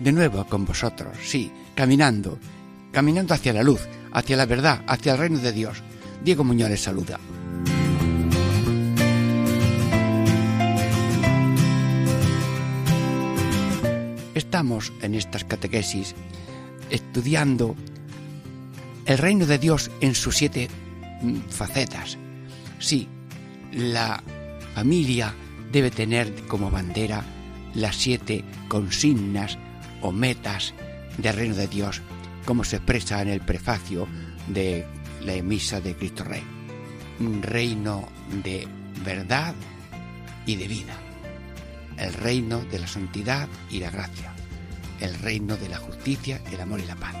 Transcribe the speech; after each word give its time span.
de 0.00 0.12
nuevo 0.12 0.44
con 0.46 0.64
vosotros, 0.64 1.16
sí, 1.22 1.50
caminando, 1.74 2.38
caminando 2.90 3.34
hacia 3.34 3.52
la 3.52 3.62
luz, 3.62 3.86
hacia 4.12 4.36
la 4.36 4.46
verdad, 4.46 4.82
hacia 4.86 5.12
el 5.12 5.18
reino 5.18 5.38
de 5.38 5.52
Dios. 5.52 5.82
Diego 6.24 6.42
Muñoz 6.42 6.80
saluda. 6.80 7.18
Estamos 14.34 14.92
en 15.02 15.14
estas 15.14 15.44
catequesis 15.44 16.14
estudiando 16.90 17.76
el 19.06 19.18
reino 19.18 19.46
de 19.46 19.58
Dios 19.58 19.90
en 20.00 20.14
sus 20.14 20.36
siete 20.36 20.68
mm, 21.22 21.36
facetas. 21.48 22.16
Sí, 22.78 23.06
la 23.72 24.22
familia 24.74 25.34
debe 25.70 25.90
tener 25.90 26.46
como 26.46 26.70
bandera 26.70 27.22
las 27.74 27.96
siete 27.96 28.44
consignas 28.68 29.58
o 30.02 30.12
metas 30.12 30.74
del 31.18 31.34
reino 31.34 31.54
de 31.54 31.66
Dios, 31.66 32.00
como 32.44 32.64
se 32.64 32.76
expresa 32.76 33.20
en 33.22 33.28
el 33.28 33.40
prefacio 33.40 34.08
de 34.48 34.86
la 35.22 35.34
emisa 35.34 35.80
de 35.80 35.94
Cristo 35.94 36.24
Rey. 36.24 36.42
Un 37.18 37.42
reino 37.42 38.08
de 38.42 38.66
verdad 39.04 39.54
y 40.46 40.56
de 40.56 40.68
vida. 40.68 40.94
El 41.96 42.14
reino 42.14 42.60
de 42.70 42.78
la 42.78 42.86
santidad 42.86 43.48
y 43.70 43.80
la 43.80 43.90
gracia. 43.90 44.32
El 45.00 45.14
reino 45.14 45.56
de 45.56 45.68
la 45.68 45.78
justicia, 45.78 46.40
el 46.50 46.60
amor 46.60 46.80
y 46.80 46.86
la 46.86 46.96
paz. 46.96 47.14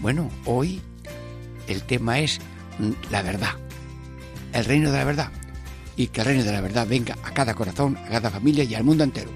Bueno, 0.00 0.30
hoy 0.46 0.80
el 1.66 1.82
tema 1.82 2.20
es 2.20 2.40
la 3.10 3.22
verdad, 3.22 3.56
el 4.52 4.64
reino 4.64 4.90
de 4.90 4.98
la 4.98 5.04
verdad, 5.04 5.30
y 5.96 6.08
que 6.08 6.20
el 6.20 6.26
reino 6.26 6.44
de 6.44 6.52
la 6.52 6.60
verdad 6.60 6.86
venga 6.86 7.16
a 7.22 7.32
cada 7.32 7.54
corazón, 7.54 7.96
a 7.96 8.08
cada 8.08 8.30
familia 8.30 8.64
y 8.64 8.74
al 8.74 8.84
mundo 8.84 9.04
entero. 9.04 9.30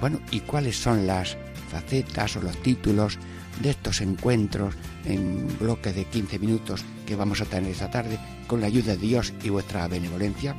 Bueno, 0.00 0.20
¿y 0.30 0.40
cuáles 0.40 0.76
son 0.76 1.06
las 1.06 1.36
facetas 1.70 2.36
o 2.36 2.40
los 2.40 2.56
títulos 2.62 3.18
de 3.60 3.70
estos 3.70 4.00
encuentros 4.00 4.74
en 5.04 5.46
bloques 5.58 5.94
de 5.94 6.04
15 6.04 6.38
minutos 6.38 6.82
que 7.06 7.16
vamos 7.16 7.40
a 7.40 7.44
tener 7.44 7.70
esta 7.70 7.90
tarde 7.90 8.18
con 8.46 8.60
la 8.60 8.66
ayuda 8.66 8.92
de 8.92 8.98
Dios 8.98 9.34
y 9.42 9.50
vuestra 9.50 9.86
benevolencia? 9.88 10.56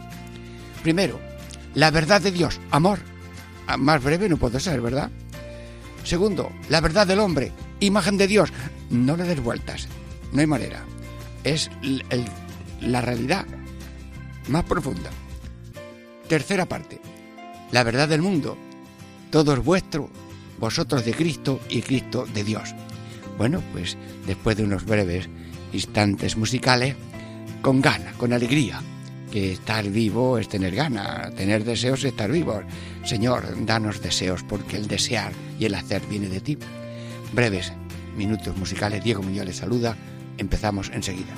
Primero, 0.83 1.19
la 1.73 1.89
verdad 1.89 2.21
de 2.21 2.31
Dios, 2.31 2.59
amor. 2.69 2.99
Ah, 3.67 3.77
más 3.77 4.03
breve 4.03 4.29
no 4.29 4.37
puede 4.37 4.59
ser, 4.59 4.79
¿verdad? 4.81 5.09
Segundo, 6.03 6.51
la 6.69 6.81
verdad 6.81 7.07
del 7.07 7.19
hombre, 7.19 7.51
imagen 7.79 8.17
de 8.17 8.27
Dios. 8.27 8.51
No 8.89 9.15
le 9.15 9.23
des 9.23 9.41
vueltas, 9.41 9.87
no 10.33 10.41
hay 10.41 10.47
manera. 10.47 10.83
Es 11.43 11.69
la 12.81 13.01
realidad 13.01 13.45
más 14.47 14.63
profunda. 14.65 15.09
Tercera 16.27 16.65
parte, 16.65 16.99
la 17.71 17.83
verdad 17.83 18.07
del 18.07 18.21
mundo. 18.21 18.57
Todo 19.29 19.53
es 19.53 19.63
vuestro, 19.63 20.09
vosotros 20.59 21.05
de 21.05 21.13
Cristo 21.13 21.59
y 21.69 21.81
Cristo 21.81 22.25
de 22.33 22.43
Dios. 22.43 22.73
Bueno, 23.37 23.61
pues 23.71 23.97
después 24.27 24.57
de 24.57 24.63
unos 24.63 24.85
breves 24.85 25.29
instantes 25.73 26.35
musicales, 26.35 26.95
con 27.61 27.81
gana, 27.81 28.11
con 28.17 28.33
alegría, 28.33 28.81
que 29.31 29.53
estar 29.53 29.87
vivo 29.89 30.37
es 30.37 30.49
tener 30.49 30.75
gana, 30.75 31.31
tener 31.35 31.63
deseos 31.63 31.99
es 31.99 32.05
estar 32.05 32.29
vivo. 32.29 32.61
Señor, 33.03 33.43
danos 33.65 34.01
deseos, 34.01 34.43
porque 34.43 34.77
el 34.77 34.87
desear 34.87 35.33
y 35.59 35.65
el 35.65 35.75
hacer 35.75 36.01
viene 36.07 36.29
de 36.29 36.39
ti. 36.39 36.57
Breves 37.33 37.73
minutos 38.15 38.55
musicales, 38.57 39.03
Diego 39.03 39.23
Muñoz 39.23 39.45
les 39.45 39.57
saluda, 39.57 39.95
empezamos 40.37 40.91
enseguida. 40.93 41.33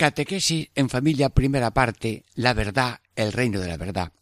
Catequesis 0.00 0.70
en 0.76 0.88
familia, 0.88 1.28
primera 1.28 1.72
parte, 1.72 2.24
la 2.34 2.54
verdad, 2.54 3.00
el 3.16 3.34
reino 3.34 3.60
de 3.60 3.68
la 3.68 3.76
verdad. 3.76 4.14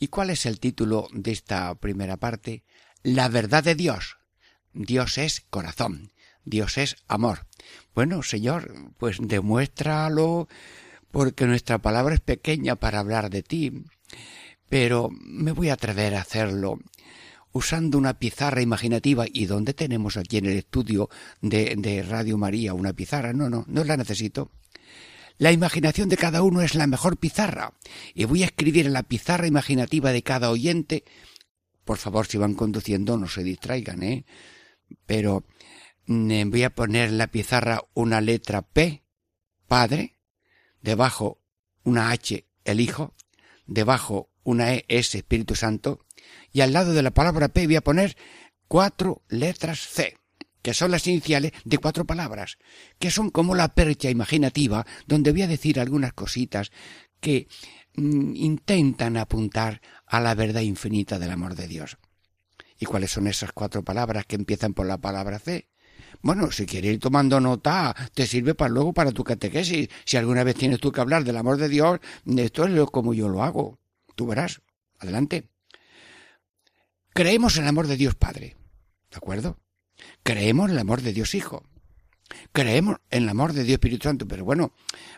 ¿Y 0.00 0.08
cuál 0.08 0.30
es 0.30 0.46
el 0.46 0.58
título 0.58 1.06
de 1.12 1.30
esta 1.30 1.72
primera 1.76 2.16
parte? 2.16 2.64
La 3.04 3.28
verdad 3.28 3.62
de 3.62 3.76
Dios. 3.76 4.16
Dios 4.72 5.18
es 5.18 5.42
corazón, 5.48 6.10
Dios 6.44 6.76
es 6.76 6.96
amor. 7.06 7.46
Bueno, 7.94 8.24
Señor, 8.24 8.74
pues 8.98 9.18
demuéstralo 9.20 10.48
porque 11.12 11.46
nuestra 11.46 11.78
palabra 11.78 12.16
es 12.16 12.20
pequeña 12.20 12.74
para 12.74 12.98
hablar 12.98 13.30
de 13.30 13.44
ti, 13.44 13.84
pero 14.68 15.08
me 15.12 15.52
voy 15.52 15.68
a 15.68 15.74
atrever 15.74 16.16
a 16.16 16.22
hacerlo 16.22 16.80
usando 17.52 17.96
una 17.96 18.18
pizarra 18.18 18.60
imaginativa. 18.60 19.26
¿Y 19.32 19.46
dónde 19.46 19.72
tenemos 19.72 20.16
aquí 20.16 20.38
en 20.38 20.46
el 20.46 20.56
estudio 20.56 21.10
de, 21.40 21.76
de 21.78 22.02
Radio 22.02 22.38
María 22.38 22.74
una 22.74 22.92
pizarra? 22.92 23.32
No, 23.32 23.48
no, 23.48 23.64
no 23.68 23.84
la 23.84 23.96
necesito. 23.96 24.50
La 25.42 25.50
imaginación 25.50 26.08
de 26.08 26.16
cada 26.16 26.44
uno 26.44 26.62
es 26.62 26.76
la 26.76 26.86
mejor 26.86 27.16
pizarra 27.16 27.72
y 28.14 28.26
voy 28.26 28.44
a 28.44 28.46
escribir 28.46 28.86
en 28.86 28.92
la 28.92 29.02
pizarra 29.02 29.48
imaginativa 29.48 30.12
de 30.12 30.22
cada 30.22 30.50
oyente. 30.52 31.02
Por 31.84 31.98
favor, 31.98 32.28
si 32.28 32.38
van 32.38 32.54
conduciendo, 32.54 33.16
no 33.18 33.26
se 33.26 33.42
distraigan, 33.42 34.04
¿eh? 34.04 34.24
Pero 35.04 35.44
mm, 36.06 36.48
voy 36.48 36.62
a 36.62 36.70
poner 36.70 37.08
en 37.08 37.18
la 37.18 37.26
pizarra 37.26 37.82
una 37.92 38.20
letra 38.20 38.62
P, 38.62 39.02
Padre, 39.66 40.16
debajo 40.80 41.40
una 41.82 42.10
H, 42.12 42.46
el 42.62 42.78
Hijo, 42.78 43.16
debajo 43.66 44.30
una 44.44 44.74
E, 44.74 44.84
S, 44.86 45.18
Espíritu 45.18 45.56
Santo, 45.56 46.06
y 46.52 46.60
al 46.60 46.72
lado 46.72 46.92
de 46.92 47.02
la 47.02 47.10
palabra 47.10 47.48
P 47.48 47.66
voy 47.66 47.74
a 47.74 47.80
poner 47.80 48.16
cuatro 48.68 49.24
letras 49.28 49.80
C 49.80 50.21
que 50.62 50.74
son 50.74 50.90
las 50.90 51.06
iniciales 51.06 51.52
de 51.64 51.78
cuatro 51.78 52.04
palabras, 52.06 52.58
que 52.98 53.10
son 53.10 53.30
como 53.30 53.54
la 53.54 53.74
percha 53.74 54.08
imaginativa, 54.08 54.86
donde 55.06 55.32
voy 55.32 55.42
a 55.42 55.48
decir 55.48 55.78
algunas 55.78 56.12
cositas 56.12 56.70
que 57.20 57.48
mm, 57.94 58.34
intentan 58.36 59.16
apuntar 59.16 59.82
a 60.06 60.20
la 60.20 60.34
verdad 60.34 60.62
infinita 60.62 61.18
del 61.18 61.32
amor 61.32 61.54
de 61.56 61.68
Dios. 61.68 61.98
¿Y 62.78 62.86
cuáles 62.86 63.12
son 63.12 63.26
esas 63.26 63.52
cuatro 63.52 63.84
palabras 63.84 64.26
que 64.26 64.36
empiezan 64.36 64.74
por 64.74 64.86
la 64.86 64.98
palabra 64.98 65.38
C? 65.38 65.68
Bueno, 66.20 66.50
si 66.50 66.66
quieres 66.66 66.94
ir 66.94 67.00
tomando 67.00 67.40
nota, 67.40 67.94
te 68.14 68.26
sirve 68.26 68.54
para 68.54 68.70
luego 68.70 68.92
para 68.92 69.12
tu 69.12 69.24
catequesis. 69.24 69.88
Si 70.04 70.16
alguna 70.16 70.44
vez 70.44 70.56
tienes 70.56 70.80
tú 70.80 70.92
que 70.92 71.00
hablar 71.00 71.24
del 71.24 71.36
amor 71.36 71.56
de 71.56 71.68
Dios, 71.68 72.00
esto 72.36 72.66
es 72.66 72.90
como 72.90 73.14
yo 73.14 73.28
lo 73.28 73.42
hago. 73.42 73.78
Tú 74.14 74.26
verás. 74.26 74.62
Adelante. 74.98 75.48
Creemos 77.12 77.56
en 77.56 77.64
el 77.64 77.68
amor 77.68 77.86
de 77.86 77.96
Dios 77.96 78.14
Padre. 78.14 78.56
¿De 79.10 79.16
acuerdo? 79.16 79.58
Creemos 80.22 80.66
en 80.66 80.72
el 80.72 80.78
amor 80.78 81.02
de 81.02 81.12
Dios 81.12 81.34
Hijo. 81.34 81.64
creemos 82.52 82.96
en 83.10 83.24
el 83.24 83.28
amor 83.28 83.52
de 83.52 83.62
Dios 83.62 83.74
Espíritu 83.74 84.04
Santo, 84.04 84.26
pero 84.26 84.44
bueno, 84.44 84.72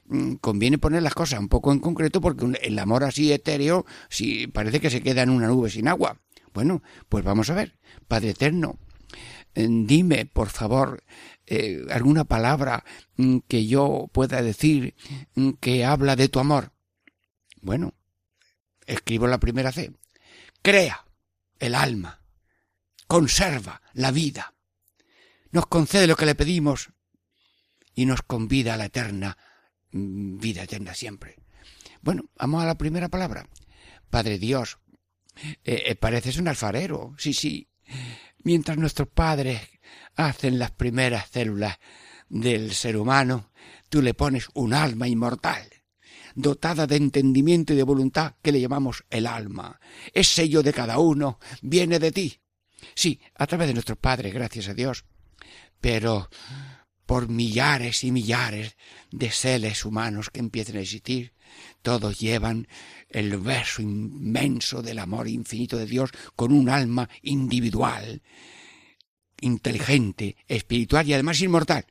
mm, 0.07 0.35
conviene 0.35 0.79
poner 0.79 1.03
las 1.03 1.15
cosas 1.15 1.39
un 1.39 1.49
poco 1.49 1.73
en 1.73 1.79
concreto 1.79 2.21
porque 2.21 2.59
el 2.63 2.79
amor 2.79 3.05
así 3.05 3.33
etéreo 3.33 3.87
si 4.09 4.49
parece 4.49 4.81
que 4.81 4.91
se 4.91 5.03
queda 5.03 5.23
en 5.23 5.31
una 5.31 5.47
nube 5.47 5.71
sin 5.71 5.87
agua. 5.87 6.21
Bueno, 6.53 6.83
pues 7.09 7.25
vamos 7.25 7.51
a 7.51 7.55
ver, 7.55 7.77
Padre 8.09 8.31
Eterno, 8.31 8.79
eh, 9.55 9.69
dime, 9.69 10.27
por 10.27 10.49
favor, 10.49 11.05
eh, 11.47 11.85
alguna 11.91 12.25
palabra 12.25 12.85
mm, 13.17 13.39
que 13.47 13.67
yo 13.67 14.09
pueda 14.13 14.43
decir 14.43 14.95
mm, 15.35 15.51
que 15.61 15.85
habla 15.85 16.17
de 16.17 16.29
tu 16.29 16.41
amor. 16.41 16.73
Bueno, 17.61 17.95
escribo 18.87 19.27
la 19.27 19.39
primera 19.39 19.73
C. 19.73 19.93
Crea 20.63 21.05
el 21.59 21.75
alma, 21.75 22.21
conserva 23.07 23.83
la 23.93 24.11
vida, 24.11 24.54
nos 25.55 25.67
concede 25.67 26.09
lo 26.09 26.17
que 26.17 26.27
le 26.27 26.35
pedimos 26.35 26.91
y 27.95 28.07
nos 28.07 28.23
convida 28.23 28.75
a 28.75 28.77
la 28.77 28.87
eterna 28.87 29.39
mm, 29.93 30.39
vida 30.39 30.65
eterna 30.65 30.95
siempre. 30.95 31.37
Bueno, 32.03 32.25
vamos 32.37 32.61
a 32.61 32.67
la 32.67 32.77
primera 32.77 33.09
palabra. 33.09 33.49
Padre 34.11 34.39
Dios, 34.41 34.79
eh, 35.63 35.85
eh, 35.87 35.95
pareces 35.95 36.39
un 36.39 36.49
alfarero, 36.49 37.15
sí, 37.19 37.33
sí. 37.33 37.69
Mientras 38.43 38.77
nuestros 38.79 39.07
padres 39.07 39.61
hacen 40.17 40.59
las 40.59 40.73
primeras 40.73 41.29
células 41.31 41.79
del 42.29 42.75
ser 42.75 42.97
humano, 42.97 43.53
tú 43.89 44.03
le 44.03 44.13
pones 44.13 44.49
un 44.55 44.75
alma 44.75 45.07
inmortal, 45.07 45.63
dotada 46.35 46.89
de 46.89 46.97
entendimiento 46.97 47.75
y 47.75 47.77
de 47.77 47.85
voluntad 47.85 48.35
que 48.43 48.51
le 48.51 48.61
llamamos 48.61 49.05
el 49.09 49.29
alma. 49.29 49.79
Es 50.13 50.27
sello 50.27 50.65
de 50.65 50.73
cada 50.73 50.99
uno, 50.99 51.39
viene 51.63 52.01
de 52.01 52.11
ti. 52.11 52.41
Sí, 52.97 53.21
a 53.37 53.47
través 53.47 53.69
de 53.69 53.75
nuestros 53.75 53.99
padres, 53.99 54.35
gracias 54.35 54.67
a 54.67 54.75
Dios. 54.75 55.05
Pero 55.85 56.31
por 57.05 57.29
millares 57.29 58.05
y 58.05 58.11
millares 58.11 58.75
de 59.11 59.31
seres 59.31 59.85
humanos 59.85 60.31
que 60.31 60.41
empiezan 60.41 60.79
a 60.79 60.81
existir, 60.81 61.35
todos 61.83 62.19
llevan 62.19 62.69
el 63.11 63.37
verso 63.37 63.83
inmenso 63.83 64.81
del 64.81 64.99
amor 64.99 65.29
infinito 65.29 65.77
de 65.77 65.85
Dios 65.85 66.11
con 66.37 66.53
un 66.53 66.71
alma 66.71 67.11
individual, 67.21 68.23
inteligente, 69.43 70.39
espiritual 70.49 71.07
y 71.07 71.13
además 71.13 71.43
inmortal. 71.43 71.85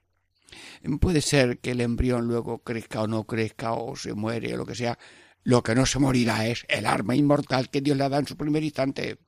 Puede 0.99 1.21
ser 1.21 1.59
que 1.59 1.69
el 1.69 1.81
embrión 1.81 2.27
luego 2.27 2.63
crezca 2.63 3.03
o 3.03 3.07
no 3.07 3.25
crezca 3.25 3.73
o 3.73 3.95
se 3.95 4.15
muere 4.15 4.55
o 4.55 4.57
lo 4.57 4.65
que 4.65 4.73
sea. 4.73 4.97
Lo 5.43 5.61
que 5.61 5.75
no 5.75 5.85
se 5.85 5.99
morirá 5.99 6.47
es 6.47 6.65
el 6.67 6.87
alma 6.87 7.15
inmortal 7.15 7.69
que 7.69 7.81
Dios 7.81 7.95
le 7.95 8.09
da 8.09 8.17
en 8.17 8.25
su 8.25 8.35
primer 8.35 8.63
instante. 8.63 9.19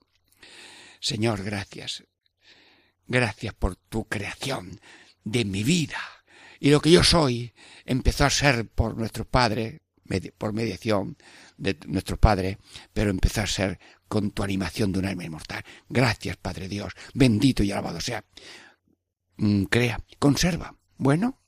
Señor, 1.00 1.44
gracias. 1.44 2.04
Gracias 3.08 3.54
por 3.54 3.76
tu 3.76 4.06
creación 4.06 4.80
de 5.24 5.46
mi 5.46 5.64
vida. 5.64 6.00
Y 6.60 6.72
lo 6.72 6.82
que 6.82 6.92
yo 6.92 7.04
soy 7.04 7.54
empezó 7.86 8.26
a 8.26 8.30
ser 8.30 8.68
por 8.68 8.98
nuestros 8.98 9.28
padres, 9.28 9.82
por 10.38 10.54
mediación 10.54 11.18
de 11.58 11.78
nuestros 11.88 12.20
padres, 12.20 12.58
pero 12.94 13.10
empezó 13.10 13.42
a 13.42 13.48
ser 13.48 13.80
con 14.08 14.32
tu 14.32 14.44
animación 14.44 14.92
de 14.92 15.00
un 15.00 15.06
alma 15.06 15.26
inmortal. 15.26 15.64
Gracias, 15.90 16.38
Padre 16.38 16.68
Dios. 16.68 16.94
Bendito 17.14 17.64
y 17.64 17.72
alabado 17.72 18.00
sea. 18.02 18.24
Mm, 19.38 19.64
crea, 19.64 20.00
conserva. 20.20 20.76
Bueno, 20.98 21.40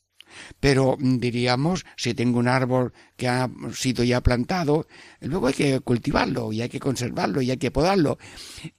pero 0.59 0.97
mm, 0.99 1.17
diríamos, 1.17 1.85
si 1.95 2.13
tengo 2.13 2.39
un 2.39 2.47
árbol 2.47 2.93
que 3.15 3.27
ha 3.27 3.49
sido 3.73 4.03
ya 4.03 4.21
plantado, 4.21 4.87
luego 5.21 5.47
hay 5.47 5.53
que 5.53 5.79
cultivarlo 5.79 6.51
y 6.53 6.61
hay 6.61 6.69
que 6.69 6.79
conservarlo 6.79 7.41
y 7.41 7.51
hay 7.51 7.57
que 7.57 7.71
podarlo. 7.71 8.17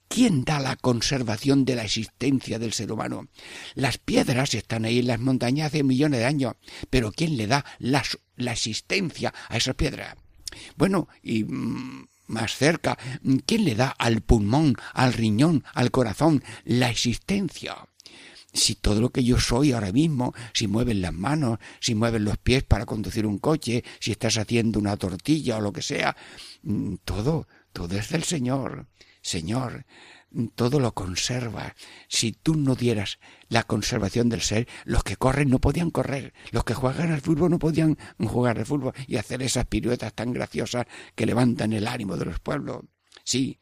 ¿Quién 0.07 0.43
da 0.43 0.59
la 0.59 0.75
conservación 0.75 1.65
de 1.65 1.75
la 1.75 1.83
existencia 1.83 2.57
del 2.57 2.73
ser 2.73 2.91
humano? 2.91 3.27
Las 3.75 3.97
piedras 3.97 4.53
están 4.53 4.85
ahí 4.85 4.99
en 4.99 5.07
las 5.07 5.19
montañas 5.19 5.67
hace 5.67 5.83
millones 5.83 6.19
de 6.19 6.25
años, 6.25 6.53
pero 6.89 7.11
¿quién 7.11 7.37
le 7.37 7.47
da 7.47 7.65
la, 7.77 8.03
la 8.35 8.53
existencia 8.53 9.33
a 9.49 9.57
esas 9.57 9.75
piedras? 9.75 10.15
Bueno, 10.77 11.07
y 11.21 11.43
mm, 11.43 12.07
más 12.27 12.55
cerca, 12.55 12.97
¿quién 13.45 13.65
le 13.65 13.75
da 13.75 13.89
al 13.89 14.21
pulmón, 14.21 14.75
al 14.93 15.13
riñón, 15.13 15.63
al 15.73 15.91
corazón 15.91 16.43
la 16.63 16.89
existencia? 16.89 17.88
Si 18.53 18.75
todo 18.75 19.01
lo 19.01 19.09
que 19.09 19.23
yo 19.23 19.39
soy 19.39 19.73
ahora 19.73 19.91
mismo, 19.91 20.33
si 20.53 20.67
mueven 20.67 21.01
las 21.01 21.13
manos, 21.13 21.59
si 21.79 21.95
mueven 21.95 22.25
los 22.25 22.37
pies 22.37 22.63
para 22.63 22.85
conducir 22.85 23.25
un 23.25 23.39
coche, 23.39 23.83
si 23.99 24.11
estás 24.11 24.37
haciendo 24.37 24.79
una 24.79 24.97
tortilla 24.97 25.57
o 25.57 25.61
lo 25.61 25.71
que 25.71 25.81
sea, 25.81 26.15
mm, 26.63 26.95
todo, 27.05 27.47
todo 27.73 27.97
es 27.97 28.09
del 28.09 28.23
Señor. 28.23 28.87
Señor, 29.21 29.85
todo 30.55 30.79
lo 30.79 30.93
conserva. 30.93 31.75
Si 32.07 32.31
tú 32.31 32.55
no 32.55 32.75
dieras 32.75 33.19
la 33.49 33.63
conservación 33.63 34.29
del 34.29 34.41
ser, 34.41 34.67
los 34.85 35.03
que 35.03 35.17
corren 35.17 35.49
no 35.49 35.59
podían 35.59 35.91
correr, 35.91 36.33
los 36.51 36.63
que 36.63 36.73
juegan 36.73 37.11
al 37.11 37.21
fútbol 37.21 37.51
no 37.51 37.59
podían 37.59 37.97
jugar 38.19 38.57
al 38.57 38.65
fútbol 38.65 38.93
y 39.07 39.17
hacer 39.17 39.41
esas 39.43 39.65
piruetas 39.65 40.13
tan 40.13 40.33
graciosas 40.33 40.85
que 41.15 41.25
levantan 41.25 41.73
el 41.73 41.87
ánimo 41.87 42.15
de 42.17 42.25
los 42.25 42.39
pueblos. 42.39 42.85
Sí, 43.23 43.59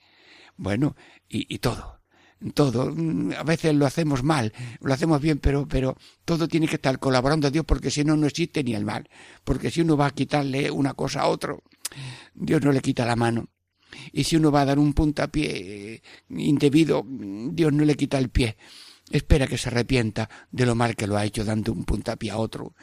bueno, 0.56 0.96
y, 1.28 1.54
y 1.54 1.60
todo 1.60 1.97
todo. 2.54 2.94
A 3.38 3.44
veces 3.44 3.74
lo 3.74 3.86
hacemos 3.86 4.24
mal, 4.24 4.54
lo 4.82 4.94
hacemos 4.94 5.22
bien, 5.22 5.40
pero, 5.40 5.68
pero 5.68 5.98
todo 6.26 6.48
tiene 6.48 6.68
que 6.68 6.76
estar 6.76 7.00
colaborando 7.00 7.48
a 7.48 7.52
Dios 7.52 7.66
porque 7.66 7.92
si 7.92 8.04
no, 8.04 8.16
no 8.16 8.28
existe 8.28 8.64
ni 8.64 8.74
el 8.74 8.86
mal. 8.86 9.10
Porque 9.44 9.72
si 9.72 9.82
uno 9.82 9.98
va 9.98 10.08
a 10.08 10.12
quitarle 10.12 10.70
una 10.72 10.94
cosa 10.94 11.22
a 11.22 11.28
otro, 11.28 11.64
Dios 12.34 12.62
no 12.62 12.72
le 12.72 12.82
quita 12.82 13.06
la 13.06 13.16
mano. 13.16 13.50
Y 14.12 14.24
si 14.24 14.36
uno 14.36 14.52
va 14.52 14.62
a 14.62 14.66
dar 14.66 14.80
un 14.80 14.94
puntapié 14.94 16.02
indebido, 16.30 17.06
Dios 17.08 17.74
no 17.74 17.86
le 17.86 17.96
quita 17.96 18.18
el 18.18 18.30
pie. 18.30 18.58
Espera 19.10 19.48
que 19.48 19.58
se 19.58 19.70
arrepienta 19.70 20.30
de 20.52 20.66
lo 20.66 20.76
mal 20.76 20.96
que 20.96 21.08
lo 21.08 21.18
ha 21.18 21.26
hecho 21.26 21.46
dando 21.46 21.72
un 21.72 21.86
puntapié 21.86 22.32
a 22.32 22.38
otro. 22.38 22.76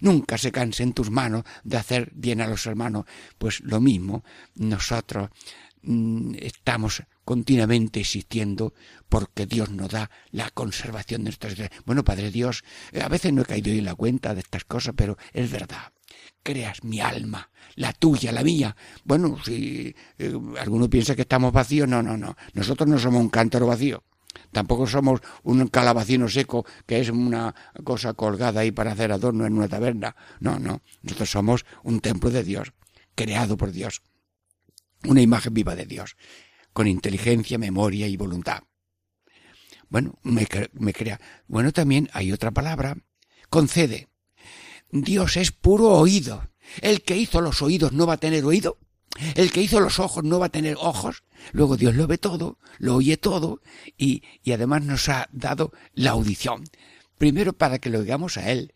Nunca 0.00 0.36
se 0.36 0.52
canse 0.52 0.82
en 0.82 0.92
tus 0.92 1.10
manos 1.10 1.44
de 1.64 1.76
hacer 1.76 2.10
bien 2.14 2.40
a 2.40 2.46
los 2.46 2.66
hermanos. 2.66 3.06
Pues 3.38 3.60
lo 3.60 3.80
mismo, 3.80 4.24
nosotros 4.56 5.30
mm, 5.82 6.34
estamos 6.40 7.02
continuamente 7.24 8.00
existiendo 8.00 8.74
porque 9.08 9.46
Dios 9.46 9.70
nos 9.70 9.90
da 9.90 10.10
la 10.30 10.50
conservación 10.50 11.22
de 11.22 11.30
nuestras 11.30 11.54
Bueno, 11.84 12.04
Padre 12.04 12.30
Dios, 12.30 12.64
a 13.00 13.08
veces 13.08 13.32
no 13.32 13.42
he 13.42 13.46
caído 13.46 13.70
en 13.70 13.84
la 13.84 13.94
cuenta 13.94 14.34
de 14.34 14.40
estas 14.40 14.64
cosas, 14.64 14.94
pero 14.96 15.16
es 15.32 15.50
verdad. 15.50 15.92
Creas 16.42 16.82
mi 16.82 17.00
alma, 17.00 17.50
la 17.76 17.92
tuya, 17.92 18.32
la 18.32 18.42
mía. 18.42 18.76
Bueno, 19.04 19.38
si 19.44 19.94
eh, 20.18 20.34
alguno 20.58 20.90
piensa 20.90 21.14
que 21.14 21.22
estamos 21.22 21.52
vacíos, 21.52 21.88
no, 21.88 22.02
no, 22.02 22.16
no. 22.16 22.36
Nosotros 22.54 22.88
no 22.88 22.98
somos 22.98 23.20
un 23.20 23.30
cántaro 23.30 23.66
vacío. 23.66 24.02
Tampoco 24.50 24.86
somos 24.86 25.20
un 25.44 25.68
calabacino 25.68 26.28
seco 26.28 26.64
que 26.86 27.00
es 27.00 27.10
una 27.10 27.54
cosa 27.84 28.14
colgada 28.14 28.60
ahí 28.60 28.72
para 28.72 28.92
hacer 28.92 29.12
adorno 29.12 29.46
en 29.46 29.54
una 29.54 29.68
taberna. 29.68 30.16
No, 30.40 30.58
no. 30.58 30.82
Nosotros 31.02 31.30
somos 31.30 31.64
un 31.84 32.00
templo 32.00 32.30
de 32.30 32.42
Dios, 32.42 32.72
creado 33.14 33.56
por 33.56 33.70
Dios. 33.70 34.02
Una 35.04 35.20
imagen 35.20 35.54
viva 35.54 35.76
de 35.76 35.86
Dios 35.86 36.16
con 36.72 36.86
inteligencia, 36.86 37.58
memoria 37.58 38.08
y 38.08 38.16
voluntad. 38.16 38.62
Bueno, 39.88 40.18
me, 40.22 40.46
crea. 40.46 41.20
Bueno, 41.46 41.72
también 41.72 42.08
hay 42.14 42.32
otra 42.32 42.50
palabra. 42.50 42.96
Concede. 43.50 44.08
Dios 44.90 45.36
es 45.36 45.52
puro 45.52 45.90
oído. 45.90 46.48
El 46.80 47.02
que 47.02 47.16
hizo 47.16 47.42
los 47.42 47.60
oídos 47.60 47.92
no 47.92 48.06
va 48.06 48.14
a 48.14 48.18
tener 48.18 48.44
oído. 48.44 48.78
El 49.34 49.52
que 49.52 49.60
hizo 49.60 49.80
los 49.80 49.98
ojos 49.98 50.24
no 50.24 50.38
va 50.38 50.46
a 50.46 50.52
tener 50.52 50.76
ojos. 50.80 51.24
Luego 51.52 51.76
Dios 51.76 51.94
lo 51.94 52.06
ve 52.06 52.16
todo, 52.16 52.58
lo 52.78 52.96
oye 52.96 53.18
todo 53.18 53.60
y, 53.98 54.22
y 54.42 54.52
además 54.52 54.82
nos 54.84 55.10
ha 55.10 55.28
dado 55.32 55.72
la 55.92 56.12
audición. 56.12 56.64
Primero 57.18 57.52
para 57.52 57.78
que 57.78 57.90
lo 57.90 57.98
oigamos 57.98 58.38
a 58.38 58.50
Él. 58.50 58.72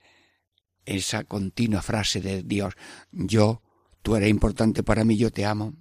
Esa 0.85 1.25
continua 1.25 1.81
frase 1.81 2.21
de 2.21 2.43
Dios. 2.43 2.75
Yo, 3.11 3.63
tú 4.03 4.17
eres 4.17 4.29
importante 4.29 4.83
para 4.83 5.05
mí, 5.05 5.17
yo 5.17 5.31
te 5.33 5.47
amo 5.47 5.73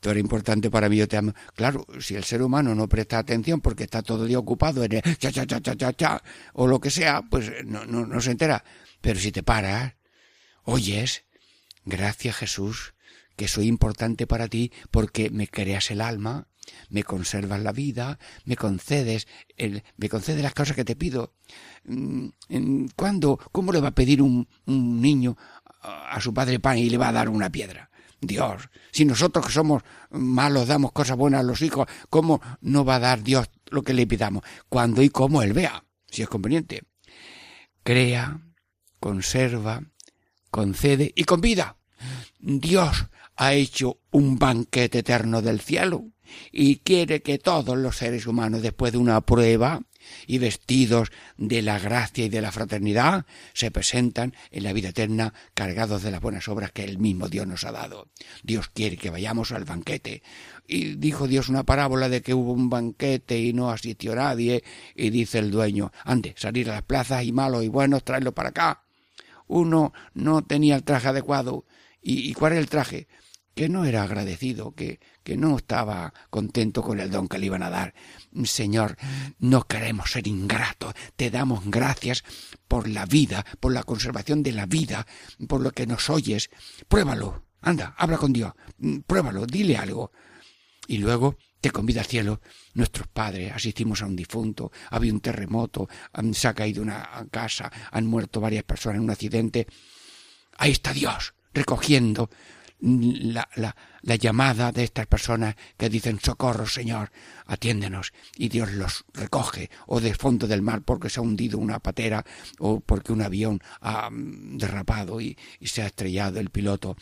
tú 0.00 0.10
eres 0.10 0.22
importante 0.22 0.70
para 0.70 0.88
mí, 0.88 0.96
yo 0.96 1.08
te 1.08 1.16
amo. 1.16 1.32
Claro, 1.54 1.86
si 2.00 2.14
el 2.14 2.24
ser 2.24 2.42
humano 2.42 2.74
no 2.74 2.88
presta 2.88 3.18
atención 3.18 3.60
porque 3.60 3.84
está 3.84 4.02
todo 4.02 4.22
el 4.22 4.28
día 4.28 4.38
ocupado 4.38 4.84
en 4.84 4.92
el 4.94 5.18
cha, 5.18 5.32
cha, 5.32 5.46
cha, 5.46 5.60
cha, 5.60 5.76
cha, 5.76 5.92
cha, 5.92 6.22
o 6.54 6.66
lo 6.66 6.80
que 6.80 6.90
sea, 6.90 7.22
pues 7.22 7.50
no, 7.64 7.84
no, 7.84 8.06
no 8.06 8.20
se 8.20 8.30
entera. 8.30 8.64
Pero 9.00 9.18
si 9.18 9.32
te 9.32 9.42
paras, 9.42 9.94
oyes, 10.64 11.24
gracias 11.84 12.36
Jesús, 12.36 12.94
que 13.36 13.48
soy 13.48 13.66
importante 13.66 14.26
para 14.26 14.48
ti 14.48 14.72
porque 14.90 15.30
me 15.30 15.48
creas 15.48 15.90
el 15.90 16.00
alma, 16.00 16.48
me 16.90 17.02
conservas 17.02 17.60
la 17.60 17.72
vida, 17.72 18.18
me 18.44 18.56
concedes, 18.56 19.26
me 19.96 20.08
concedes 20.08 20.42
las 20.42 20.54
cosas 20.54 20.76
que 20.76 20.84
te 20.84 20.96
pido. 20.96 21.34
Mm, 21.84 22.86
¿Cuándo, 22.96 23.38
cómo 23.52 23.72
le 23.72 23.80
va 23.80 23.88
a 23.88 23.94
pedir 23.94 24.22
un, 24.22 24.48
un 24.66 25.00
niño 25.00 25.36
a 25.82 26.20
su 26.20 26.34
padre 26.34 26.58
pan 26.58 26.78
y 26.78 26.90
le 26.90 26.98
va 26.98 27.08
a 27.08 27.12
dar 27.12 27.28
una 27.28 27.50
piedra? 27.50 27.87
Dios. 28.20 28.68
Si 28.90 29.04
nosotros 29.04 29.46
que 29.46 29.52
somos 29.52 29.82
malos 30.10 30.68
damos 30.68 30.92
cosas 30.92 31.16
buenas 31.16 31.40
a 31.40 31.44
los 31.44 31.62
hijos, 31.62 31.86
¿cómo 32.10 32.40
no 32.60 32.84
va 32.84 32.96
a 32.96 33.00
dar 33.00 33.22
Dios 33.22 33.48
lo 33.66 33.82
que 33.82 33.94
le 33.94 34.06
pidamos? 34.06 34.42
Cuando 34.68 35.02
y 35.02 35.08
cómo 35.08 35.42
Él 35.42 35.52
vea, 35.52 35.84
si 36.10 36.22
es 36.22 36.28
conveniente. 36.28 36.82
Crea, 37.82 38.40
conserva, 39.00 39.82
concede 40.50 41.12
y 41.14 41.24
convida. 41.24 41.76
Dios 42.38 43.06
ha 43.36 43.54
hecho 43.54 44.00
un 44.10 44.38
banquete 44.38 44.98
eterno 44.98 45.42
del 45.42 45.60
cielo 45.60 46.04
y 46.52 46.76
quiere 46.78 47.22
que 47.22 47.38
todos 47.38 47.76
los 47.78 47.96
seres 47.96 48.26
humanos, 48.26 48.62
después 48.62 48.92
de 48.92 48.98
una 48.98 49.20
prueba, 49.20 49.80
y 50.26 50.38
vestidos 50.38 51.10
de 51.36 51.62
la 51.62 51.78
gracia 51.78 52.24
y 52.24 52.28
de 52.28 52.40
la 52.40 52.52
fraternidad, 52.52 53.26
se 53.52 53.70
presentan 53.70 54.34
en 54.50 54.64
la 54.64 54.72
vida 54.72 54.90
eterna 54.90 55.34
cargados 55.54 56.02
de 56.02 56.10
las 56.10 56.20
buenas 56.20 56.48
obras 56.48 56.72
que 56.72 56.84
el 56.84 56.98
mismo 56.98 57.28
Dios 57.28 57.46
nos 57.46 57.64
ha 57.64 57.72
dado. 57.72 58.08
Dios 58.42 58.68
quiere 58.68 58.96
que 58.96 59.10
vayamos 59.10 59.52
al 59.52 59.64
banquete. 59.64 60.22
Y 60.66 60.96
dijo 60.96 61.26
Dios 61.26 61.48
una 61.48 61.64
parábola 61.64 62.08
de 62.08 62.22
que 62.22 62.34
hubo 62.34 62.52
un 62.52 62.68
banquete 62.68 63.38
y 63.38 63.52
no 63.52 63.70
asistió 63.70 64.14
nadie, 64.14 64.62
y 64.94 65.10
dice 65.10 65.38
el 65.38 65.50
dueño, 65.50 65.92
ande, 66.04 66.34
salir 66.36 66.70
a 66.70 66.74
las 66.74 66.82
plazas 66.82 67.24
y 67.24 67.32
malos 67.32 67.64
y 67.64 67.68
buenos, 67.68 68.04
traerlo 68.04 68.32
para 68.32 68.50
acá. 68.50 68.84
Uno 69.46 69.92
no 70.14 70.42
tenía 70.42 70.76
el 70.76 70.84
traje 70.84 71.08
adecuado. 71.08 71.64
¿Y, 72.02 72.30
y 72.30 72.34
cuál 72.34 72.52
es 72.52 72.58
el 72.58 72.68
traje? 72.68 73.08
que 73.58 73.68
no 73.68 73.84
era 73.84 74.04
agradecido, 74.04 74.70
que, 74.70 75.00
que 75.28 75.36
no 75.36 75.58
estaba 75.58 76.14
contento 76.30 76.82
con 76.82 77.00
el 77.00 77.10
don 77.10 77.28
que 77.28 77.36
le 77.36 77.44
iban 77.44 77.62
a 77.62 77.68
dar. 77.68 77.92
Señor, 78.44 78.96
no 79.38 79.64
queremos 79.64 80.10
ser 80.12 80.26
ingratos, 80.26 80.94
te 81.16 81.30
damos 81.30 81.66
gracias 81.66 82.24
por 82.66 82.88
la 82.88 83.04
vida, 83.04 83.44
por 83.60 83.74
la 83.74 83.82
conservación 83.82 84.42
de 84.42 84.52
la 84.52 84.64
vida, 84.64 85.06
por 85.46 85.60
lo 85.60 85.72
que 85.72 85.86
nos 85.86 86.08
oyes. 86.08 86.48
Pruébalo, 86.88 87.44
anda, 87.60 87.94
habla 87.98 88.16
con 88.16 88.32
Dios, 88.32 88.54
pruébalo, 89.06 89.44
dile 89.44 89.76
algo. 89.76 90.12
Y 90.86 90.96
luego 90.96 91.36
te 91.60 91.72
convida 91.72 92.00
al 92.00 92.06
cielo. 92.06 92.40
Nuestros 92.72 93.06
padres 93.08 93.52
asistimos 93.52 94.00
a 94.00 94.06
un 94.06 94.16
difunto, 94.16 94.72
había 94.88 95.12
un 95.12 95.20
terremoto, 95.20 95.90
se 96.32 96.48
ha 96.48 96.54
caído 96.54 96.80
una 96.80 97.06
casa, 97.30 97.70
han 97.92 98.06
muerto 98.06 98.40
varias 98.40 98.64
personas 98.64 98.96
en 98.96 99.04
un 99.04 99.10
accidente. 99.10 99.66
Ahí 100.56 100.70
está 100.70 100.94
Dios, 100.94 101.34
recogiendo 101.52 102.30
la, 102.80 103.48
la, 103.56 103.74
la, 104.02 104.16
llamada 104.16 104.72
de 104.72 104.84
estas 104.84 105.06
personas 105.06 105.56
que 105.76 105.88
dicen 105.88 106.20
socorro 106.20 106.66
Señor, 106.66 107.10
atiéndenos 107.46 108.12
y 108.36 108.48
Dios 108.48 108.72
los 108.72 109.04
recoge 109.14 109.70
o 109.86 110.00
del 110.00 110.14
fondo 110.14 110.46
del 110.46 110.62
mar 110.62 110.82
porque 110.82 111.10
se 111.10 111.20
ha 111.20 111.22
hundido 111.22 111.58
una 111.58 111.80
patera 111.80 112.24
o 112.58 112.80
porque 112.80 113.12
un 113.12 113.22
avión 113.22 113.60
ha 113.80 114.10
mm, 114.10 114.58
derrapado 114.58 115.20
y, 115.20 115.36
y 115.58 115.68
se 115.68 115.82
ha 115.82 115.86
estrellado 115.86 116.40
el 116.40 116.50
piloto. 116.50 116.96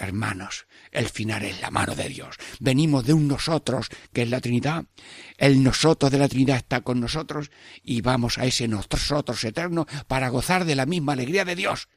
Hermanos, 0.00 0.68
el 0.92 1.08
final 1.08 1.42
es 1.42 1.60
la 1.60 1.72
mano 1.72 1.96
de 1.96 2.08
Dios. 2.08 2.36
Venimos 2.60 3.04
de 3.04 3.14
un 3.14 3.26
nosotros, 3.26 3.88
que 4.12 4.22
es 4.22 4.30
la 4.30 4.40
Trinidad. 4.40 4.84
El 5.38 5.64
nosotros 5.64 6.12
de 6.12 6.18
la 6.18 6.28
Trinidad 6.28 6.58
está 6.58 6.82
con 6.82 7.00
nosotros 7.00 7.50
y 7.82 8.00
vamos 8.00 8.38
a 8.38 8.44
ese 8.44 8.68
nosotros 8.68 9.42
eterno 9.42 9.86
para 10.06 10.28
gozar 10.28 10.64
de 10.64 10.76
la 10.76 10.86
misma 10.86 11.14
alegría 11.14 11.44
de 11.44 11.56
Dios 11.56 11.88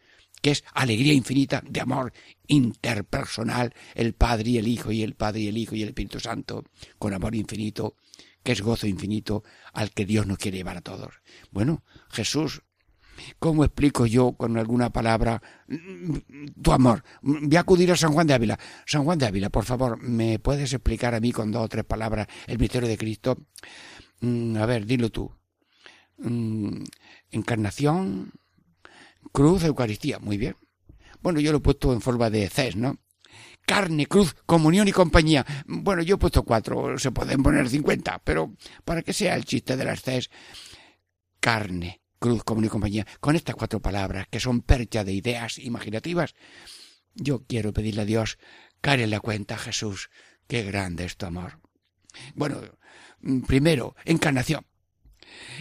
que 0.42 0.52
es 0.52 0.64
alegría 0.74 1.14
infinita 1.14 1.64
de 1.68 1.82
amor 1.82 2.14
interpersonal, 2.48 3.74
el 3.96 4.14
Padre 4.14 4.52
y 4.52 4.58
el 4.58 4.68
Hijo 4.68 4.92
y 4.92 5.04
el 5.04 5.16
Padre 5.16 5.42
y 5.42 5.48
el 5.48 5.58
Hijo 5.58 5.76
y 5.76 5.84
el 5.84 5.90
Espíritu 5.90 6.20
Santo, 6.20 6.64
con 6.98 7.14
amor 7.14 7.36
infinito, 7.36 7.96
que 8.44 8.52
es 8.52 8.62
gozo 8.62 8.88
infinito 8.88 9.44
al 9.74 9.92
que 9.92 10.06
Dios 10.06 10.26
nos 10.26 10.38
quiere 10.38 10.58
llevar 10.58 10.78
a 10.78 10.82
todos. 10.82 11.14
Bueno, 11.52 11.84
Jesús, 12.10 12.64
¿cómo 13.40 13.64
explico 13.64 14.06
yo 14.08 14.34
con 14.34 14.58
alguna 14.58 14.90
palabra 14.90 15.42
tu 16.62 16.72
amor? 16.72 17.04
Voy 17.22 17.56
a 17.56 17.62
acudir 17.62 17.92
a 17.92 17.96
San 17.96 18.14
Juan 18.14 18.28
de 18.28 18.34
Ávila. 18.34 18.60
San 18.86 19.04
Juan 19.04 19.20
de 19.20 19.28
Ávila, 19.28 19.50
por 19.50 19.66
favor, 19.66 20.02
¿me 20.02 20.40
puedes 20.40 20.74
explicar 20.74 21.14
a 21.14 21.20
mí 21.20 21.32
con 21.32 21.52
dos 21.52 21.66
o 21.66 21.70
tres 21.70 21.86
palabras 21.86 22.28
el 22.48 22.58
misterio 22.58 22.90
de 22.90 22.98
Cristo? 22.98 23.38
Mm, 24.22 24.58
a 24.58 24.66
ver, 24.66 24.86
dilo 24.86 25.10
tú. 25.10 25.32
Mm, 26.18 26.84
encarnación, 27.32 28.32
Cruz, 29.32 29.64
Eucaristía. 29.64 30.20
Muy 30.20 30.38
bien. 30.38 30.56
Bueno, 31.22 31.40
yo 31.40 31.52
lo 31.52 31.60
he 31.60 31.62
puesto 31.62 31.94
en 31.94 32.02
forma 32.02 32.30
de 32.30 32.50
CES, 32.50 32.76
¿no? 32.76 33.00
Carne, 33.66 34.08
cruz, 34.08 34.36
comunión 34.46 34.88
y 34.88 34.92
compañía. 34.92 35.46
Bueno, 35.66 36.02
yo 36.02 36.16
he 36.16 36.18
puesto 36.18 36.44
cuatro, 36.44 36.98
se 36.98 37.12
pueden 37.12 37.44
poner 37.44 37.70
cincuenta, 37.70 38.20
pero 38.24 38.56
para 38.84 39.04
que 39.04 39.14
sea 39.14 39.36
el 39.36 39.46
chiste 39.46 39.78
de 39.78 39.86
las 39.86 40.02
CES, 40.02 40.30
carne, 41.40 42.02
cruz, 42.20 42.44
comunión 42.44 42.70
y 42.70 42.72
compañía, 42.72 43.08
con 43.20 43.36
estas 43.36 43.56
cuatro 43.56 43.80
palabras, 43.80 44.28
que 44.30 44.40
son 44.40 44.62
percha 44.62 45.04
de 45.04 45.14
ideas 45.14 45.60
imaginativas, 45.60 46.34
yo 47.14 47.46
quiero 47.46 47.72
pedirle 47.72 48.02
a 48.02 48.06
Dios, 48.06 48.40
care 48.82 49.06
la 49.08 49.20
cuenta, 49.20 49.58
Jesús, 49.58 50.10
qué 50.48 50.64
grande 50.64 51.06
es 51.06 51.18
tu 51.18 51.28
amor. 51.28 51.60
Bueno, 52.34 52.60
primero, 53.48 53.96
encarnación 54.06 54.66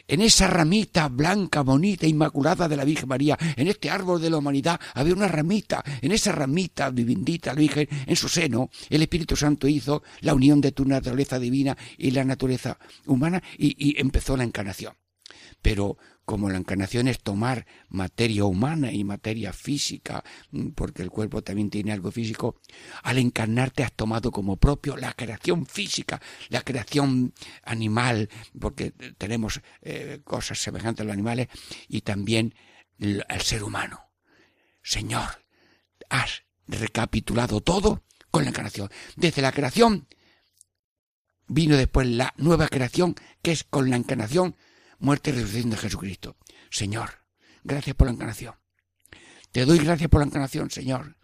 en 0.07 0.23
esa 0.23 0.47
ramita 0.47 1.09
blanca, 1.09 1.63
bonita, 1.63 2.07
inmaculada 2.07 2.69
de 2.69 2.77
la 2.77 2.85
Virgen 2.85 3.09
María, 3.09 3.39
en 3.57 3.69
este 3.69 3.91
árbol 3.91 4.21
de 4.21 4.31
la 4.31 4.39
humanidad, 4.39 4.81
había 4.95 5.15
una 5.15 5.29
ramita, 5.29 5.83
en 6.01 6.13
esa 6.13 6.33
ramita 6.33 6.91
bendita 6.91 7.53
la 7.53 7.61
Virgen, 7.61 7.89
en 8.07 8.17
su 8.17 8.29
seno, 8.29 8.71
el 8.89 9.03
Espíritu 9.03 9.37
Santo 9.37 9.69
hizo 9.69 10.03
la 10.21 10.35
unión 10.35 10.61
de 10.61 10.73
tu 10.73 10.85
naturaleza 10.85 11.39
divina 11.39 11.77
y 11.97 12.11
la 12.11 12.25
naturaleza 12.25 12.79
humana 13.07 13.43
y, 13.57 13.75
y 13.79 14.01
empezó 14.01 14.37
la 14.37 14.45
encarnación. 14.45 14.95
Pero 15.63 15.99
como 16.31 16.49
la 16.49 16.59
encarnación 16.59 17.09
es 17.09 17.19
tomar 17.19 17.67
materia 17.89 18.45
humana 18.45 18.93
y 18.93 19.03
materia 19.03 19.53
física, 19.53 20.23
mm, 20.53 20.69
porque 20.77 21.03
el 21.03 21.11
cuerpo 21.11 21.43
también 21.43 21.71
tiene 21.71 21.91
algo 21.91 22.13
físico, 22.13 22.61
al 23.03 23.19
encarnarte 23.19 23.83
has 23.83 23.93
tomado 23.93 24.31
como 24.31 24.57
propio 24.57 24.97
la 24.97 25.13
creación 25.13 25.67
física, 25.67 26.23
la 26.49 26.63
creación 26.63 27.35
animal, 27.65 28.29
porque 28.61 28.93
tenemos 29.19 29.61
eh, 29.83 30.21
cosas 30.23 30.61
semejantes 30.61 31.01
a 31.01 31.05
los 31.05 31.15
animales, 31.15 31.49
y 31.89 32.03
también 32.03 32.55
el, 33.01 33.25
el 33.29 33.41
ser 33.41 33.65
humano. 33.65 33.99
Señor, 34.85 35.45
has 36.11 36.45
recapitulado 36.69 37.61
todo 37.61 38.05
con 38.31 38.45
la 38.45 38.51
encarnación. 38.51 38.89
Desde 39.17 39.43
la 39.43 39.51
creación 39.51 40.07
vino 41.49 41.77
después 41.77 42.07
la 42.07 42.33
nueva 42.37 42.69
creación, 42.69 43.17
que 43.43 43.51
es 43.51 43.65
con 43.65 43.91
la 43.91 43.97
encarnación 43.97 44.55
muerte 45.01 45.31
y 45.31 45.33
resurrección 45.33 45.71
de 45.71 45.77
Jesucristo. 45.77 46.37
Señor, 46.71 47.11
gracias 47.65 47.97
por 47.97 48.07
la 48.07 48.13
encarnación. 48.13 48.55
Te 49.53 49.65
doy 49.65 49.79
gracias 49.79 50.09
por 50.09 50.21
la 50.21 50.27
encarnación, 50.27 50.71
Señor. 50.71 51.17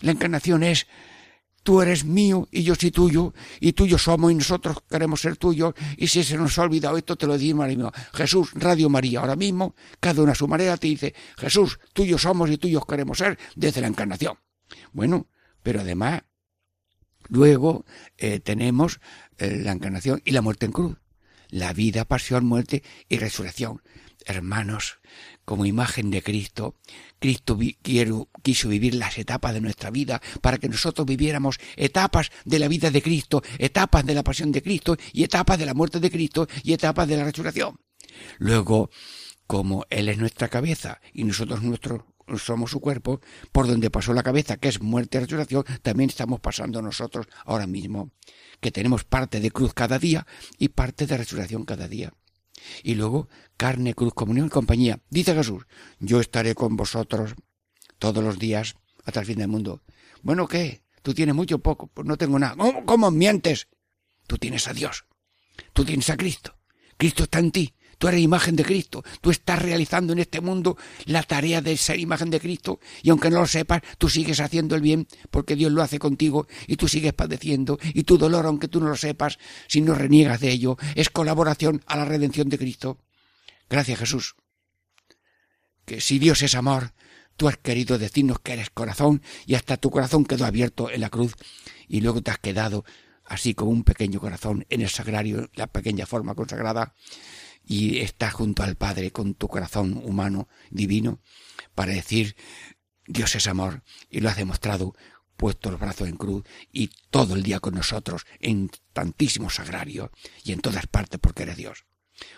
La 0.00 0.12
encarnación 0.12 0.62
es 0.62 0.86
tú 1.64 1.80
eres 1.80 2.04
mío 2.04 2.46
y 2.52 2.62
yo 2.62 2.74
soy 2.74 2.90
tuyo, 2.90 3.34
y 3.58 3.72
tuyo 3.72 3.98
somos 3.98 4.30
y 4.30 4.34
nosotros 4.36 4.76
queremos 4.88 5.20
ser 5.20 5.36
tuyos, 5.36 5.74
y 5.96 6.06
si 6.06 6.22
se 6.22 6.36
nos 6.36 6.58
ha 6.58 6.62
olvidado 6.62 6.96
esto, 6.96 7.16
te 7.16 7.26
lo 7.26 7.36
digo, 7.36 7.58
María 7.58 7.90
Jesús, 8.12 8.52
Radio 8.54 8.88
María, 8.88 9.20
ahora 9.20 9.34
mismo, 9.34 9.74
cada 9.98 10.22
una 10.22 10.32
a 10.32 10.36
su 10.36 10.46
manera 10.46 10.76
te 10.76 10.86
dice, 10.86 11.14
Jesús, 11.38 11.80
tuyo 11.92 12.18
somos 12.18 12.50
y 12.50 12.58
tuyos 12.58 12.84
queremos 12.86 13.18
ser 13.18 13.38
desde 13.56 13.80
la 13.80 13.88
encarnación. 13.88 14.38
Bueno, 14.92 15.28
pero 15.62 15.80
además, 15.80 16.22
luego 17.28 17.86
eh, 18.18 18.40
tenemos 18.40 19.00
eh, 19.38 19.62
la 19.64 19.72
encarnación 19.72 20.20
y 20.24 20.32
la 20.32 20.42
muerte 20.42 20.66
en 20.66 20.72
cruz 20.72 20.98
la 21.48 21.72
vida, 21.72 22.04
pasión, 22.04 22.44
muerte 22.46 22.82
y 23.08 23.18
resurrección. 23.18 23.82
Hermanos, 24.26 24.98
como 25.44 25.66
imagen 25.66 26.10
de 26.10 26.22
Cristo, 26.22 26.76
Cristo 27.18 27.58
quiso 28.42 28.68
vivir 28.68 28.94
las 28.94 29.18
etapas 29.18 29.52
de 29.52 29.60
nuestra 29.60 29.90
vida 29.90 30.22
para 30.40 30.58
que 30.58 30.68
nosotros 30.68 31.06
viviéramos 31.06 31.58
etapas 31.76 32.30
de 32.44 32.58
la 32.58 32.68
vida 32.68 32.90
de 32.90 33.02
Cristo, 33.02 33.42
etapas 33.58 34.06
de 34.06 34.14
la 34.14 34.22
pasión 34.22 34.50
de 34.52 34.62
Cristo 34.62 34.96
y 35.12 35.24
etapas 35.24 35.58
de 35.58 35.66
la 35.66 35.74
muerte 35.74 36.00
de 36.00 36.10
Cristo 36.10 36.48
y 36.62 36.72
etapas 36.72 37.06
de 37.06 37.16
la 37.18 37.24
resurrección. 37.24 37.78
Luego, 38.38 38.90
como 39.46 39.84
Él 39.90 40.08
es 40.08 40.18
nuestra 40.18 40.48
cabeza 40.48 41.00
y 41.12 41.24
nosotros 41.24 41.62
nuestro 41.62 42.13
somos 42.36 42.70
su 42.70 42.80
cuerpo, 42.80 43.20
por 43.52 43.66
donde 43.66 43.90
pasó 43.90 44.12
la 44.12 44.22
cabeza, 44.22 44.56
que 44.56 44.68
es 44.68 44.80
muerte 44.80 45.18
y 45.18 45.20
resurrección, 45.22 45.64
también 45.82 46.10
estamos 46.10 46.40
pasando 46.40 46.82
nosotros 46.82 47.26
ahora 47.44 47.66
mismo, 47.66 48.10
que 48.60 48.70
tenemos 48.70 49.04
parte 49.04 49.40
de 49.40 49.50
cruz 49.50 49.74
cada 49.74 49.98
día 49.98 50.26
y 50.58 50.68
parte 50.68 51.06
de 51.06 51.16
resurrección 51.16 51.64
cada 51.64 51.88
día. 51.88 52.12
Y 52.82 52.94
luego, 52.94 53.28
carne, 53.56 53.94
cruz, 53.94 54.14
comunión 54.14 54.46
y 54.46 54.50
compañía. 54.50 55.00
Dice 55.10 55.34
Jesús, 55.34 55.66
yo 55.98 56.20
estaré 56.20 56.54
con 56.54 56.76
vosotros 56.76 57.34
todos 57.98 58.22
los 58.22 58.38
días 58.38 58.76
hasta 59.04 59.20
el 59.20 59.26
fin 59.26 59.38
del 59.38 59.48
mundo. 59.48 59.82
Bueno, 60.22 60.48
¿qué? 60.48 60.82
¿Tú 61.02 61.12
tienes 61.12 61.34
mucho 61.34 61.58
poco? 61.58 61.88
Pues 61.88 62.06
no 62.06 62.16
tengo 62.16 62.38
nada. 62.38 62.56
¿Cómo, 62.56 62.84
¿Cómo 62.86 63.10
mientes? 63.10 63.68
Tú 64.26 64.38
tienes 64.38 64.66
a 64.68 64.72
Dios. 64.72 65.04
Tú 65.72 65.84
tienes 65.84 66.08
a 66.10 66.16
Cristo. 66.16 66.56
Cristo 66.96 67.24
está 67.24 67.40
en 67.40 67.50
ti. 67.50 67.73
Tú 67.98 68.08
eres 68.08 68.20
imagen 68.20 68.56
de 68.56 68.64
Cristo. 68.64 69.04
Tú 69.20 69.30
estás 69.30 69.60
realizando 69.60 70.12
en 70.12 70.18
este 70.18 70.40
mundo 70.40 70.76
la 71.06 71.22
tarea 71.22 71.60
de 71.60 71.76
ser 71.76 71.98
imagen 71.98 72.30
de 72.30 72.40
Cristo. 72.40 72.80
Y 73.02 73.10
aunque 73.10 73.30
no 73.30 73.40
lo 73.40 73.46
sepas, 73.46 73.82
tú 73.98 74.08
sigues 74.08 74.40
haciendo 74.40 74.74
el 74.74 74.80
bien 74.80 75.06
porque 75.30 75.56
Dios 75.56 75.72
lo 75.72 75.82
hace 75.82 75.98
contigo 75.98 76.46
y 76.66 76.76
tú 76.76 76.88
sigues 76.88 77.12
padeciendo. 77.12 77.78
Y 77.94 78.04
tu 78.04 78.18
dolor, 78.18 78.46
aunque 78.46 78.68
tú 78.68 78.80
no 78.80 78.88
lo 78.88 78.96
sepas, 78.96 79.38
si 79.68 79.80
no 79.80 79.94
reniegas 79.94 80.40
de 80.40 80.50
ello, 80.50 80.76
es 80.94 81.10
colaboración 81.10 81.82
a 81.86 81.96
la 81.96 82.04
redención 82.04 82.48
de 82.48 82.58
Cristo. 82.58 82.98
Gracias 83.68 83.98
Jesús. 83.98 84.36
Que 85.84 86.00
si 86.00 86.18
Dios 86.18 86.42
es 86.42 86.54
amor, 86.54 86.92
tú 87.36 87.48
has 87.48 87.56
querido 87.58 87.98
decirnos 87.98 88.38
que 88.40 88.52
eres 88.52 88.70
corazón 88.70 89.22
y 89.46 89.54
hasta 89.54 89.76
tu 89.76 89.90
corazón 89.90 90.24
quedó 90.24 90.46
abierto 90.46 90.90
en 90.90 91.00
la 91.00 91.10
cruz 91.10 91.34
y 91.88 92.00
luego 92.00 92.22
te 92.22 92.30
has 92.30 92.38
quedado 92.38 92.84
así 93.24 93.54
como 93.54 93.70
un 93.70 93.84
pequeño 93.84 94.20
corazón 94.20 94.66
en 94.68 94.82
el 94.82 94.88
sagrario, 94.88 95.50
la 95.54 95.66
pequeña 95.66 96.06
forma 96.06 96.34
consagrada 96.34 96.94
y 97.64 97.98
estás 97.98 98.34
junto 98.34 98.62
al 98.62 98.76
Padre 98.76 99.10
con 99.10 99.34
tu 99.34 99.48
corazón 99.48 100.00
humano, 100.04 100.48
divino, 100.70 101.20
para 101.74 101.92
decir 101.92 102.36
Dios 103.06 103.34
es 103.34 103.46
amor 103.46 103.82
y 104.10 104.20
lo 104.20 104.28
has 104.28 104.36
demostrado 104.36 104.94
puesto 105.36 105.70
los 105.70 105.80
brazos 105.80 106.08
en 106.08 106.16
cruz 106.16 106.44
y 106.72 106.90
todo 107.10 107.34
el 107.34 107.42
día 107.42 107.60
con 107.60 107.74
nosotros 107.74 108.26
en 108.40 108.70
tantísimos 108.92 109.56
sagrarios 109.56 110.10
y 110.44 110.52
en 110.52 110.60
todas 110.60 110.86
partes 110.86 111.18
porque 111.20 111.42
eres 111.42 111.56
Dios. 111.56 111.84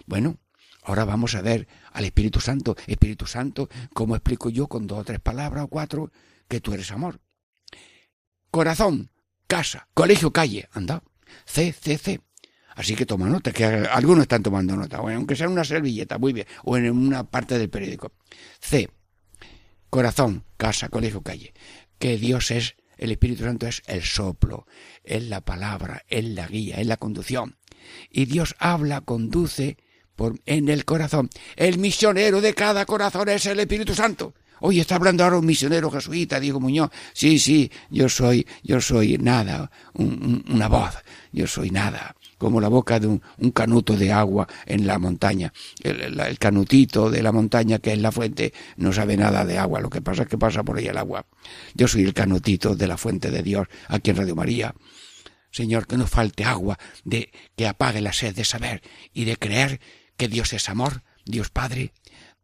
Bueno, 0.07 0.39
Ahora 0.87 1.05
vamos 1.05 1.35
a 1.35 1.43
ver 1.43 1.67
al 1.93 2.05
Espíritu 2.05 2.41
Santo. 2.41 2.77
Espíritu 2.87 3.27
Santo, 3.27 3.69
¿cómo 3.93 4.15
explico 4.15 4.51
yo 4.51 4.69
con 4.69 4.87
dos 4.87 5.01
o 5.01 5.05
tres 5.05 5.19
palabras 5.19 5.65
o 5.65 5.69
cuatro 5.69 6.13
que 6.47 6.61
tú 6.61 6.75
eres 6.75 6.93
amor? 6.93 7.21
Corazón, 8.53 9.11
casa, 9.49 9.89
colegio, 9.95 10.33
calle, 10.33 10.69
anda. 10.71 11.03
C, 11.45 11.73
C, 11.73 11.99
C. 11.99 12.21
Así 12.77 12.95
que 12.95 13.07
toma 13.07 13.27
nota, 13.27 13.53
que 13.53 13.65
algunos 13.65 14.23
están 14.23 14.43
tomando 14.43 14.77
nota, 14.77 15.01
o 15.01 15.09
aunque 15.09 15.35
sea 15.35 15.47
en 15.47 15.53
una 15.53 15.65
servilleta, 15.65 16.19
muy 16.19 16.35
bien, 16.35 16.47
o 16.63 16.77
en 16.77 16.91
una 16.91 17.25
parte 17.25 17.59
del 17.59 17.71
periódico. 17.71 18.13
C, 18.61 18.91
corazón, 19.89 20.45
casa, 20.59 20.91
colegio, 20.91 21.23
calle. 21.23 21.55
Que 21.99 22.19
Dios 22.19 22.51
es, 22.51 22.77
el 22.99 23.11
Espíritu 23.13 23.45
Santo 23.45 23.67
es 23.67 23.83
el 23.87 24.03
soplo, 24.03 24.67
es 25.03 25.25
la 25.25 25.41
palabra, 25.41 26.05
es 26.09 26.27
la 26.27 26.47
guía, 26.47 26.77
es 26.77 26.87
la 26.87 26.99
conducción. 26.99 27.57
Y 28.11 28.27
Dios 28.27 28.55
habla, 28.59 29.01
conduce 29.01 29.79
en 30.45 30.69
el 30.69 30.85
corazón. 30.85 31.31
El 31.57 31.79
misionero 31.79 32.43
de 32.43 32.53
cada 32.53 32.85
corazón 32.85 33.31
es 33.31 33.47
el 33.47 33.59
Espíritu 33.59 33.95
Santo. 33.95 34.35
Hoy 34.61 34.81
está 34.81 34.97
hablando 34.97 35.25
ahora 35.25 35.39
un 35.39 35.47
misionero 35.47 35.91
jesuita, 35.91 36.41
Diego 36.41 36.61
Muñoz. 36.61 36.91
Sí, 37.15 37.39
sí, 37.39 37.71
yo 37.89 38.11
soy, 38.11 38.47
yo 38.63 38.83
soy 38.83 39.17
nada, 39.17 39.71
una 39.95 40.69
voz, 40.69 40.95
yo 41.33 41.47
soy 41.47 41.71
nada 41.71 42.15
como 42.39 42.61
la 42.61 42.69
boca 42.69 43.01
de 43.01 43.07
un, 43.07 43.21
canuto 43.53 43.97
de 43.97 44.13
agua 44.13 44.47
en 44.67 44.87
la 44.87 44.99
montaña. 44.99 45.53
El, 45.83 46.39
canutito 46.39 47.11
de 47.11 47.23
la 47.23 47.33
montaña, 47.33 47.79
que 47.79 47.93
es 47.93 47.99
la 47.99 48.13
fuente, 48.13 48.53
no 48.77 48.93
sabe 48.93 49.17
nada 49.17 49.45
de 49.45 49.59
agua, 49.59 49.81
lo 49.81 49.91
que 49.91 50.03
pasa 50.03 50.23
es 50.23 50.29
que 50.29 50.39
pasa 50.39 50.63
por 50.63 50.79
ahí 50.79 50.87
el 50.87 50.99
agua. 50.99 51.27
Yo 51.75 51.89
soy 51.89 52.05
el 52.05 52.15
canutito 52.15 52.75
de 52.75 52.87
la 52.87 52.97
fuente 52.97 53.31
de 53.31 53.43
Dios, 53.43 53.69
aquí 53.89 54.11
en 54.11 54.17
Radio 54.17 54.37
María. 54.37 54.75
Señor, 55.51 55.87
que 55.87 55.97
no 55.97 56.07
falte 56.07 56.45
agua, 56.45 56.79
de 57.05 57.33
que 57.57 57.67
apague 57.67 58.01
la 58.01 58.13
sed 58.13 58.35
de 58.35 58.45
saber 58.45 58.83
y 59.15 59.25
de 59.25 59.37
creer 59.37 59.81
que 60.17 60.29
Dios 60.29 60.53
es 60.53 60.69
amor, 60.69 61.03
Dios 61.25 61.49
Padre, 61.51 61.93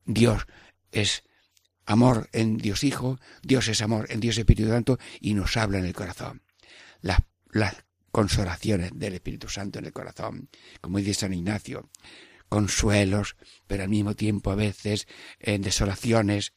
Dios 0.06 0.46
es 0.92 1.24
amor 1.84 2.28
en 2.32 2.58
Dios 2.58 2.84
Hijo, 2.84 3.18
Dios 3.42 3.68
es 3.68 3.82
amor 3.82 4.06
en 4.10 4.20
Dios 4.20 4.38
Espíritu 4.38 4.70
Santo 4.70 4.98
y 5.20 5.34
nos 5.34 5.56
habla 5.56 5.78
en 5.78 5.84
el 5.84 5.92
corazón. 5.92 6.42
Las, 7.00 7.18
las 7.50 7.84
consolaciones 8.12 8.92
del 8.94 9.14
Espíritu 9.14 9.48
Santo 9.48 9.78
en 9.78 9.86
el 9.86 9.92
corazón, 9.92 10.48
como 10.80 10.98
dice 10.98 11.14
San 11.14 11.32
Ignacio, 11.32 11.90
consuelos, 12.48 13.36
pero 13.66 13.82
al 13.82 13.88
mismo 13.88 14.14
tiempo 14.14 14.50
a 14.50 14.54
veces 14.54 15.08
en 15.40 15.62
desolaciones. 15.62 16.52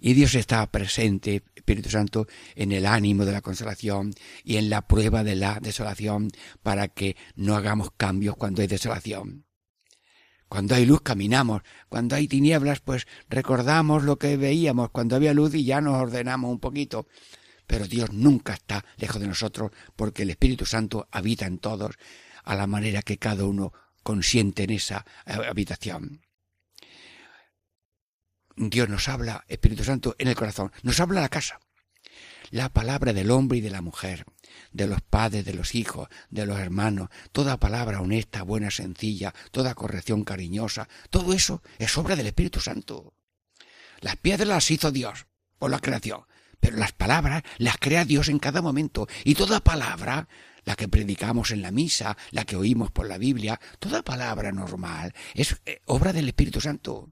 Y 0.00 0.14
Dios 0.14 0.34
está 0.34 0.70
presente, 0.70 1.42
Espíritu 1.54 1.90
Santo, 1.90 2.26
en 2.54 2.72
el 2.72 2.86
ánimo 2.86 3.24
de 3.24 3.32
la 3.32 3.40
consolación 3.40 4.12
y 4.44 4.56
en 4.56 4.70
la 4.70 4.86
prueba 4.86 5.24
de 5.24 5.36
la 5.36 5.58
desolación 5.60 6.30
para 6.62 6.88
que 6.88 7.16
no 7.34 7.56
hagamos 7.56 7.90
cambios 7.96 8.36
cuando 8.36 8.62
hay 8.62 8.68
desolación. 8.68 9.46
Cuando 10.48 10.74
hay 10.74 10.86
luz 10.86 11.00
caminamos, 11.00 11.62
cuando 11.88 12.14
hay 12.14 12.28
tinieblas 12.28 12.80
pues 12.80 13.06
recordamos 13.28 14.04
lo 14.04 14.18
que 14.18 14.36
veíamos, 14.36 14.90
cuando 14.90 15.16
había 15.16 15.34
luz 15.34 15.54
y 15.54 15.64
ya 15.64 15.80
nos 15.80 15.94
ordenamos 15.94 16.50
un 16.50 16.60
poquito 16.60 17.06
pero 17.66 17.86
Dios 17.86 18.12
nunca 18.12 18.54
está 18.54 18.84
lejos 18.96 19.20
de 19.20 19.28
nosotros 19.28 19.72
porque 19.96 20.22
el 20.22 20.30
Espíritu 20.30 20.66
Santo 20.66 21.08
habita 21.10 21.46
en 21.46 21.58
todos 21.58 21.96
a 22.44 22.54
la 22.54 22.66
manera 22.66 23.02
que 23.02 23.18
cada 23.18 23.44
uno 23.44 23.72
consiente 24.02 24.62
en 24.64 24.70
esa 24.70 25.04
eh, 25.26 25.32
habitación. 25.48 26.22
Dios 28.56 28.88
nos 28.88 29.08
habla, 29.08 29.44
Espíritu 29.48 29.84
Santo, 29.84 30.16
en 30.18 30.28
el 30.28 30.34
corazón, 30.34 30.72
nos 30.82 30.98
habla 31.00 31.20
la 31.20 31.28
casa. 31.28 31.60
La 32.50 32.72
palabra 32.72 33.12
del 33.12 33.32
hombre 33.32 33.58
y 33.58 33.60
de 33.60 33.70
la 33.70 33.82
mujer, 33.82 34.24
de 34.72 34.86
los 34.86 35.02
padres, 35.02 35.44
de 35.44 35.52
los 35.52 35.74
hijos, 35.74 36.08
de 36.30 36.46
los 36.46 36.58
hermanos, 36.58 37.08
toda 37.32 37.58
palabra 37.58 38.00
honesta, 38.00 38.42
buena, 38.42 38.70
sencilla, 38.70 39.34
toda 39.50 39.74
corrección 39.74 40.24
cariñosa, 40.24 40.88
todo 41.10 41.34
eso 41.34 41.62
es 41.78 41.98
obra 41.98 42.14
del 42.16 42.28
Espíritu 42.28 42.60
Santo. 42.60 43.14
Las 44.00 44.16
piedras 44.16 44.48
las 44.48 44.70
hizo 44.70 44.92
Dios 44.92 45.26
por 45.58 45.70
la 45.70 45.80
creación, 45.80 46.22
pero 46.60 46.76
las 46.76 46.92
palabras 46.92 47.42
las 47.58 47.76
crea 47.78 48.04
Dios 48.04 48.28
en 48.28 48.38
cada 48.38 48.62
momento. 48.62 49.06
Y 49.24 49.34
toda 49.34 49.60
palabra, 49.60 50.28
la 50.64 50.76
que 50.76 50.88
predicamos 50.88 51.50
en 51.50 51.62
la 51.62 51.70
misa, 51.70 52.16
la 52.32 52.44
que 52.44 52.56
oímos 52.56 52.90
por 52.90 53.08
la 53.08 53.18
Biblia, 53.18 53.60
toda 53.78 54.02
palabra 54.02 54.52
normal 54.52 55.14
es 55.34 55.56
eh, 55.64 55.80
obra 55.86 56.12
del 56.12 56.28
Espíritu 56.28 56.60
Santo. 56.60 57.10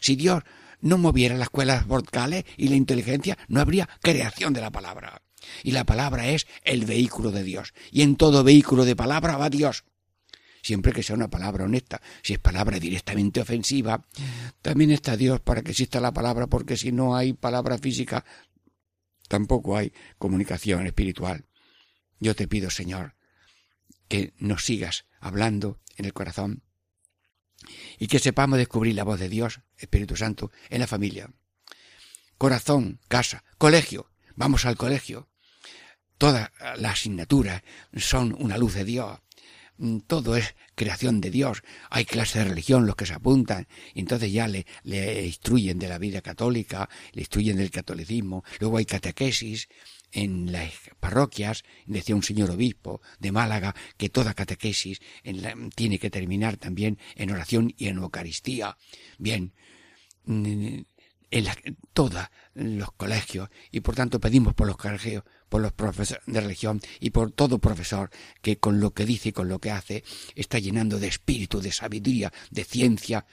Si 0.00 0.16
Dios 0.16 0.42
no 0.80 0.98
moviera 0.98 1.36
las 1.36 1.46
escuelas 1.46 1.86
vocales 1.86 2.44
y 2.56 2.68
la 2.68 2.76
inteligencia, 2.76 3.38
no 3.48 3.60
habría 3.60 3.88
creación 4.02 4.52
de 4.52 4.60
la 4.60 4.70
palabra. 4.70 5.22
Y 5.62 5.72
la 5.72 5.84
palabra 5.84 6.28
es 6.28 6.46
el 6.62 6.84
vehículo 6.84 7.30
de 7.30 7.42
Dios. 7.42 7.74
Y 7.90 8.02
en 8.02 8.16
todo 8.16 8.44
vehículo 8.44 8.84
de 8.84 8.96
palabra 8.96 9.36
va 9.36 9.50
Dios. 9.50 9.84
Siempre 10.62 10.92
que 10.92 11.02
sea 11.02 11.16
una 11.16 11.28
palabra 11.28 11.64
honesta. 11.64 12.00
Si 12.22 12.32
es 12.32 12.38
palabra 12.38 12.78
directamente 12.78 13.40
ofensiva, 13.40 14.02
también 14.62 14.90
está 14.90 15.16
Dios 15.16 15.40
para 15.40 15.60
que 15.60 15.72
exista 15.72 16.00
la 16.00 16.12
palabra, 16.12 16.46
porque 16.46 16.78
si 16.78 16.90
no 16.90 17.16
hay 17.16 17.34
palabra 17.34 17.76
física, 17.76 18.24
tampoco 19.28 19.76
hay 19.76 19.92
comunicación 20.18 20.86
espiritual. 20.86 21.46
Yo 22.20 22.34
te 22.34 22.48
pido, 22.48 22.70
Señor, 22.70 23.16
que 24.08 24.34
nos 24.38 24.64
sigas 24.64 25.06
hablando 25.20 25.80
en 25.96 26.04
el 26.04 26.12
corazón 26.12 26.62
y 27.98 28.08
que 28.08 28.18
sepamos 28.18 28.58
descubrir 28.58 28.94
la 28.94 29.04
voz 29.04 29.18
de 29.20 29.28
Dios, 29.28 29.60
Espíritu 29.76 30.16
Santo, 30.16 30.50
en 30.70 30.80
la 30.80 30.86
familia. 30.86 31.30
Corazón, 32.38 33.00
casa, 33.08 33.44
colegio. 33.58 34.10
Vamos 34.36 34.66
al 34.66 34.76
colegio. 34.76 35.28
Todas 36.18 36.50
las 36.76 36.92
asignaturas 36.92 37.62
son 37.96 38.34
una 38.38 38.58
luz 38.58 38.74
de 38.74 38.84
Dios. 38.84 39.20
Mm, 39.78 39.98
todo 40.06 40.36
es 40.36 40.54
creación 40.74 41.20
de 41.20 41.30
Dios. 41.30 41.62
Hay 41.90 42.04
clases 42.04 42.44
de 42.44 42.50
religión, 42.50 42.86
los 42.86 42.96
que 42.96 43.06
se 43.06 43.14
apuntan, 43.14 43.66
entonces 43.94 44.32
ya 44.32 44.46
le, 44.48 44.66
le 44.84 45.26
instruyen 45.26 45.78
de 45.78 45.88
la 45.88 45.98
vida 45.98 46.20
católica, 46.20 46.88
le 47.12 47.22
instruyen 47.22 47.56
del 47.56 47.70
catolicismo. 47.70 48.44
Luego 48.60 48.78
hay 48.78 48.84
catequesis 48.84 49.68
en 50.12 50.52
las 50.52 50.72
parroquias, 51.00 51.64
decía 51.86 52.14
un 52.14 52.22
señor 52.22 52.50
obispo 52.50 53.00
de 53.18 53.32
Málaga, 53.32 53.74
que 53.96 54.08
toda 54.08 54.32
catequesis 54.32 55.00
tiene 55.74 55.98
que 55.98 56.10
terminar 56.10 56.56
también 56.56 56.98
en 57.16 57.32
oración 57.32 57.74
y 57.76 57.88
en 57.88 57.98
Eucaristía. 57.98 58.76
Bien, 59.18 59.52
mm, 60.24 60.82
en 61.30 61.44
la, 61.44 61.56
todos 61.92 62.24
los 62.54 62.92
colegios 62.92 63.48
y 63.70 63.80
por 63.80 63.94
tanto 63.94 64.20
pedimos 64.20 64.54
por 64.54 64.66
los 64.66 64.76
colegios, 64.76 65.24
por 65.48 65.60
los 65.60 65.72
profesores 65.72 66.24
de 66.26 66.40
religión 66.40 66.80
y 67.00 67.10
por 67.10 67.32
todo 67.32 67.58
profesor 67.58 68.10
que 68.42 68.58
con 68.58 68.80
lo 68.80 68.92
que 68.92 69.06
dice 69.06 69.30
y 69.30 69.32
con 69.32 69.48
lo 69.48 69.58
que 69.58 69.70
hace 69.70 70.04
está 70.34 70.58
llenando 70.58 70.98
de 70.98 71.08
espíritu, 71.08 71.60
de 71.60 71.72
sabiduría, 71.72 72.32
de 72.50 72.64
ciencia 72.64 73.26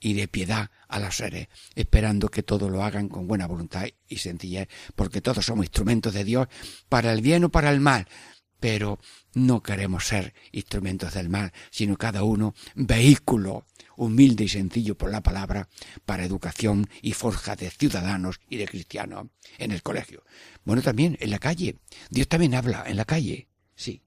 y 0.00 0.14
de 0.14 0.26
piedad 0.26 0.70
a 0.88 0.98
los 0.98 1.16
seres, 1.16 1.48
esperando 1.76 2.28
que 2.28 2.42
todo 2.42 2.68
lo 2.68 2.82
hagan 2.82 3.08
con 3.08 3.28
buena 3.28 3.46
voluntad 3.46 3.86
y 4.08 4.16
sencillez, 4.16 4.68
porque 4.96 5.20
todos 5.20 5.46
somos 5.46 5.64
instrumentos 5.64 6.12
de 6.12 6.24
Dios 6.24 6.48
para 6.88 7.12
el 7.12 7.22
bien 7.22 7.44
o 7.44 7.50
para 7.50 7.70
el 7.70 7.80
mal, 7.80 8.08
pero 8.58 8.98
no 9.34 9.62
queremos 9.62 10.06
ser 10.06 10.34
instrumentos 10.50 11.14
del 11.14 11.28
mal, 11.28 11.52
sino 11.70 11.96
cada 11.96 12.24
uno 12.24 12.54
vehículo 12.74 13.64
humilde 13.96 14.44
y 14.44 14.48
sencillo 14.48 14.96
por 14.96 15.10
la 15.10 15.22
palabra, 15.22 15.68
para 16.04 16.24
educación 16.24 16.88
y 17.00 17.12
forja 17.12 17.56
de 17.56 17.70
ciudadanos 17.70 18.40
y 18.48 18.56
de 18.56 18.68
cristianos 18.68 19.28
en 19.58 19.70
el 19.70 19.82
colegio. 19.82 20.24
Bueno, 20.64 20.82
también 20.82 21.16
en 21.20 21.30
la 21.30 21.38
calle. 21.38 21.78
Dios 22.10 22.28
también 22.28 22.54
habla 22.54 22.84
en 22.86 22.96
la 22.96 23.04
calle. 23.04 23.48
Sí. 23.74 24.02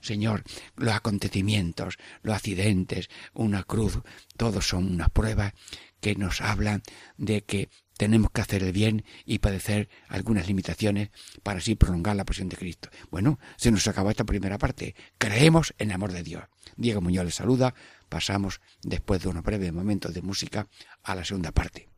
Señor, 0.00 0.44
los 0.76 0.94
acontecimientos, 0.94 1.98
los 2.22 2.34
accidentes, 2.34 3.10
una 3.34 3.64
cruz, 3.64 4.00
todos 4.36 4.66
son 4.66 4.90
unas 4.92 5.10
pruebas 5.10 5.52
que 6.00 6.14
nos 6.14 6.40
hablan 6.40 6.82
de 7.18 7.42
que 7.42 7.68
tenemos 8.00 8.30
que 8.30 8.40
hacer 8.40 8.62
el 8.62 8.72
bien 8.72 9.04
y 9.26 9.40
padecer 9.40 9.90
algunas 10.08 10.48
limitaciones 10.48 11.10
para 11.42 11.58
así 11.58 11.74
prolongar 11.74 12.16
la 12.16 12.24
pasión 12.24 12.48
de 12.48 12.56
Cristo. 12.56 12.88
Bueno, 13.10 13.38
se 13.58 13.70
nos 13.70 13.86
acabó 13.88 14.08
esta 14.08 14.24
primera 14.24 14.56
parte. 14.56 14.94
Creemos 15.18 15.74
en 15.76 15.90
el 15.90 15.96
amor 15.96 16.12
de 16.12 16.22
Dios. 16.22 16.44
Diego 16.78 17.02
Muñoz 17.02 17.26
le 17.26 17.30
saluda. 17.30 17.74
Pasamos, 18.08 18.62
después 18.80 19.20
de 19.20 19.28
unos 19.28 19.44
breves 19.44 19.74
momentos 19.74 20.14
de 20.14 20.22
música, 20.22 20.66
a 21.02 21.14
la 21.14 21.26
segunda 21.26 21.52
parte. 21.52 21.89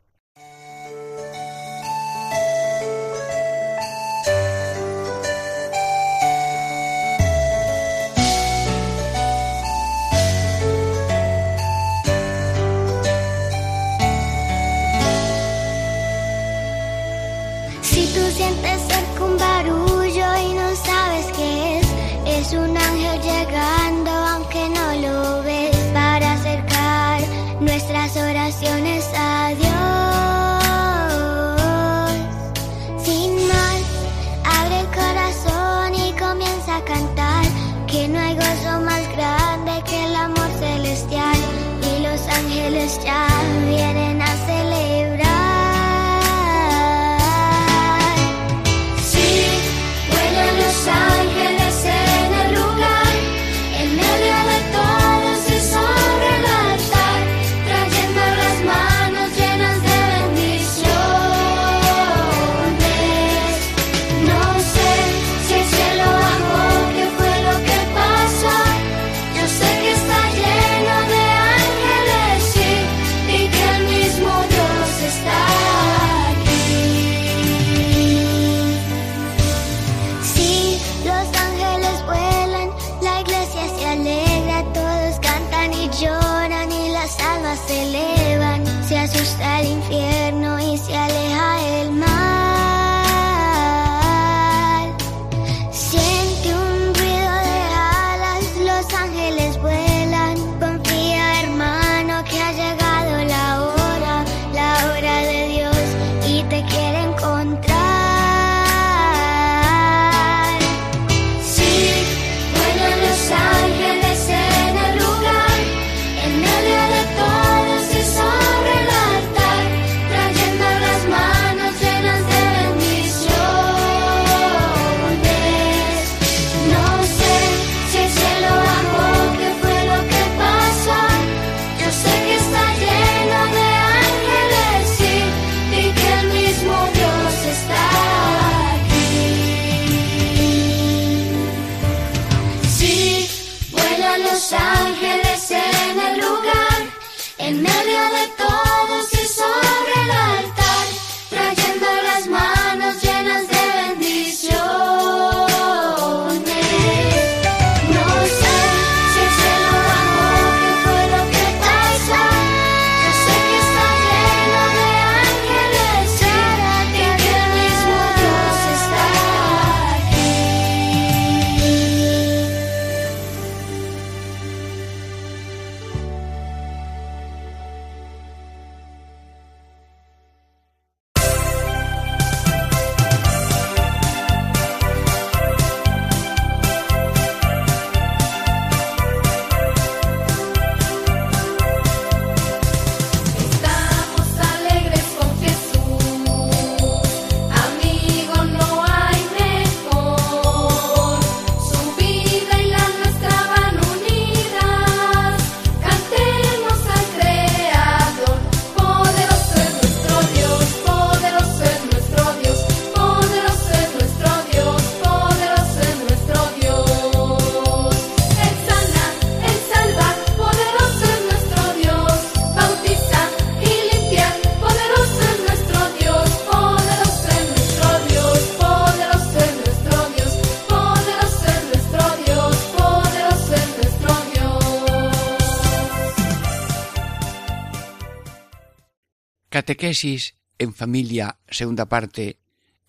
Catequesis 239.73 240.35
en 240.59 240.71
familia, 240.71 241.39
segunda 241.49 241.89
parte, 241.89 242.39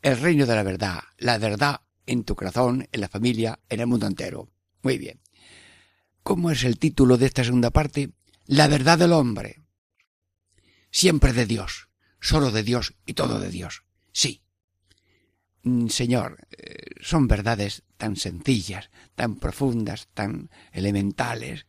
el 0.03 0.20
reino 0.20 0.44
de 0.44 0.55
la 0.55 0.62
verdad, 0.62 1.01
la 1.16 1.38
verdad 1.38 1.81
en 2.05 2.25
tu 2.25 2.37
corazón, 2.37 2.87
en 2.92 3.01
la 3.01 3.09
familia, 3.09 3.59
en 3.70 3.81
el 3.81 3.87
mundo 3.87 4.07
entero. 4.07 4.51
Muy 4.83 4.99
bien. 4.99 5.18
¿Cómo 6.23 6.51
es 6.51 6.62
el 6.62 6.79
título 6.79 7.16
de 7.16 7.25
esta 7.25 7.42
segunda 7.42 7.70
parte? 7.70 8.12
La 8.44 8.68
verdad 8.68 8.99
del 8.99 9.14
hombre. 9.14 9.62
Siempre 10.90 11.33
de 11.33 11.47
Dios, 11.47 11.88
solo 12.20 12.51
de 12.51 12.62
Dios 12.62 12.94
y 13.07 13.14
todo 13.14 13.40
de 13.40 13.49
Dios. 13.49 13.85
Sí. 14.12 14.42
Mm, 15.62 15.87
Señor, 15.88 16.47
eh, 16.51 16.90
son 17.01 17.29
verdades 17.29 17.83
tan 17.97 18.16
sencillas, 18.16 18.90
tan 19.14 19.37
profundas, 19.37 20.09
tan 20.12 20.51
elementales, 20.70 21.64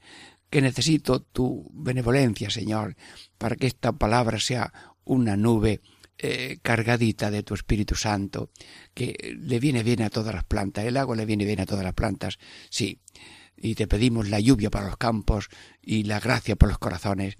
que 0.49 0.61
necesito 0.61 1.21
tu 1.21 1.69
benevolencia, 1.73 2.49
Señor, 2.49 2.95
para 3.37 3.55
que 3.55 3.67
esta 3.67 3.93
palabra 3.93 4.39
sea 4.39 4.94
una 5.05 5.37
nube 5.37 5.81
eh, 6.17 6.57
cargadita 6.61 7.31
de 7.31 7.43
tu 7.43 7.53
Espíritu 7.53 7.95
Santo, 7.95 8.49
que 8.93 9.35
le 9.39 9.59
viene 9.59 9.83
bien 9.83 10.01
a 10.01 10.09
todas 10.09 10.33
las 10.33 10.43
plantas. 10.43 10.85
El 10.85 10.97
agua 10.97 11.15
le 11.15 11.25
viene 11.25 11.45
bien 11.45 11.59
a 11.59 11.65
todas 11.65 11.83
las 11.83 11.93
plantas, 11.93 12.37
sí. 12.69 12.99
Y 13.57 13.75
te 13.75 13.87
pedimos 13.87 14.29
la 14.29 14.39
lluvia 14.39 14.69
para 14.69 14.87
los 14.87 14.97
campos 14.97 15.49
y 15.81 16.03
la 16.03 16.19
gracia 16.19 16.55
para 16.55 16.71
los 16.71 16.79
corazones 16.79 17.37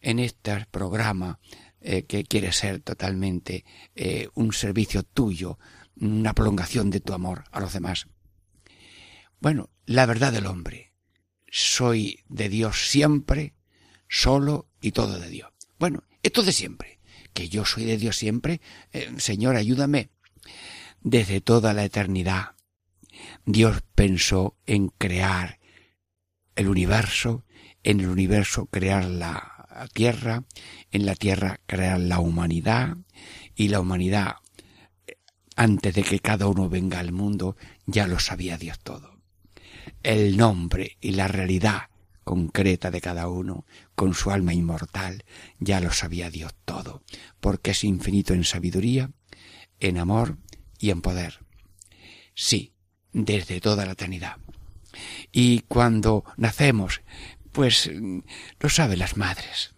en 0.00 0.18
este 0.18 0.66
programa 0.70 1.40
eh, 1.80 2.04
que 2.04 2.24
quiere 2.24 2.52
ser 2.52 2.80
totalmente 2.80 3.64
eh, 3.94 4.28
un 4.34 4.52
servicio 4.52 5.02
tuyo, 5.02 5.58
una 6.00 6.32
prolongación 6.32 6.90
de 6.90 7.00
tu 7.00 7.12
amor 7.12 7.44
a 7.50 7.60
los 7.60 7.72
demás. 7.72 8.06
Bueno, 9.40 9.70
la 9.86 10.06
verdad 10.06 10.32
del 10.32 10.46
hombre 10.46 10.92
soy 11.52 12.24
de 12.28 12.48
Dios 12.48 12.88
siempre, 12.88 13.54
solo 14.08 14.68
y 14.80 14.92
todo 14.92 15.20
de 15.20 15.28
Dios. 15.28 15.50
Bueno, 15.78 16.02
esto 16.22 16.42
de 16.42 16.52
siempre, 16.52 16.98
que 17.32 17.48
yo 17.48 17.64
soy 17.64 17.84
de 17.84 17.96
Dios 17.96 18.16
siempre, 18.16 18.60
eh, 18.92 19.12
Señor, 19.18 19.56
ayúdame. 19.56 20.10
Desde 21.00 21.40
toda 21.40 21.74
la 21.74 21.84
eternidad, 21.84 22.54
Dios 23.44 23.82
pensó 23.94 24.56
en 24.66 24.88
crear 24.88 25.58
el 26.54 26.68
universo, 26.68 27.44
en 27.82 28.00
el 28.00 28.08
universo 28.08 28.66
crear 28.66 29.04
la 29.06 29.88
tierra, 29.92 30.44
en 30.90 31.06
la 31.06 31.14
tierra 31.14 31.60
crear 31.66 31.98
la 31.98 32.20
humanidad, 32.20 32.96
y 33.54 33.68
la 33.68 33.80
humanidad, 33.80 34.36
antes 35.56 35.94
de 35.94 36.02
que 36.02 36.20
cada 36.20 36.46
uno 36.46 36.68
venga 36.68 36.98
al 36.98 37.12
mundo, 37.12 37.56
ya 37.86 38.06
lo 38.06 38.18
sabía 38.18 38.58
Dios 38.58 38.78
todo. 38.80 39.20
El 40.02 40.36
nombre 40.36 40.96
y 41.00 41.12
la 41.12 41.28
realidad 41.28 41.88
concreta 42.24 42.90
de 42.90 43.00
cada 43.00 43.28
uno, 43.28 43.66
con 43.94 44.14
su 44.14 44.30
alma 44.30 44.54
inmortal, 44.54 45.24
ya 45.58 45.80
lo 45.80 45.92
sabía 45.92 46.30
Dios 46.30 46.54
todo, 46.64 47.02
porque 47.40 47.72
es 47.72 47.84
infinito 47.84 48.34
en 48.34 48.44
sabiduría, 48.44 49.10
en 49.80 49.98
amor 49.98 50.38
y 50.78 50.90
en 50.90 51.00
poder. 51.00 51.40
Sí, 52.34 52.74
desde 53.12 53.60
toda 53.60 53.86
la 53.86 53.92
eternidad. 53.92 54.36
Y 55.30 55.60
cuando 55.60 56.24
nacemos, 56.36 57.02
pues 57.52 57.90
lo 58.60 58.68
saben 58.68 58.98
las 58.98 59.16
madres, 59.16 59.74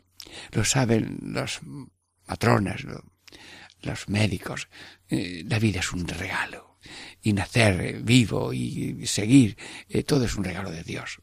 lo 0.53 0.65
saben 0.65 1.19
los 1.23 1.61
matronas, 2.27 2.85
los 3.83 4.09
médicos. 4.09 4.69
Eh, 5.09 5.45
la 5.47 5.59
vida 5.59 5.81
es 5.81 5.93
un 5.93 6.07
regalo 6.07 6.79
y 7.23 7.33
nacer 7.33 8.03
vivo 8.03 8.53
y 8.53 9.07
seguir, 9.07 9.57
eh, 9.89 10.03
todo 10.03 10.25
es 10.25 10.37
un 10.37 10.45
regalo 10.45 10.71
de 10.71 10.83
Dios. 10.83 11.21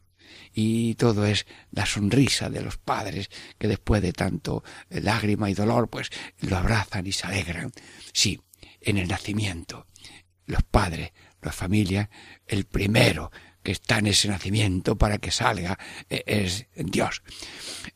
Y 0.52 0.94
todo 0.96 1.24
es 1.24 1.46
la 1.70 1.86
sonrisa 1.86 2.50
de 2.50 2.62
los 2.62 2.76
padres 2.76 3.30
que 3.58 3.68
después 3.68 4.02
de 4.02 4.12
tanto 4.12 4.62
eh, 4.90 5.00
lágrima 5.00 5.50
y 5.50 5.54
dolor, 5.54 5.88
pues 5.88 6.10
lo 6.40 6.56
abrazan 6.56 7.06
y 7.06 7.12
se 7.12 7.26
alegran. 7.26 7.72
Sí, 8.12 8.40
en 8.80 8.98
el 8.98 9.08
nacimiento, 9.08 9.86
los 10.46 10.62
padres, 10.62 11.12
la 11.40 11.52
familia, 11.52 12.10
el 12.46 12.64
primero 12.64 13.30
que 13.62 13.72
está 13.72 13.98
en 13.98 14.08
ese 14.08 14.28
nacimiento 14.28 14.96
para 14.96 15.18
que 15.18 15.30
salga 15.30 15.78
e, 16.10 16.24
es 16.26 16.66
Dios. 16.76 17.22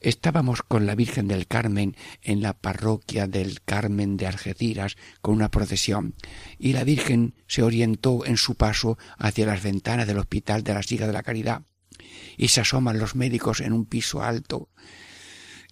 Estábamos 0.00 0.62
con 0.62 0.86
la 0.86 0.94
Virgen 0.94 1.28
del 1.28 1.46
Carmen 1.46 1.96
en 2.22 2.40
la 2.40 2.52
parroquia 2.52 3.26
del 3.26 3.62
Carmen 3.62 4.16
de 4.16 4.26
Algeciras 4.26 4.96
con 5.20 5.34
una 5.34 5.50
procesión 5.50 6.14
y 6.58 6.72
la 6.72 6.84
Virgen 6.84 7.34
se 7.46 7.62
orientó 7.62 8.24
en 8.24 8.36
su 8.36 8.54
paso 8.54 8.98
hacia 9.18 9.46
las 9.46 9.62
ventanas 9.62 10.06
del 10.06 10.18
Hospital 10.18 10.62
de 10.62 10.74
la 10.74 10.82
Siga 10.82 11.06
de 11.06 11.12
la 11.12 11.22
Caridad 11.22 11.62
y 12.36 12.48
se 12.48 12.60
asoman 12.60 12.98
los 12.98 13.14
médicos 13.14 13.60
en 13.60 13.72
un 13.72 13.86
piso 13.86 14.22
alto. 14.22 14.70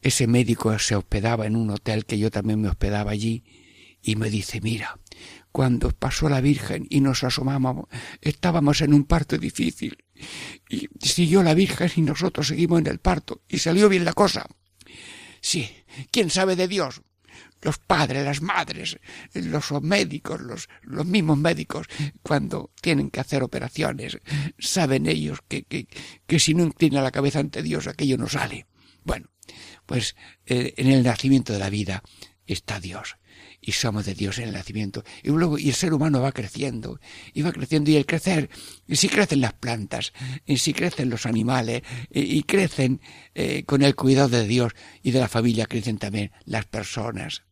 Ese 0.00 0.26
médico 0.26 0.78
se 0.78 0.96
hospedaba 0.96 1.46
en 1.46 1.56
un 1.56 1.70
hotel 1.70 2.04
que 2.04 2.18
yo 2.18 2.30
también 2.30 2.60
me 2.60 2.68
hospedaba 2.68 3.10
allí 3.10 3.44
y 4.02 4.16
me 4.16 4.28
dice, 4.28 4.60
mira, 4.60 4.98
cuando 5.50 5.90
pasó 5.90 6.28
la 6.28 6.40
Virgen 6.40 6.86
y 6.90 7.00
nos 7.00 7.24
asomamos, 7.24 7.86
estábamos 8.20 8.82
en 8.82 8.92
un 8.92 9.04
parto 9.04 9.38
difícil. 9.38 10.04
Y 10.68 10.88
siguió 11.00 11.42
la 11.42 11.54
Virgen 11.54 11.90
y 11.96 12.02
nosotros 12.02 12.48
seguimos 12.48 12.80
en 12.80 12.88
el 12.88 12.98
parto. 12.98 13.42
Y 13.48 13.58
salió 13.58 13.88
bien 13.88 14.04
la 14.04 14.12
cosa. 14.12 14.46
Sí, 15.40 15.70
¿quién 16.10 16.28
sabe 16.28 16.56
de 16.56 16.68
Dios? 16.68 17.02
Los 17.64 17.78
padres, 17.78 18.24
las 18.24 18.42
madres, 18.42 18.98
los 19.32 19.72
médicos, 19.82 20.40
los, 20.40 20.68
los 20.82 21.06
mismos 21.06 21.38
médicos, 21.38 21.86
cuando 22.22 22.70
tienen 22.80 23.10
que 23.10 23.20
hacer 23.20 23.42
operaciones, 23.42 24.18
saben 24.58 25.06
ellos 25.06 25.40
que, 25.48 25.64
que, 25.64 25.88
que 26.26 26.38
si 26.38 26.54
no 26.54 26.62
inclina 26.62 27.02
la 27.02 27.10
cabeza 27.10 27.40
ante 27.40 27.62
Dios 27.62 27.86
aquello 27.86 28.18
no 28.18 28.28
sale. 28.28 28.66
Bueno, 29.02 29.30
pues 29.86 30.14
eh, 30.46 30.74
en 30.76 30.88
el 30.88 31.02
nacimiento 31.02 31.52
de 31.52 31.58
la 31.58 31.70
vida 31.70 32.02
está 32.46 32.80
Dios 32.80 33.16
y 33.60 33.72
somos 33.72 34.04
de 34.04 34.14
Dios 34.14 34.38
en 34.38 34.48
el 34.48 34.52
nacimiento. 34.52 35.04
Y 35.22 35.30
luego, 35.30 35.58
y 35.58 35.68
el 35.68 35.74
ser 35.74 35.94
humano 35.94 36.20
va 36.20 36.32
creciendo, 36.32 37.00
y 37.32 37.42
va 37.42 37.52
creciendo, 37.52 37.90
y 37.90 37.96
el 37.96 38.04
crecer, 38.04 38.50
y 38.86 38.96
si 38.96 39.08
crecen 39.08 39.40
las 39.40 39.54
plantas, 39.54 40.12
y 40.44 40.58
si 40.58 40.74
crecen 40.74 41.08
los 41.08 41.24
animales, 41.24 41.82
y, 42.10 42.42
crecen 42.42 43.00
eh, 43.34 43.64
con 43.64 43.82
el 43.82 43.94
cuidado 43.94 44.28
de 44.28 44.46
Dios 44.46 44.72
y 45.02 45.12
de 45.12 45.20
la 45.20 45.28
familia, 45.28 45.66
crecen 45.66 45.98
también 45.98 46.32
las 46.44 46.66
personas. 46.66 47.44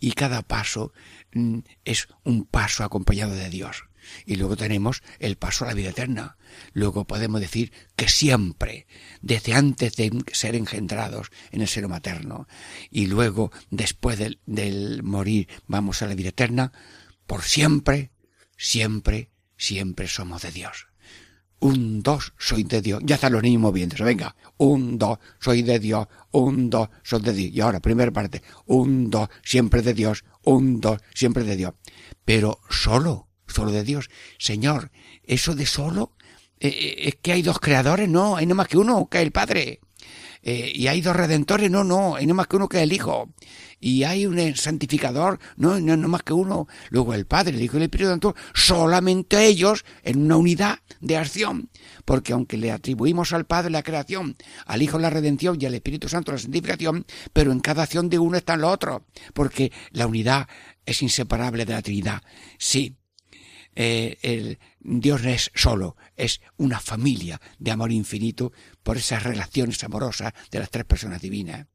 Y 0.00 0.12
cada 0.12 0.42
paso 0.42 0.92
mm, 1.32 1.60
es 1.84 2.08
un 2.24 2.44
paso 2.44 2.84
acompañado 2.84 3.34
de 3.34 3.50
Dios. 3.50 3.84
Y 4.26 4.36
luego 4.36 4.56
tenemos 4.56 5.02
el 5.18 5.36
paso 5.36 5.64
a 5.64 5.68
la 5.68 5.74
vida 5.74 5.90
eterna. 5.90 6.36
Luego 6.72 7.06
podemos 7.06 7.40
decir 7.40 7.72
que 7.96 8.08
siempre, 8.08 8.86
desde 9.20 9.54
antes 9.54 9.96
de 9.96 10.10
ser 10.32 10.54
engendrados 10.54 11.30
en 11.50 11.62
el 11.62 11.68
seno 11.68 11.88
materno, 11.88 12.48
y 12.90 13.06
luego 13.06 13.52
después 13.70 14.18
del, 14.18 15.02
morir 15.02 15.48
vamos 15.66 16.02
a 16.02 16.06
la 16.06 16.14
vida 16.14 16.30
eterna, 16.30 16.72
por 17.26 17.42
siempre, 17.42 18.10
siempre, 18.56 19.30
siempre 19.56 20.08
somos 20.08 20.42
de 20.42 20.52
Dios. 20.52 20.88
Un, 21.62 22.02
dos, 22.02 22.34
soy 22.38 22.64
de 22.64 22.82
Dios. 22.82 23.02
Ya 23.04 23.14
están 23.14 23.32
los 23.32 23.42
niños 23.42 23.62
moviéndose. 23.62 24.04
Venga. 24.04 24.36
Un, 24.58 24.98
dos, 24.98 25.18
soy 25.40 25.62
de 25.62 25.78
Dios. 25.78 26.06
Un, 26.30 26.70
dos, 26.70 26.88
soy 27.02 27.22
de 27.22 27.32
Dios. 27.32 27.52
Y 27.52 27.60
ahora, 27.60 27.80
primera 27.80 28.10
parte. 28.10 28.42
Un, 28.66 29.10
dos, 29.10 29.28
siempre 29.42 29.82
de 29.82 29.94
Dios. 29.94 30.24
Un, 30.42 30.80
dos, 30.80 31.00
siempre 31.14 31.44
de 31.44 31.56
Dios. 31.56 31.74
Pero 32.24 32.60
solo 32.68 33.28
solo 33.52 33.70
de 33.70 33.84
Dios. 33.84 34.10
Señor, 34.38 34.90
eso 35.22 35.54
de 35.54 35.66
solo, 35.66 36.12
eh, 36.58 36.68
eh, 36.68 36.94
es 37.08 37.16
que 37.20 37.32
hay 37.32 37.42
dos 37.42 37.60
creadores, 37.60 38.08
no, 38.08 38.36
hay 38.36 38.46
no 38.46 38.54
más 38.54 38.68
que 38.68 38.78
uno, 38.78 39.08
que 39.08 39.18
es 39.18 39.24
el 39.24 39.32
Padre. 39.32 39.80
Eh, 40.42 40.72
y 40.74 40.88
hay 40.88 41.00
dos 41.00 41.14
redentores, 41.14 41.70
no, 41.70 41.84
no, 41.84 42.16
hay 42.16 42.26
no 42.26 42.34
más 42.34 42.46
que 42.48 42.56
uno 42.56 42.68
que 42.68 42.78
es 42.78 42.82
el 42.82 42.92
Hijo. 42.92 43.30
Y 43.80 44.04
hay 44.04 44.26
un 44.26 44.56
santificador, 44.56 45.40
no, 45.56 45.80
no, 45.80 45.96
no 45.96 46.08
más 46.08 46.22
que 46.22 46.32
uno. 46.32 46.68
Luego 46.90 47.14
el 47.14 47.26
Padre, 47.26 47.56
el 47.56 47.62
Hijo 47.62 47.76
y 47.76 47.78
el 47.78 47.84
Espíritu 47.84 48.10
Santo, 48.10 48.34
solamente 48.54 49.44
ellos 49.46 49.84
en 50.04 50.22
una 50.22 50.36
unidad 50.36 50.78
de 51.00 51.16
acción. 51.16 51.68
Porque 52.04 52.32
aunque 52.32 52.56
le 52.56 52.70
atribuimos 52.70 53.32
al 53.32 53.46
Padre 53.46 53.70
la 53.70 53.82
creación, 53.82 54.36
al 54.66 54.82
Hijo 54.82 54.98
la 54.98 55.10
redención 55.10 55.58
y 55.60 55.66
al 55.66 55.74
Espíritu 55.74 56.08
Santo 56.08 56.32
la 56.32 56.38
santificación, 56.38 57.06
pero 57.32 57.52
en 57.52 57.60
cada 57.60 57.82
acción 57.84 58.08
de 58.08 58.18
uno 58.18 58.36
están 58.36 58.60
los 58.60 58.72
otros. 58.72 59.02
Porque 59.34 59.72
la 59.90 60.06
unidad 60.06 60.48
es 60.86 61.02
inseparable 61.02 61.64
de 61.64 61.72
la 61.72 61.82
Trinidad. 61.82 62.22
Sí, 62.58 62.96
eh, 63.74 64.18
el 64.22 64.58
Dios 64.80 65.22
no 65.22 65.30
es 65.30 65.50
solo, 65.54 65.96
es 66.16 66.40
una 66.56 66.80
familia 66.80 67.40
de 67.58 67.70
amor 67.70 67.92
infinito 67.92 68.52
por 68.82 68.96
esas 68.96 69.22
relaciones 69.22 69.82
amorosas 69.84 70.32
de 70.50 70.58
las 70.58 70.70
tres 70.70 70.84
personas 70.84 71.20
divinas. 71.20 71.66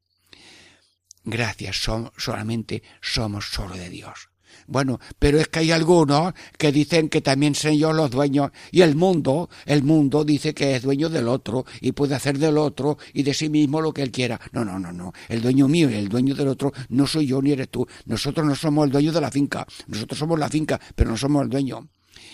Gracias, 1.24 1.76
solamente 2.16 2.82
somos 3.00 3.50
solo 3.50 3.76
de 3.76 3.90
Dios. 3.90 4.30
Bueno, 4.66 4.98
pero 5.18 5.38
es 5.38 5.48
que 5.48 5.60
hay 5.60 5.70
algunos 5.70 6.34
que 6.56 6.72
dicen 6.72 7.08
que 7.08 7.20
también 7.20 7.54
son 7.54 7.76
yo 7.76 7.92
los 7.92 8.10
dueños 8.10 8.50
y 8.70 8.82
el 8.82 8.96
mundo, 8.96 9.48
el 9.66 9.82
mundo 9.82 10.24
dice 10.24 10.54
que 10.54 10.76
es 10.76 10.82
dueño 10.82 11.08
del 11.08 11.28
otro 11.28 11.64
y 11.80 11.92
puede 11.92 12.14
hacer 12.14 12.38
del 12.38 12.58
otro 12.58 12.98
y 13.12 13.22
de 13.22 13.34
sí 13.34 13.48
mismo 13.48 13.80
lo 13.80 13.92
que 13.92 14.02
él 14.02 14.10
quiera. 14.10 14.40
No, 14.52 14.64
no, 14.64 14.78
no, 14.78 14.92
no. 14.92 15.12
El 15.28 15.42
dueño 15.42 15.68
mío 15.68 15.90
y 15.90 15.94
el 15.94 16.08
dueño 16.08 16.34
del 16.34 16.48
otro 16.48 16.72
no 16.88 17.06
soy 17.06 17.26
yo 17.26 17.40
ni 17.42 17.52
eres 17.52 17.68
tú. 17.68 17.86
Nosotros 18.06 18.46
no 18.46 18.54
somos 18.54 18.86
el 18.86 18.92
dueño 18.92 19.12
de 19.12 19.20
la 19.20 19.30
finca. 19.30 19.66
Nosotros 19.86 20.18
somos 20.18 20.38
la 20.38 20.48
finca, 20.48 20.80
pero 20.94 21.10
no 21.10 21.16
somos 21.16 21.42
el 21.42 21.48
dueño. 21.48 21.88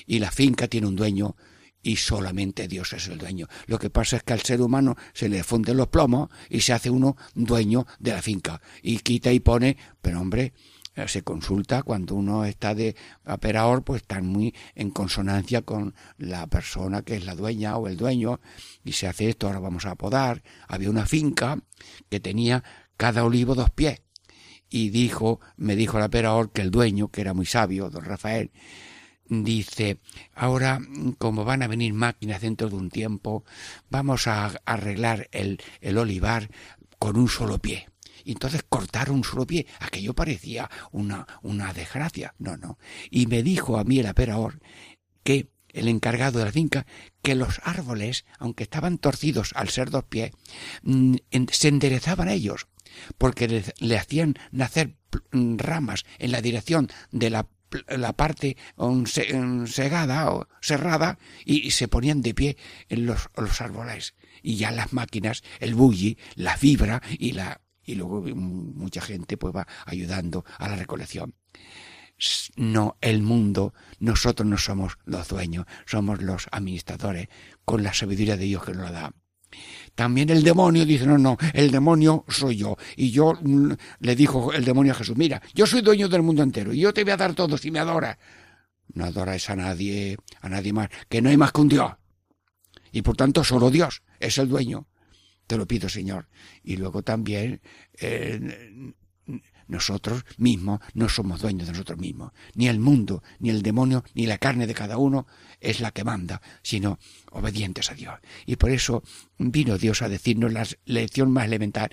Y 0.06 0.18
la 0.18 0.30
finca 0.30 0.68
tiene 0.68 0.86
un 0.86 0.96
dueño 0.96 1.36
y 1.84 1.96
solamente 1.96 2.66
Dios 2.66 2.92
es 2.94 3.06
el 3.08 3.18
dueño. 3.18 3.46
Lo 3.66 3.78
que 3.78 3.90
pasa 3.90 4.16
es 4.16 4.22
que 4.24 4.32
al 4.32 4.40
ser 4.40 4.60
humano 4.60 4.96
se 5.12 5.28
le 5.28 5.44
funden 5.44 5.76
los 5.76 5.88
plomos 5.88 6.30
y 6.48 6.62
se 6.62 6.72
hace 6.72 6.90
uno 6.90 7.16
dueño 7.34 7.86
de 8.00 8.12
la 8.12 8.22
finca 8.22 8.60
y 8.82 8.98
quita 8.98 9.32
y 9.32 9.38
pone, 9.38 9.76
pero 10.00 10.20
hombre, 10.20 10.54
se 11.06 11.22
consulta 11.22 11.82
cuando 11.82 12.14
uno 12.14 12.44
está 12.44 12.74
de 12.74 12.94
operador, 13.26 13.82
pues 13.82 14.02
están 14.02 14.26
muy 14.26 14.54
en 14.74 14.90
consonancia 14.90 15.62
con 15.62 15.94
la 16.18 16.46
persona 16.46 17.02
que 17.02 17.16
es 17.16 17.24
la 17.24 17.34
dueña 17.34 17.76
o 17.76 17.88
el 17.88 17.96
dueño, 17.96 18.40
y 18.84 18.92
se 18.92 19.06
hace 19.06 19.28
esto, 19.28 19.46
ahora 19.46 19.58
vamos 19.58 19.86
a 19.86 19.96
podar. 19.96 20.42
Había 20.68 20.90
una 20.90 21.06
finca 21.06 21.58
que 22.08 22.20
tenía 22.20 22.62
cada 22.96 23.24
olivo 23.24 23.54
dos 23.54 23.70
pies, 23.70 24.02
y 24.70 24.90
dijo, 24.90 25.40
me 25.56 25.76
dijo 25.76 25.98
el 25.98 26.04
operador 26.04 26.52
que 26.52 26.62
el 26.62 26.70
dueño, 26.70 27.08
que 27.08 27.20
era 27.20 27.34
muy 27.34 27.46
sabio, 27.46 27.90
don 27.90 28.04
Rafael, 28.04 28.50
dice, 29.28 29.98
ahora 30.34 30.80
como 31.18 31.44
van 31.44 31.62
a 31.62 31.68
venir 31.68 31.92
máquinas 31.92 32.40
dentro 32.40 32.68
de 32.68 32.76
un 32.76 32.90
tiempo, 32.90 33.44
vamos 33.90 34.26
a 34.26 34.46
arreglar 34.64 35.28
el, 35.32 35.60
el 35.80 35.98
olivar 35.98 36.50
con 36.98 37.16
un 37.16 37.28
solo 37.28 37.58
pie 37.58 37.88
y 38.24 38.32
entonces 38.32 38.64
cortaron 38.68 39.16
un 39.16 39.24
solo 39.24 39.46
pie. 39.46 39.66
Aquello 39.80 40.14
parecía 40.14 40.70
una, 40.92 41.26
una 41.42 41.72
desgracia. 41.72 42.34
No, 42.38 42.56
no. 42.56 42.78
Y 43.10 43.26
me 43.26 43.42
dijo 43.42 43.78
a 43.78 43.84
mí 43.84 43.98
el 43.98 44.06
aperador 44.06 44.60
que 45.22 45.48
el 45.74 45.88
encargado 45.88 46.38
de 46.38 46.46
la 46.46 46.52
finca, 46.52 46.86
que 47.22 47.34
los 47.34 47.60
árboles, 47.64 48.24
aunque 48.38 48.62
estaban 48.62 48.98
torcidos 48.98 49.52
al 49.54 49.68
ser 49.68 49.90
dos 49.90 50.04
pies, 50.04 50.30
mm, 50.82 51.16
se 51.50 51.68
enderezaban 51.68 52.28
ellos, 52.28 52.68
porque 53.18 53.64
le, 53.78 53.98
hacían 53.98 54.36
nacer 54.52 54.96
mm, 55.32 55.58
ramas 55.58 56.04
en 56.18 56.30
la 56.30 56.40
dirección 56.40 56.88
de 57.10 57.30
la, 57.30 57.48
la 57.88 58.12
parte 58.12 58.56
segada 59.66 60.30
o 60.30 60.46
cerrada 60.60 61.18
y, 61.44 61.72
se 61.72 61.88
ponían 61.88 62.22
de 62.22 62.34
pie 62.34 62.56
en 62.88 63.06
los, 63.06 63.28
los 63.36 63.60
árboles. 63.60 64.14
Y 64.42 64.56
ya 64.56 64.70
las 64.70 64.92
máquinas, 64.92 65.42
el 65.58 65.74
bulli, 65.74 66.18
la 66.36 66.56
fibra 66.56 67.02
y 67.18 67.32
la 67.32 67.60
y 67.84 67.94
luego 67.94 68.22
mucha 68.22 69.00
gente 69.00 69.36
pues 69.36 69.54
va 69.54 69.66
ayudando 69.86 70.44
a 70.58 70.68
la 70.68 70.76
recolección. 70.76 71.34
No, 72.56 72.96
el 73.00 73.22
mundo, 73.22 73.74
nosotros 73.98 74.48
no 74.48 74.56
somos 74.56 74.98
los 75.04 75.28
dueños, 75.28 75.66
somos 75.84 76.22
los 76.22 76.46
administradores, 76.52 77.28
con 77.64 77.82
la 77.82 77.92
sabiduría 77.92 78.36
de 78.36 78.44
Dios 78.44 78.64
que 78.64 78.72
nos 78.72 78.90
la 78.90 78.92
da. 78.92 79.12
También 79.94 80.30
el 80.30 80.42
demonio 80.42 80.84
dice, 80.84 81.06
no, 81.06 81.18
no, 81.18 81.36
el 81.52 81.70
demonio 81.70 82.24
soy 82.28 82.56
yo. 82.56 82.76
Y 82.96 83.10
yo 83.10 83.34
mm, 83.40 83.72
le 84.00 84.16
dijo 84.16 84.52
el 84.52 84.64
demonio 84.64 84.92
a 84.92 84.96
Jesús, 84.96 85.16
mira, 85.16 85.42
yo 85.54 85.66
soy 85.66 85.82
dueño 85.82 86.08
del 86.08 86.22
mundo 86.22 86.42
entero 86.42 86.72
y 86.72 86.80
yo 86.80 86.92
te 86.92 87.04
voy 87.04 87.12
a 87.12 87.16
dar 87.16 87.34
todo 87.34 87.56
si 87.56 87.70
me 87.70 87.78
adoras. 87.78 88.18
No 88.92 89.04
adoras 89.04 89.48
a 89.50 89.56
nadie, 89.56 90.16
a 90.40 90.48
nadie 90.48 90.72
más, 90.72 90.88
que 91.08 91.22
no 91.22 91.30
hay 91.30 91.36
más 91.36 91.52
que 91.52 91.60
un 91.60 91.68
Dios. 91.68 91.92
Y 92.92 93.02
por 93.02 93.16
tanto 93.16 93.42
solo 93.44 93.70
Dios 93.70 94.02
es 94.20 94.38
el 94.38 94.48
dueño. 94.48 94.86
Te 95.46 95.56
lo 95.56 95.66
pido, 95.66 95.88
Señor. 95.88 96.28
Y 96.62 96.76
luego 96.76 97.02
también 97.02 97.60
eh, 98.00 98.94
nosotros 99.66 100.24
mismos 100.36 100.80
no 100.94 101.08
somos 101.08 101.40
dueños 101.40 101.66
de 101.66 101.72
nosotros 101.72 101.98
mismos. 101.98 102.32
Ni 102.54 102.68
el 102.68 102.78
mundo, 102.78 103.22
ni 103.38 103.50
el 103.50 103.62
demonio, 103.62 104.04
ni 104.14 104.26
la 104.26 104.38
carne 104.38 104.66
de 104.66 104.74
cada 104.74 104.98
uno 104.98 105.26
es 105.60 105.80
la 105.80 105.90
que 105.90 106.04
manda, 106.04 106.40
sino 106.62 106.98
obedientes 107.30 107.90
a 107.90 107.94
Dios. 107.94 108.18
Y 108.46 108.56
por 108.56 108.70
eso 108.70 109.02
vino 109.38 109.78
Dios 109.78 110.02
a 110.02 110.08
decirnos 110.08 110.52
la 110.52 110.66
lección 110.84 111.32
más 111.32 111.46
elemental. 111.46 111.90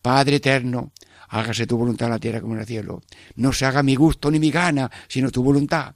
Padre 0.00 0.36
eterno, 0.36 0.92
hágase 1.28 1.66
tu 1.66 1.76
voluntad 1.76 2.08
en 2.08 2.12
la 2.12 2.18
tierra 2.18 2.40
como 2.40 2.54
en 2.54 2.60
el 2.60 2.66
cielo. 2.66 3.02
No 3.36 3.52
se 3.52 3.66
haga 3.66 3.82
mi 3.82 3.94
gusto 3.94 4.30
ni 4.30 4.38
mi 4.38 4.50
gana, 4.50 4.90
sino 5.08 5.30
tu 5.30 5.42
voluntad. 5.42 5.94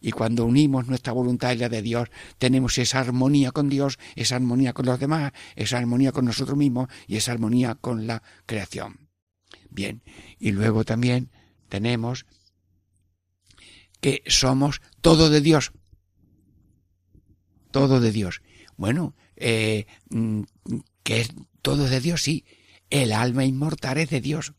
Y 0.00 0.12
cuando 0.12 0.44
unimos 0.44 0.86
nuestra 0.86 1.12
voluntad 1.12 1.52
y 1.52 1.56
la 1.56 1.68
de 1.68 1.82
Dios, 1.82 2.08
tenemos 2.38 2.78
esa 2.78 3.00
armonía 3.00 3.50
con 3.50 3.68
Dios, 3.68 3.98
esa 4.14 4.36
armonía 4.36 4.72
con 4.72 4.86
los 4.86 5.00
demás, 5.00 5.32
esa 5.56 5.78
armonía 5.78 6.12
con 6.12 6.24
nosotros 6.24 6.56
mismos 6.56 6.88
y 7.06 7.16
esa 7.16 7.32
armonía 7.32 7.74
con 7.74 8.06
la 8.06 8.22
creación. 8.46 9.08
Bien, 9.70 10.02
y 10.38 10.52
luego 10.52 10.84
también 10.84 11.30
tenemos 11.68 12.26
que 14.00 14.22
somos 14.26 14.80
todo 15.00 15.30
de 15.30 15.40
Dios. 15.40 15.72
Todo 17.70 18.00
de 18.00 18.12
Dios. 18.12 18.42
Bueno, 18.76 19.16
eh, 19.36 19.86
mm, 20.10 20.42
que 21.02 21.20
es 21.20 21.30
todo 21.62 21.88
de 21.88 22.00
Dios, 22.00 22.22
sí. 22.22 22.44
El 22.90 23.12
alma 23.12 23.44
inmortal 23.44 23.98
es 23.98 24.10
de 24.10 24.20
Dios. 24.20 24.54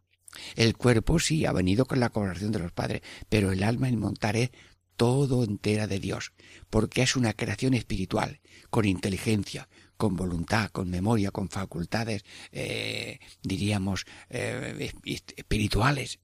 El 0.56 0.76
cuerpo 0.78 1.20
sí 1.20 1.46
ha 1.46 1.52
venido 1.52 1.86
con 1.86 2.00
la 2.00 2.10
colaboración 2.10 2.52
de 2.52 2.60
los 2.60 2.72
padres, 2.72 3.02
pero 3.30 3.52
el 3.52 3.64
alma 3.64 3.90
inmortal 3.90 4.36
es 4.36 4.52
todo 5.00 5.46
entera 5.46 5.88
de 5.88 6.02
Dios, 6.02 6.34
porque 6.70 7.02
es 7.04 7.16
una 7.16 7.32
creación 7.32 7.74
espiritual, 7.74 8.42
con 8.70 8.84
inteligencia, 8.84 9.70
con 9.96 10.18
voluntad, 10.18 10.72
con 10.72 10.90
memoria, 10.90 11.32
con 11.32 11.48
facultades, 11.48 12.26
eh, 12.52 13.20
diríamos, 13.42 14.06
eh, 14.30 14.92
espirituales. 15.38 16.20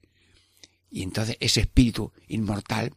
Y 0.89 1.03
entonces 1.03 1.37
ese 1.39 1.61
espíritu 1.61 2.11
inmortal, 2.27 2.91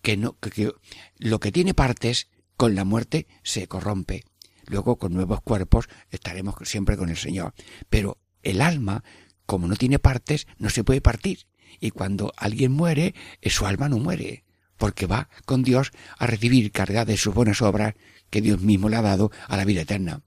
que, 0.00 0.16
no, 0.16 0.38
que 0.38 0.72
lo 1.18 1.40
que 1.40 1.52
tiene 1.52 1.74
partes, 1.74 2.28
con 2.56 2.74
la 2.74 2.86
muerte 2.86 3.26
se 3.42 3.66
corrompe. 3.66 4.24
Luego 4.64 4.96
con 4.96 5.12
nuevos 5.12 5.42
cuerpos 5.42 5.90
estaremos 6.08 6.54
siempre 6.62 6.96
con 6.96 7.10
el 7.10 7.18
Señor. 7.18 7.52
Pero 7.90 8.16
el 8.42 8.62
alma, 8.62 9.04
como 9.44 9.68
no 9.68 9.76
tiene 9.76 9.98
partes, 9.98 10.46
no 10.56 10.70
se 10.70 10.84
puede 10.84 11.02
partir. 11.02 11.46
Y 11.80 11.90
cuando 11.90 12.32
alguien 12.38 12.72
muere, 12.72 13.14
su 13.42 13.66
alma 13.66 13.90
no 13.90 13.98
muere, 13.98 14.44
porque 14.82 15.06
va 15.06 15.28
con 15.44 15.62
Dios 15.62 15.92
a 16.18 16.26
recibir 16.26 16.72
carga 16.72 17.04
de 17.04 17.16
sus 17.16 17.32
buenas 17.32 17.62
obras 17.62 17.94
que 18.30 18.40
Dios 18.40 18.60
mismo 18.60 18.88
le 18.88 18.96
ha 18.96 19.02
dado 19.02 19.30
a 19.46 19.56
la 19.56 19.64
vida 19.64 19.82
eterna. 19.82 20.24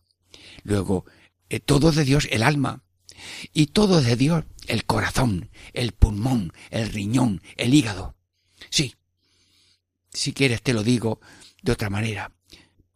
Luego, 0.64 1.04
eh, 1.50 1.60
todo 1.60 1.92
de 1.92 2.06
Dios 2.06 2.26
el 2.32 2.42
alma, 2.42 2.82
y 3.52 3.66
todo 3.68 4.02
de 4.02 4.16
Dios 4.16 4.46
el 4.68 4.86
corazón, 4.86 5.50
el 5.74 5.92
pulmón, 5.92 6.54
el 6.70 6.88
riñón, 6.88 7.42
el 7.58 7.74
hígado. 7.74 8.16
Sí, 8.70 8.96
si 10.14 10.32
quieres 10.32 10.62
te 10.62 10.72
lo 10.72 10.84
digo 10.84 11.20
de 11.62 11.74
otra 11.74 11.90
manera. 11.90 12.32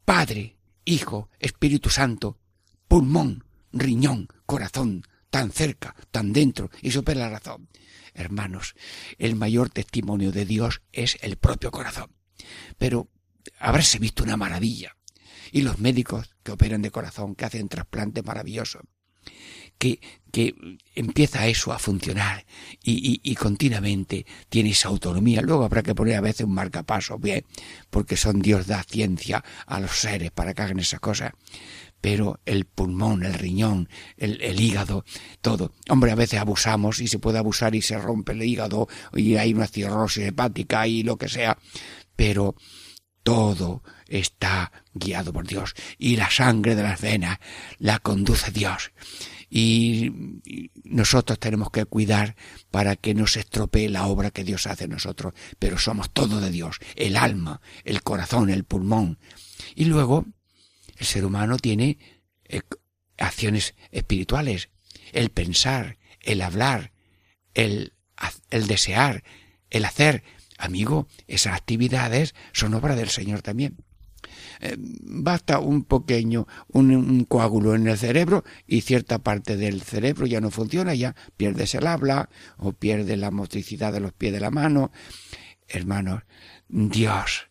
Padre, 0.05 0.55
Hijo, 0.85 1.29
Espíritu 1.39 1.89
Santo, 1.89 2.39
pulmón, 2.87 3.43
riñón, 3.73 4.29
corazón, 4.45 5.03
tan 5.29 5.51
cerca, 5.51 5.93
tan 6.09 6.31
dentro 6.31 6.71
y 6.81 6.91
supera 6.91 7.19
la 7.19 7.31
razón. 7.31 7.67
Hermanos, 8.19 8.75
el 9.17 9.36
mayor 9.36 9.69
testimonio 9.69 10.32
de 10.32 10.45
Dios 10.45 10.82
es 10.91 11.17
el 11.21 11.38
propio 11.38 11.71
corazón. 11.71 12.12
Pero 12.77 13.10
habráse 13.60 13.99
visto 13.99 14.23
una 14.23 14.38
maravilla. 14.38 14.95
Y 15.51 15.62
los 15.62 15.79
médicos 15.79 16.36
que 16.43 16.51
operan 16.51 16.82
de 16.82 16.91
corazón, 16.91 17.36
que 17.36 17.45
hacen 17.45 17.69
trasplantes 17.69 18.23
maravillosos, 18.23 18.84
que, 19.79 20.01
que 20.32 20.53
empieza 20.93 21.47
eso 21.47 21.71
a 21.71 21.79
funcionar 21.79 22.45
y, 22.84 23.21
y, 23.23 23.36
continuamente 23.36 24.25
tiene 24.49 24.71
esa 24.71 24.89
autonomía. 24.89 25.41
Luego 25.41 25.63
habrá 25.63 25.82
que 25.82 25.95
poner 25.95 26.17
a 26.17 26.21
veces 26.21 26.45
un 26.45 26.53
marcapaso, 26.53 27.17
bien, 27.17 27.45
porque 27.89 28.17
son 28.17 28.41
Dios 28.41 28.67
da 28.67 28.84
ciencia 28.84 29.43
a 29.65 29.79
los 29.79 29.91
seres 29.91 30.32
para 30.32 30.53
que 30.53 30.62
hagan 30.62 30.79
esas 30.79 30.99
cosas 30.99 31.32
pero 32.01 32.39
el 32.45 32.65
pulmón, 32.65 33.23
el 33.23 33.33
riñón, 33.33 33.89
el, 34.17 34.59
hígado, 34.59 35.05
todo. 35.41 35.73
Hombre, 35.89 36.12
a 36.12 36.15
veces 36.15 36.39
abusamos 36.39 36.99
y 36.99 37.07
se 37.07 37.19
puede 37.19 37.39
abusar 37.39 37.75
y 37.75 37.81
se 37.81 37.97
rompe 37.97 38.31
el 38.31 38.43
hígado 38.43 38.88
y 39.13 39.35
hay 39.35 39.53
una 39.53 39.67
cirrosis 39.67 40.25
hepática 40.25 40.88
y 40.88 41.03
lo 41.03 41.17
que 41.17 41.29
sea, 41.29 41.57
pero 42.15 42.55
todo 43.23 43.83
está 44.07 44.71
guiado 44.93 45.33
por 45.33 45.45
Dios 45.45 45.75
y 45.97 46.15
la 46.15 46.29
sangre 46.29 46.75
de 46.75 46.83
las 46.83 47.01
venas 47.01 47.38
la 47.77 47.99
conduce 47.99 48.51
Dios. 48.51 48.91
Y 49.51 50.12
nosotros 50.83 51.39
tenemos 51.39 51.71
que 51.71 51.85
cuidar 51.85 52.35
para 52.69 52.95
que 52.95 53.15
no 53.15 53.25
se 53.25 53.39
estropee 53.39 53.89
la 53.89 54.05
obra 54.05 54.29
que 54.29 54.43
Dios 54.43 54.67
hace 54.67 54.83
en 54.83 54.91
nosotros, 54.91 55.33
pero 55.57 55.79
somos 55.79 56.12
todo 56.12 56.39
de 56.39 56.51
Dios, 56.51 56.77
el 56.95 57.17
alma, 57.17 57.59
el 57.83 58.03
corazón, 58.03 58.51
el 58.51 58.63
pulmón. 58.63 59.17
Y 59.75 59.85
luego 59.85 60.27
el 60.99 61.05
ser 61.05 61.25
humano 61.25 61.57
tiene 61.57 61.97
eh, 62.45 62.62
acciones 63.17 63.73
espirituales, 63.91 64.69
el 65.13 65.29
pensar, 65.31 65.97
el 66.21 66.41
hablar, 66.41 66.91
el, 67.53 67.93
el 68.51 68.67
desear, 68.67 69.23
el 69.69 69.85
hacer. 69.85 70.23
Amigo, 70.57 71.07
esas 71.27 71.55
actividades 71.55 72.35
son 72.51 72.73
obra 72.73 72.95
del 72.95 73.09
Señor 73.09 73.41
también. 73.41 73.77
Eh, 74.59 74.75
basta 74.77 75.59
un 75.59 75.85
pequeño, 75.85 76.45
un, 76.67 77.23
coágulo 77.23 77.75
en 77.75 77.88
el 77.88 77.97
cerebro 77.97 78.43
y 78.67 78.81
cierta 78.81 79.19
parte 79.19 79.55
del 79.55 79.81
cerebro 79.81 80.25
ya 80.25 80.41
no 80.41 80.51
funciona, 80.51 80.93
ya 80.93 81.15
pierdes 81.38 81.75
el 81.75 81.88
habla 81.88 82.29
o 82.57 82.73
pierdes 82.73 83.17
la 83.17 83.31
motricidad 83.31 83.93
de 83.93 84.01
los 84.01 84.12
pies 84.12 84.33
de 84.33 84.41
la 84.41 84.51
mano. 84.51 84.91
Hermanos, 85.69 86.23
Dios 86.67 87.48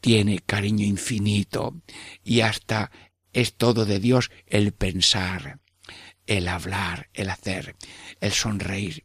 tiene 0.00 0.40
cariño 0.40 0.84
infinito 0.84 1.80
y 2.24 2.40
hasta 2.40 2.90
es 3.32 3.54
todo 3.54 3.84
de 3.84 4.00
Dios 4.00 4.30
el 4.46 4.72
pensar, 4.72 5.60
el 6.26 6.48
hablar, 6.48 7.10
el 7.14 7.30
hacer, 7.30 7.76
el 8.20 8.32
sonreír. 8.32 9.04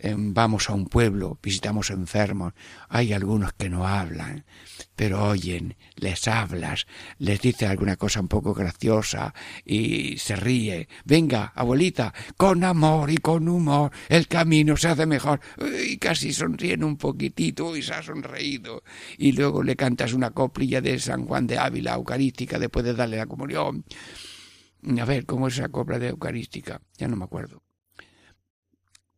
Vamos 0.00 0.70
a 0.70 0.74
un 0.74 0.86
pueblo, 0.86 1.38
visitamos 1.42 1.90
enfermos, 1.90 2.52
hay 2.88 3.12
algunos 3.12 3.52
que 3.52 3.68
no 3.68 3.86
hablan, 3.86 4.44
pero 4.94 5.24
oyen, 5.24 5.76
les 5.96 6.28
hablas, 6.28 6.86
les 7.18 7.40
dices 7.40 7.68
alguna 7.68 7.96
cosa 7.96 8.20
un 8.20 8.28
poco 8.28 8.54
graciosa 8.54 9.34
y 9.64 10.18
se 10.18 10.36
ríe. 10.36 10.88
Venga, 11.04 11.52
abuelita, 11.54 12.14
con 12.36 12.64
amor 12.64 13.10
y 13.10 13.16
con 13.18 13.48
humor, 13.48 13.92
el 14.08 14.28
camino 14.28 14.76
se 14.76 14.88
hace 14.88 15.06
mejor. 15.06 15.40
Y 15.84 15.98
casi 15.98 16.32
sonríen 16.32 16.84
un 16.84 16.96
poquitito 16.96 17.76
y 17.76 17.82
se 17.82 17.94
ha 17.94 18.02
sonreído. 18.02 18.82
Y 19.16 19.32
luego 19.32 19.62
le 19.62 19.76
cantas 19.76 20.12
una 20.12 20.30
coplilla 20.30 20.80
de 20.80 20.98
San 20.98 21.26
Juan 21.26 21.46
de 21.46 21.58
Ávila, 21.58 21.94
eucarística, 21.94 22.58
después 22.58 22.84
de 22.84 22.94
darle 22.94 23.16
la 23.16 23.26
comunión. 23.26 23.84
A 25.00 25.04
ver, 25.04 25.26
¿cómo 25.26 25.48
es 25.48 25.54
esa 25.54 25.68
copla 25.68 25.98
de 25.98 26.08
eucarística? 26.08 26.80
Ya 26.96 27.08
no 27.08 27.16
me 27.16 27.24
acuerdo. 27.24 27.62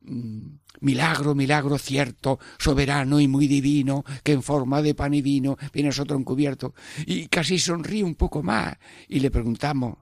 Mm, 0.00 0.59
milagro, 0.80 1.34
milagro 1.34 1.78
cierto, 1.78 2.38
soberano 2.58 3.20
y 3.20 3.28
muy 3.28 3.46
divino, 3.46 4.04
que 4.22 4.32
en 4.32 4.42
forma 4.42 4.82
de 4.82 4.94
pan 4.94 5.14
y 5.14 5.22
vino 5.22 5.56
viene 5.72 5.90
otro 5.90 6.16
encubierto. 6.16 6.74
Y 7.06 7.26
casi 7.28 7.58
sonríe 7.58 8.04
un 8.04 8.14
poco 8.14 8.42
más. 8.42 8.76
Y 9.08 9.20
le 9.20 9.30
preguntamos, 9.30 9.98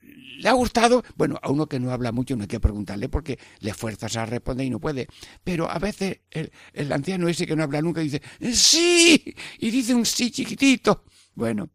¿le 0.00 0.48
ha 0.48 0.52
gustado? 0.52 1.04
Bueno, 1.16 1.38
a 1.42 1.50
uno 1.50 1.66
que 1.66 1.80
no 1.80 1.90
habla 1.90 2.12
mucho 2.12 2.36
no 2.36 2.42
hay 2.42 2.48
que 2.48 2.60
preguntarle 2.60 3.08
porque 3.08 3.38
le 3.60 3.74
fuerzas 3.74 4.16
a 4.16 4.26
responder 4.26 4.66
y 4.66 4.70
no 4.70 4.80
puede. 4.80 5.08
Pero 5.44 5.70
a 5.70 5.78
veces 5.78 6.20
el, 6.30 6.50
el 6.72 6.92
anciano 6.92 7.28
ese 7.28 7.46
que 7.46 7.56
no 7.56 7.62
habla 7.62 7.82
nunca 7.82 8.00
dice, 8.00 8.22
sí, 8.52 9.34
y 9.58 9.70
dice 9.70 9.94
un 9.94 10.06
sí 10.06 10.30
chiquitito. 10.30 11.04
Bueno, 11.34 11.70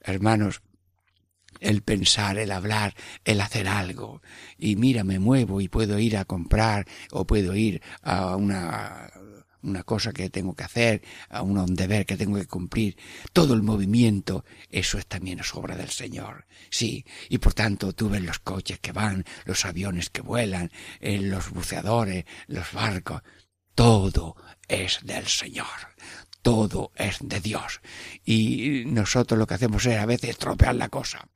hermanos, 0.00 0.60
el 1.60 1.82
pensar, 1.82 2.38
el 2.38 2.52
hablar, 2.52 2.94
el 3.24 3.40
hacer 3.40 3.68
algo. 3.68 4.22
Y 4.56 4.76
mira, 4.76 5.04
me 5.04 5.18
muevo 5.18 5.60
y 5.60 5.68
puedo 5.68 5.98
ir 5.98 6.16
a 6.16 6.24
comprar 6.24 6.86
o 7.10 7.26
puedo 7.26 7.54
ir 7.54 7.82
a 8.02 8.36
una, 8.36 9.10
una 9.62 9.82
cosa 9.84 10.12
que 10.12 10.30
tengo 10.30 10.54
que 10.54 10.64
hacer, 10.64 11.02
a 11.28 11.42
un 11.42 11.74
deber 11.74 12.06
que 12.06 12.16
tengo 12.16 12.38
que 12.38 12.46
cumplir. 12.46 12.96
Todo 13.32 13.54
el 13.54 13.62
movimiento, 13.62 14.44
eso 14.70 14.98
es 14.98 15.06
también 15.06 15.40
es 15.40 15.54
obra 15.54 15.76
del 15.76 15.90
Señor. 15.90 16.46
Sí, 16.70 17.04
y 17.28 17.38
por 17.38 17.54
tanto 17.54 17.92
tú 17.92 18.08
ves 18.08 18.22
los 18.22 18.38
coches 18.38 18.78
que 18.80 18.92
van, 18.92 19.24
los 19.44 19.64
aviones 19.64 20.10
que 20.10 20.22
vuelan, 20.22 20.70
eh, 21.00 21.20
los 21.20 21.50
buceadores, 21.50 22.24
los 22.46 22.72
barcos. 22.72 23.22
Todo 23.74 24.36
es 24.66 25.00
del 25.04 25.26
Señor 25.26 25.66
todo 26.40 26.92
es 26.94 27.18
de 27.20 27.40
Dios. 27.40 27.80
Y 28.24 28.84
nosotros 28.86 29.38
lo 29.38 29.46
que 29.46 29.54
hacemos 29.54 29.84
es 29.84 29.98
a 29.98 30.06
veces 30.06 30.30
estropear 30.30 30.76
la 30.76 30.88
cosa 30.88 31.28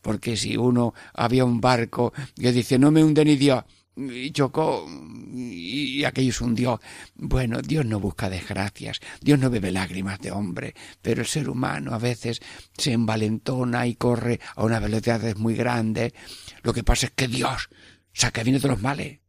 porque 0.00 0.36
si 0.36 0.56
uno 0.56 0.94
había 1.14 1.44
un 1.44 1.60
barco 1.60 2.12
que 2.36 2.52
dice 2.52 2.78
no 2.78 2.90
me 2.90 3.02
hunde 3.02 3.24
ni 3.24 3.36
Dios 3.36 3.64
y 3.98 4.30
chocó 4.30 4.86
y 5.32 6.04
aquello 6.04 6.32
se 6.32 6.44
hundió. 6.44 6.80
Bueno, 7.16 7.60
Dios 7.60 7.84
no 7.84 8.00
busca 8.00 8.30
desgracias, 8.30 9.00
Dios 9.20 9.38
no 9.38 9.50
bebe 9.50 9.72
lágrimas 9.72 10.20
de 10.20 10.30
hombre, 10.30 10.74
pero 11.02 11.22
el 11.22 11.26
ser 11.26 11.48
humano 11.48 11.94
a 11.94 11.98
veces 11.98 12.40
se 12.76 12.92
envalentona 12.92 13.86
y 13.86 13.96
corre 13.96 14.40
a 14.54 14.64
una 14.64 14.78
velocidad 14.78 15.36
muy 15.36 15.54
grande. 15.54 16.14
Lo 16.62 16.72
que 16.72 16.84
pasa 16.84 17.06
es 17.06 17.12
que 17.12 17.28
Dios 17.28 17.68
saca 18.12 18.42
bien 18.42 18.60
de 18.60 18.68
los 18.68 18.80
males. 18.80 19.20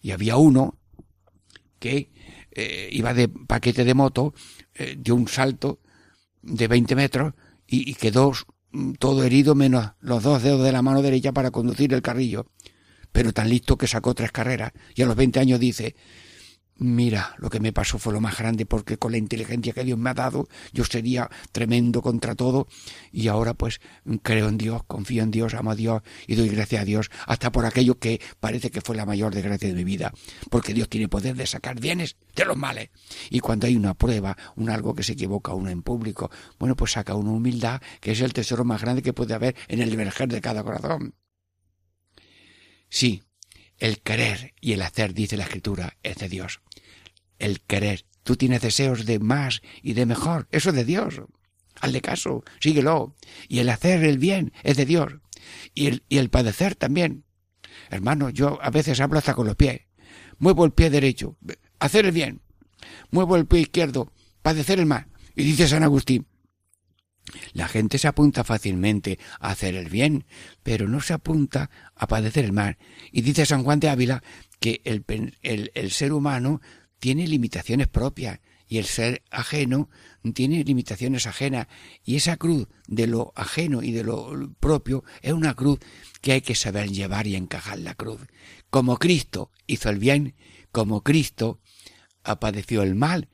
Y 0.00 0.12
había 0.12 0.36
uno 0.36 0.78
que 1.78 2.10
eh, 2.52 2.88
iba 2.92 3.14
de 3.14 3.28
paquete 3.28 3.84
de 3.84 3.94
moto, 3.94 4.34
eh, 4.74 4.96
dio 4.98 5.14
un 5.14 5.28
salto 5.28 5.80
de 6.42 6.66
20 6.66 6.94
metros 6.94 7.34
y 7.70 7.92
quedó 7.94 8.32
todo 8.98 9.24
herido 9.24 9.54
menos 9.54 9.92
los 10.00 10.22
dos 10.22 10.42
dedos 10.42 10.64
de 10.64 10.72
la 10.72 10.82
mano 10.82 11.02
derecha 11.02 11.32
para 11.32 11.50
conducir 11.50 11.92
el 11.94 12.02
carrillo, 12.02 12.46
pero 13.12 13.32
tan 13.32 13.48
listo 13.48 13.76
que 13.76 13.86
sacó 13.86 14.14
tres 14.14 14.32
carreras. 14.32 14.72
Y 14.94 15.02
a 15.02 15.06
los 15.06 15.16
veinte 15.16 15.40
años 15.40 15.60
dice 15.60 15.96
Mira, 16.80 17.34
lo 17.38 17.50
que 17.50 17.58
me 17.58 17.72
pasó 17.72 17.98
fue 17.98 18.12
lo 18.12 18.20
más 18.20 18.38
grande 18.38 18.64
porque 18.64 18.98
con 18.98 19.10
la 19.10 19.18
inteligencia 19.18 19.72
que 19.72 19.82
Dios 19.82 19.98
me 19.98 20.10
ha 20.10 20.14
dado 20.14 20.46
yo 20.72 20.84
sería 20.84 21.28
tremendo 21.50 22.02
contra 22.02 22.36
todo 22.36 22.68
y 23.10 23.26
ahora 23.26 23.52
pues 23.54 23.80
creo 24.22 24.48
en 24.48 24.58
Dios, 24.58 24.82
confío 24.86 25.24
en 25.24 25.32
Dios, 25.32 25.54
amo 25.54 25.72
a 25.72 25.74
Dios 25.74 26.02
y 26.28 26.36
doy 26.36 26.48
gracias 26.48 26.82
a 26.82 26.84
Dios 26.84 27.10
hasta 27.26 27.50
por 27.50 27.66
aquello 27.66 27.98
que 27.98 28.20
parece 28.38 28.70
que 28.70 28.80
fue 28.80 28.94
la 28.94 29.06
mayor 29.06 29.34
desgracia 29.34 29.66
de 29.66 29.74
mi 29.74 29.82
vida 29.82 30.12
porque 30.50 30.72
Dios 30.72 30.88
tiene 30.88 31.08
poder 31.08 31.34
de 31.34 31.48
sacar 31.48 31.80
bienes 31.80 32.16
de 32.36 32.44
los 32.44 32.56
males 32.56 32.90
y 33.28 33.40
cuando 33.40 33.66
hay 33.66 33.74
una 33.74 33.94
prueba, 33.94 34.36
un 34.54 34.70
algo 34.70 34.94
que 34.94 35.02
se 35.02 35.14
equivoca 35.14 35.54
uno 35.54 35.70
en 35.70 35.82
público, 35.82 36.30
bueno 36.60 36.76
pues 36.76 36.92
saca 36.92 37.16
una 37.16 37.32
humildad 37.32 37.82
que 38.00 38.12
es 38.12 38.20
el 38.20 38.32
tesoro 38.32 38.64
más 38.64 38.82
grande 38.82 39.02
que 39.02 39.12
puede 39.12 39.34
haber 39.34 39.56
en 39.66 39.82
el 39.82 39.96
verger 39.96 40.28
de 40.28 40.40
cada 40.40 40.62
corazón. 40.62 41.14
Sí, 42.88 43.22
el 43.78 44.00
querer 44.00 44.54
y 44.60 44.72
el 44.72 44.82
hacer, 44.82 45.14
dice 45.14 45.36
la 45.36 45.44
Escritura, 45.44 45.96
es 46.02 46.16
de 46.16 46.28
Dios. 46.28 46.60
El 47.38 47.60
querer. 47.60 48.04
Tú 48.22 48.36
tienes 48.36 48.62
deseos 48.62 49.06
de 49.06 49.18
más 49.18 49.62
y 49.82 49.94
de 49.94 50.06
mejor. 50.06 50.48
Eso 50.50 50.70
es 50.70 50.76
de 50.76 50.84
Dios. 50.84 51.22
Hazle 51.80 52.00
caso, 52.00 52.44
síguelo. 52.60 53.14
Y 53.48 53.60
el 53.60 53.68
hacer 53.68 54.04
el 54.04 54.18
bien 54.18 54.52
es 54.62 54.76
de 54.76 54.86
Dios. 54.86 55.14
Y 55.74 55.86
el, 55.86 56.04
y 56.08 56.18
el 56.18 56.30
padecer 56.30 56.74
también. 56.74 57.24
Hermano, 57.90 58.30
yo 58.30 58.58
a 58.62 58.70
veces 58.70 59.00
hablo 59.00 59.18
hasta 59.18 59.34
con 59.34 59.46
los 59.46 59.56
pies. 59.56 59.82
Muevo 60.38 60.64
el 60.64 60.72
pie 60.72 60.90
derecho, 60.90 61.36
hacer 61.78 62.06
el 62.06 62.12
bien. 62.12 62.42
Muevo 63.10 63.36
el 63.36 63.46
pie 63.46 63.60
izquierdo, 63.60 64.12
padecer 64.42 64.78
el 64.78 64.86
mal. 64.86 65.08
Y 65.34 65.44
dice 65.44 65.68
San 65.68 65.82
Agustín, 65.82 66.26
la 67.52 67.68
gente 67.68 67.98
se 67.98 68.08
apunta 68.08 68.44
fácilmente 68.44 69.18
a 69.40 69.50
hacer 69.50 69.74
el 69.74 69.88
bien, 69.88 70.26
pero 70.62 70.88
no 70.88 71.00
se 71.00 71.12
apunta 71.12 71.70
a 71.94 72.06
padecer 72.06 72.44
el 72.44 72.52
mal. 72.52 72.78
Y 73.12 73.22
dice 73.22 73.46
San 73.46 73.64
Juan 73.64 73.80
de 73.80 73.88
Ávila 73.88 74.22
que 74.60 74.80
el, 74.84 75.04
el, 75.42 75.90
ser 75.90 76.12
humano 76.12 76.60
tiene 76.98 77.26
limitaciones 77.26 77.88
propias 77.88 78.40
y 78.66 78.78
el 78.78 78.84
ser 78.84 79.22
ajeno 79.30 79.88
tiene 80.34 80.62
limitaciones 80.62 81.26
ajenas. 81.26 81.68
Y 82.04 82.16
esa 82.16 82.36
cruz 82.36 82.68
de 82.86 83.06
lo 83.06 83.32
ajeno 83.34 83.82
y 83.82 83.92
de 83.92 84.04
lo 84.04 84.52
propio 84.60 85.04
es 85.22 85.32
una 85.32 85.54
cruz 85.54 85.78
que 86.20 86.32
hay 86.32 86.40
que 86.42 86.54
saber 86.54 86.90
llevar 86.90 87.26
y 87.26 87.36
encajar 87.36 87.78
la 87.78 87.94
cruz. 87.94 88.20
Como 88.70 88.98
Cristo 88.98 89.50
hizo 89.66 89.88
el 89.88 89.98
bien, 89.98 90.34
como 90.70 91.02
Cristo 91.02 91.60
padeció 92.40 92.82
el 92.82 92.94
mal, 92.94 93.28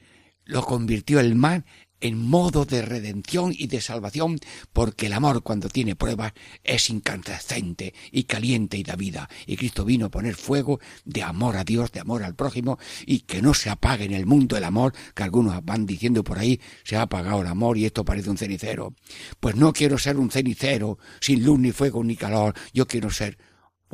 lo 0.44 0.64
convirtió 0.64 1.18
el 1.20 1.34
mal 1.34 1.64
en 2.04 2.18
modo 2.18 2.66
de 2.66 2.82
redención 2.82 3.54
y 3.56 3.66
de 3.66 3.80
salvación, 3.80 4.38
porque 4.74 5.06
el 5.06 5.14
amor 5.14 5.42
cuando 5.42 5.70
tiene 5.70 5.96
pruebas 5.96 6.34
es 6.62 6.90
incandescente 6.90 7.94
y 8.12 8.24
caliente 8.24 8.76
y 8.76 8.82
da 8.82 8.94
vida. 8.94 9.30
Y 9.46 9.56
Cristo 9.56 9.86
vino 9.86 10.04
a 10.06 10.10
poner 10.10 10.34
fuego 10.34 10.80
de 11.06 11.22
amor 11.22 11.56
a 11.56 11.64
Dios, 11.64 11.92
de 11.92 12.00
amor 12.00 12.22
al 12.22 12.34
prójimo, 12.34 12.78
y 13.06 13.20
que 13.20 13.40
no 13.40 13.54
se 13.54 13.70
apague 13.70 14.04
en 14.04 14.12
el 14.12 14.26
mundo 14.26 14.58
el 14.58 14.64
amor, 14.64 14.92
que 15.14 15.22
algunos 15.22 15.64
van 15.64 15.86
diciendo 15.86 16.22
por 16.22 16.38
ahí, 16.38 16.60
se 16.82 16.96
ha 16.96 17.02
apagado 17.02 17.40
el 17.40 17.46
amor 17.46 17.78
y 17.78 17.86
esto 17.86 18.04
parece 18.04 18.28
un 18.28 18.36
cenicero. 18.36 18.92
Pues 19.40 19.56
no 19.56 19.72
quiero 19.72 19.96
ser 19.96 20.18
un 20.18 20.30
cenicero, 20.30 20.98
sin 21.20 21.42
luz 21.42 21.58
ni 21.58 21.72
fuego 21.72 22.04
ni 22.04 22.16
calor, 22.16 22.54
yo 22.74 22.86
quiero 22.86 23.08
ser 23.08 23.38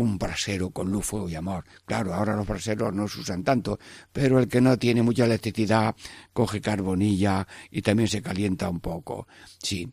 un 0.01 0.19
brasero 0.19 0.71
con 0.71 0.91
luz, 0.91 1.05
fuego 1.05 1.29
y 1.29 1.35
amor. 1.35 1.65
Claro, 1.85 2.15
ahora 2.15 2.35
los 2.35 2.47
braseros 2.47 2.95
no 2.95 3.07
se 3.07 3.21
usan 3.21 3.45
tanto, 3.45 3.79
pero 4.13 4.39
el 4.39 4.49
que 4.49 4.61
no 4.61 4.79
tiene 4.79 5.03
mucha 5.03 5.27
electricidad 5.27 5.95
coge 6.33 6.61
carbonilla 6.61 7.47
y 7.71 7.83
también 7.83 8.09
se 8.09 8.23
calienta 8.23 8.69
un 8.69 8.81
poco. 8.81 9.29
Sí. 9.63 9.93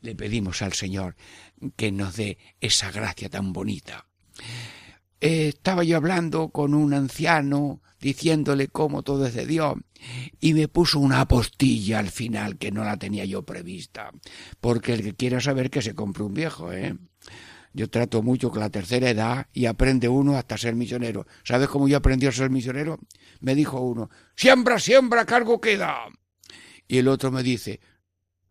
Le 0.00 0.14
pedimos 0.14 0.62
al 0.62 0.72
Señor 0.72 1.16
que 1.76 1.92
nos 1.92 2.16
dé 2.16 2.38
esa 2.60 2.90
gracia 2.90 3.28
tan 3.28 3.52
bonita. 3.52 4.06
Eh, 5.20 5.48
estaba 5.48 5.84
yo 5.84 5.96
hablando 5.96 6.48
con 6.48 6.74
un 6.74 6.94
anciano 6.94 7.82
diciéndole 8.00 8.68
cómo 8.68 9.02
todo 9.02 9.26
es 9.26 9.34
de 9.34 9.46
Dios 9.46 9.74
y 10.40 10.54
me 10.54 10.68
puso 10.68 11.00
una 11.00 11.20
apostilla 11.20 11.98
al 11.98 12.10
final 12.10 12.56
que 12.56 12.70
no 12.70 12.84
la 12.84 12.96
tenía 12.96 13.24
yo 13.24 13.42
prevista 13.42 14.12
porque 14.60 14.94
el 14.94 15.02
que 15.02 15.16
quiera 15.16 15.40
saber 15.40 15.70
que 15.70 15.82
se 15.82 15.96
compre 15.96 16.22
un 16.22 16.34
viejo 16.34 16.72
eh 16.72 16.96
yo 17.72 17.88
trato 17.90 18.22
mucho 18.22 18.50
con 18.50 18.60
la 18.60 18.70
tercera 18.70 19.10
edad 19.10 19.46
y 19.52 19.66
aprende 19.66 20.08
uno 20.08 20.36
hasta 20.36 20.56
ser 20.56 20.74
misionero. 20.74 21.26
¿Sabes 21.44 21.68
cómo 21.68 21.88
yo 21.88 21.96
aprendí 21.96 22.26
a 22.26 22.32
ser 22.32 22.50
misionero? 22.50 22.98
Me 23.40 23.54
dijo 23.54 23.80
uno, 23.80 24.10
siembra, 24.34 24.78
siembra, 24.78 25.26
cargo 25.26 25.60
queda. 25.60 26.06
Y 26.86 26.98
el 26.98 27.08
otro 27.08 27.30
me 27.30 27.42
dice, 27.42 27.80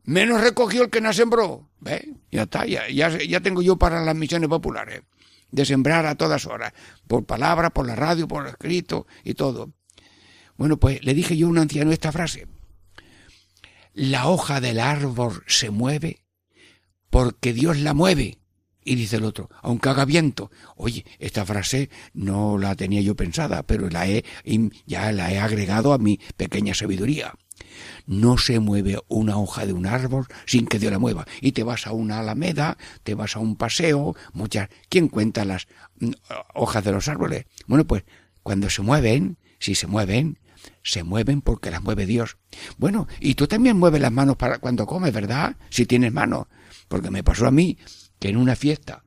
menos 0.03 0.41
recogió 0.41 0.83
el 0.83 0.89
que 0.89 1.01
no 1.01 1.11
sembró. 1.13 1.69
¿Ve? 1.79 2.13
Ya 2.31 2.43
está, 2.43 2.65
ya, 2.65 2.87
ya, 2.89 3.39
tengo 3.41 3.61
yo 3.61 3.77
para 3.77 4.03
las 4.03 4.15
misiones 4.15 4.49
populares. 4.49 5.01
De 5.49 5.65
sembrar 5.65 6.05
a 6.05 6.15
todas 6.15 6.45
horas, 6.45 6.73
por 7.07 7.25
palabra, 7.25 7.69
por 7.69 7.87
la 7.87 7.95
radio, 7.95 8.27
por 8.27 8.47
escrito 8.47 9.07
y 9.23 9.33
todo. 9.33 9.73
Bueno, 10.57 10.77
pues 10.77 11.03
le 11.03 11.13
dije 11.13 11.37
yo 11.37 11.47
a 11.47 11.49
un 11.49 11.57
anciano 11.57 11.91
esta 11.91 12.11
frase. 12.11 12.47
La 13.93 14.27
hoja 14.27 14.59
del 14.59 14.79
árbol 14.79 15.43
se 15.47 15.69
mueve 15.69 16.25
porque 17.09 17.53
Dios 17.53 17.77
la 17.77 17.93
mueve 17.93 18.39
y 18.87 18.95
dice 18.95 19.17
el 19.17 19.25
otro, 19.25 19.49
aunque 19.61 19.89
haga 19.89 20.05
viento. 20.05 20.49
Oye, 20.77 21.05
esta 21.19 21.45
frase 21.45 21.89
no 22.13 22.57
la 22.57 22.73
tenía 22.75 23.01
yo 23.01 23.15
pensada, 23.15 23.63
pero 23.63 23.89
la 23.89 24.07
he, 24.07 24.23
ya 24.85 25.11
la 25.11 25.31
he 25.31 25.39
agregado 25.39 25.91
a 25.91 25.97
mi 25.97 26.21
pequeña 26.37 26.73
sabiduría. 26.73 27.33
No 28.05 28.37
se 28.37 28.61
mueve 28.61 28.97
una 29.09 29.37
hoja 29.37 29.65
de 29.65 29.73
un 29.73 29.87
árbol 29.87 30.27
sin 30.45 30.67
que 30.67 30.79
Dios 30.79 30.93
la 30.93 30.99
mueva. 30.99 31.27
Y 31.41 31.51
te 31.51 31.63
vas 31.63 31.85
a 31.85 31.91
una 31.91 32.19
alameda, 32.19 32.77
te 33.03 33.13
vas 33.13 33.35
a 33.35 33.39
un 33.39 33.57
paseo, 33.57 34.15
muchas. 34.31 34.69
¿Quién 34.87 35.09
cuenta 35.09 35.43
las 35.43 35.67
mm, 35.99 36.11
hojas 36.53 36.85
de 36.85 36.93
los 36.93 37.09
árboles? 37.09 37.45
Bueno, 37.67 37.85
pues 37.85 38.05
cuando 38.41 38.69
se 38.69 38.83
mueven, 38.83 39.37
si 39.59 39.75
se 39.75 39.87
mueven, 39.87 40.39
se 40.81 41.03
mueven 41.03 41.41
porque 41.41 41.71
las 41.71 41.83
mueve 41.83 42.05
Dios. 42.05 42.37
Bueno, 42.77 43.09
y 43.19 43.35
tú 43.35 43.47
también 43.47 43.75
mueves 43.77 43.99
las 43.99 44.13
manos 44.13 44.37
para 44.37 44.59
cuando 44.59 44.85
comes, 44.85 45.13
¿verdad? 45.13 45.57
Si 45.69 45.85
tienes 45.85 46.13
manos. 46.13 46.47
Porque 46.87 47.11
me 47.11 47.21
pasó 47.21 47.47
a 47.47 47.51
mí 47.51 47.77
que 48.19 48.29
en 48.29 48.37
una 48.37 48.55
fiesta 48.55 49.03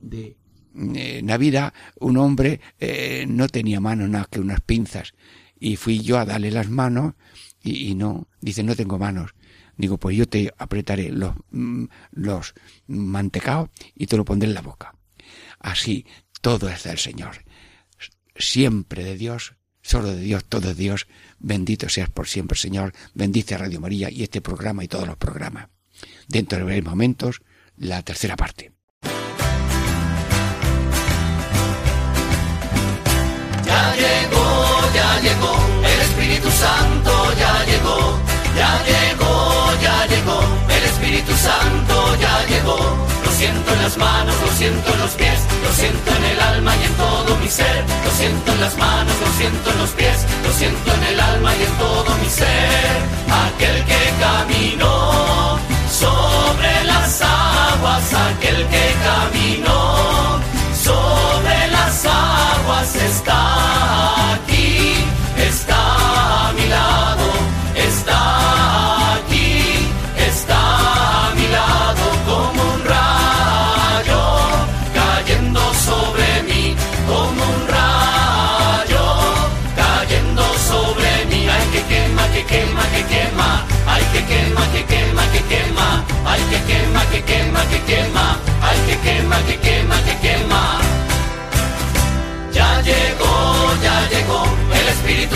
de 0.00 0.36
eh, 0.76 1.22
Navidad 1.22 1.72
un 2.00 2.16
hombre 2.16 2.60
eh, 2.78 3.26
no 3.28 3.48
tenía 3.48 3.80
manos 3.80 4.08
nada 4.08 4.28
que 4.30 4.40
unas 4.40 4.60
pinzas 4.60 5.14
y 5.58 5.76
fui 5.76 6.00
yo 6.00 6.18
a 6.18 6.24
darle 6.24 6.50
las 6.50 6.68
manos 6.68 7.14
y, 7.62 7.94
no, 7.94 8.28
dice 8.42 8.62
no 8.62 8.76
tengo 8.76 8.98
manos. 8.98 9.34
Digo, 9.76 9.96
pues 9.98 10.16
yo 10.16 10.28
te 10.28 10.52
apretaré 10.58 11.10
los, 11.10 11.34
mm, 11.50 11.86
los 12.12 12.54
mantecaos 12.86 13.70
y 13.94 14.06
te 14.06 14.18
lo 14.18 14.24
pondré 14.26 14.48
en 14.48 14.54
la 14.54 14.60
boca. 14.60 14.94
Así, 15.58 16.04
todo 16.42 16.68
es 16.68 16.82
del 16.82 16.98
Señor. 16.98 17.44
Siempre 18.36 19.02
de 19.02 19.16
Dios, 19.16 19.54
solo 19.80 20.08
de 20.08 20.20
Dios, 20.20 20.44
todo 20.44 20.68
de 20.68 20.74
Dios. 20.74 21.06
Bendito 21.38 21.88
seas 21.88 22.10
por 22.10 22.28
siempre, 22.28 22.58
Señor. 22.58 22.92
Bendice 23.14 23.54
a 23.54 23.58
Radio 23.58 23.80
María 23.80 24.10
y 24.10 24.22
este 24.22 24.42
programa 24.42 24.84
y 24.84 24.88
todos 24.88 25.06
los 25.06 25.16
programas. 25.16 25.68
Dentro 26.28 26.58
de 26.58 26.64
breves 26.64 26.84
momentos, 26.84 27.40
la 27.78 28.02
tercera 28.02 28.36
parte. 28.36 28.72
Ya 33.64 33.94
llegó, 33.96 34.92
ya 34.94 35.20
llegó, 35.20 35.54
el 35.82 36.00
Espíritu 36.00 36.50
Santo 36.50 37.32
ya 37.38 37.64
llegó, 37.64 38.18
ya 38.56 38.82
llegó, 38.84 39.72
ya 39.82 40.06
llegó, 40.06 40.40
el 40.68 40.84
Espíritu 40.84 41.32
Santo 41.36 42.16
ya 42.20 42.46
llegó. 42.46 42.78
Lo 43.24 43.30
siento 43.32 43.72
en 43.72 43.82
las 43.82 43.96
manos, 43.96 44.34
lo 44.40 44.52
siento 44.52 44.92
en 44.92 44.98
los 45.00 45.10
pies, 45.12 45.40
lo 45.62 45.72
siento 45.72 46.10
en 46.16 46.24
el 46.24 46.40
alma 46.40 46.76
y 46.76 46.84
en 46.84 46.94
todo 46.94 47.36
mi 47.38 47.48
ser. 47.48 47.84
Lo 48.04 48.10
siento 48.12 48.52
en 48.52 48.60
las 48.60 48.76
manos, 48.76 49.14
lo 49.20 49.32
siento 49.38 49.70
en 49.70 49.78
los 49.78 49.90
pies, 49.90 50.26
lo 50.44 50.52
siento 50.52 50.94
en 50.94 51.02
el 51.04 51.20
alma 51.20 51.52
y 51.56 51.62
en 51.64 51.72
todo 51.78 52.16
mi 52.22 52.30
ser. 52.30 52.94
Aquel 53.46 53.84
que 53.84 54.12
caminó 54.20 55.58
sobre 55.90 56.53
aguas, 58.04 58.12
aquel 58.12 58.56
que 58.68 58.94
caminó 59.04 59.33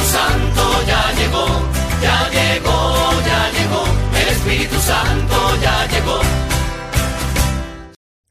Santo 0.09 0.63
ya 0.87 1.13
llegó, 1.13 1.47
ya 2.03 2.31
llegó, 2.31 3.23
ya 3.27 3.51
llegó, 3.53 3.85
el 4.21 4.29
Espíritu 4.29 4.81
Santo 4.81 5.61
ya 5.61 5.87
llegó. 5.87 6.21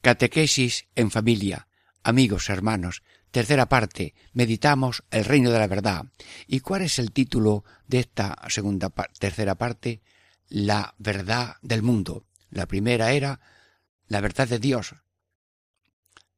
Catequesis 0.01 0.87
en 0.95 1.11
familia. 1.11 1.67
Amigos, 2.03 2.49
hermanos, 2.49 3.03
tercera 3.31 3.69
parte, 3.69 4.15
meditamos 4.33 5.03
el 5.11 5.25
reino 5.25 5.51
de 5.51 5.59
la 5.59 5.67
verdad. 5.67 6.05
¿Y 6.47 6.61
cuál 6.61 6.81
es 6.81 6.97
el 6.97 7.11
título 7.11 7.63
de 7.87 7.99
esta 7.99 8.35
segunda 8.47 8.89
tercera 9.19 9.55
parte? 9.55 10.01
La 10.49 10.95
verdad 10.97 11.57
del 11.61 11.83
mundo. 11.83 12.25
La 12.49 12.65
primera 12.65 13.11
era 13.11 13.39
la 14.07 14.21
verdad 14.21 14.47
de 14.47 14.59
Dios. 14.59 14.95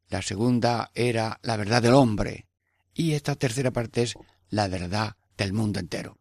La 0.10 0.22
segunda 0.22 0.92
era 0.96 1.40
la 1.44 1.56
verdad 1.56 1.82
del 1.82 1.94
hombre. 1.94 2.48
Y 2.94 3.14
esta 3.14 3.36
tercera 3.36 3.72
parte 3.72 4.02
es 4.02 4.16
la 4.50 4.68
verdad 4.68 5.16
del 5.44 5.54
mundo 5.54 5.80
entero. 5.80 6.18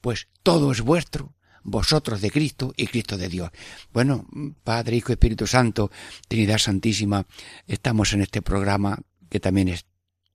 Pues 0.00 0.28
todo 0.42 0.72
es 0.72 0.80
vuestro, 0.80 1.34
vosotros 1.62 2.20
de 2.20 2.30
Cristo 2.30 2.72
y 2.76 2.86
Cristo 2.86 3.16
de 3.16 3.28
Dios. 3.28 3.50
Bueno, 3.92 4.26
Padre, 4.64 4.96
Hijo, 4.96 5.12
Espíritu 5.12 5.46
Santo, 5.46 5.90
Trinidad 6.28 6.58
Santísima, 6.58 7.26
estamos 7.66 8.12
en 8.12 8.22
este 8.22 8.42
programa 8.42 8.98
que 9.28 9.40
también 9.40 9.68
es 9.68 9.86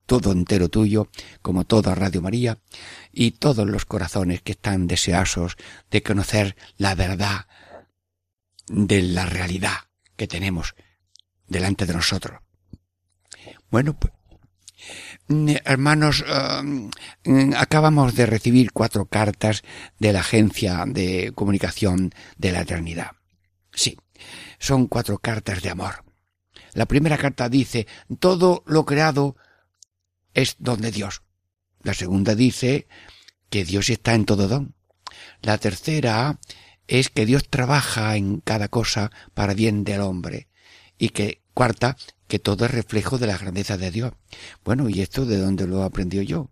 todo 0.05 0.31
entero 0.31 0.69
tuyo, 0.69 1.09
como 1.41 1.65
toda 1.65 1.93
Radio 1.93 2.21
María, 2.21 2.59
y 3.11 3.31
todos 3.31 3.67
los 3.67 3.85
corazones 3.85 4.41
que 4.41 4.53
están 4.53 4.87
deseosos 4.87 5.57
de 5.91 6.01
conocer 6.01 6.55
la 6.77 6.95
verdad 6.95 7.47
de 8.67 9.01
la 9.01 9.25
realidad 9.25 9.75
que 10.15 10.27
tenemos 10.27 10.75
delante 11.47 11.85
de 11.85 11.93
nosotros. 11.93 12.39
Bueno, 13.69 13.99
pues, 13.99 14.13
hermanos, 15.29 16.23
eh, 16.27 17.51
acabamos 17.57 18.15
de 18.15 18.25
recibir 18.25 18.71
cuatro 18.71 19.05
cartas 19.05 19.63
de 19.99 20.13
la 20.13 20.21
Agencia 20.21 20.85
de 20.87 21.31
Comunicación 21.35 22.11
de 22.37 22.51
la 22.51 22.61
Eternidad. 22.61 23.11
Sí, 23.73 23.97
son 24.59 24.87
cuatro 24.87 25.19
cartas 25.19 25.61
de 25.61 25.69
amor. 25.69 26.03
La 26.73 26.85
primera 26.85 27.17
carta 27.17 27.49
dice, 27.49 27.87
todo 28.19 28.63
lo 28.65 28.85
creado 28.85 29.35
es 30.33 30.55
don 30.59 30.81
de 30.81 30.91
Dios. 30.91 31.23
La 31.81 31.93
segunda 31.93 32.35
dice 32.35 32.87
que 33.49 33.65
Dios 33.65 33.89
está 33.89 34.13
en 34.13 34.25
todo 34.25 34.47
don. 34.47 34.75
La 35.41 35.57
tercera 35.57 36.39
es 36.87 37.09
que 37.09 37.25
Dios 37.25 37.49
trabaja 37.49 38.15
en 38.15 38.39
cada 38.41 38.67
cosa 38.67 39.11
para 39.33 39.53
bien 39.53 39.83
del 39.83 40.01
hombre. 40.01 40.47
Y 40.97 41.09
que, 41.09 41.43
cuarta, 41.53 41.97
que 42.27 42.39
todo 42.39 42.65
es 42.65 42.71
reflejo 42.71 43.17
de 43.17 43.27
la 43.27 43.37
grandeza 43.37 43.77
de 43.77 43.91
Dios. 43.91 44.13
Bueno, 44.63 44.89
¿y 44.89 45.01
esto 45.01 45.25
de 45.25 45.37
dónde 45.37 45.67
lo 45.67 45.83
aprendió 45.83 46.21
yo? 46.21 46.49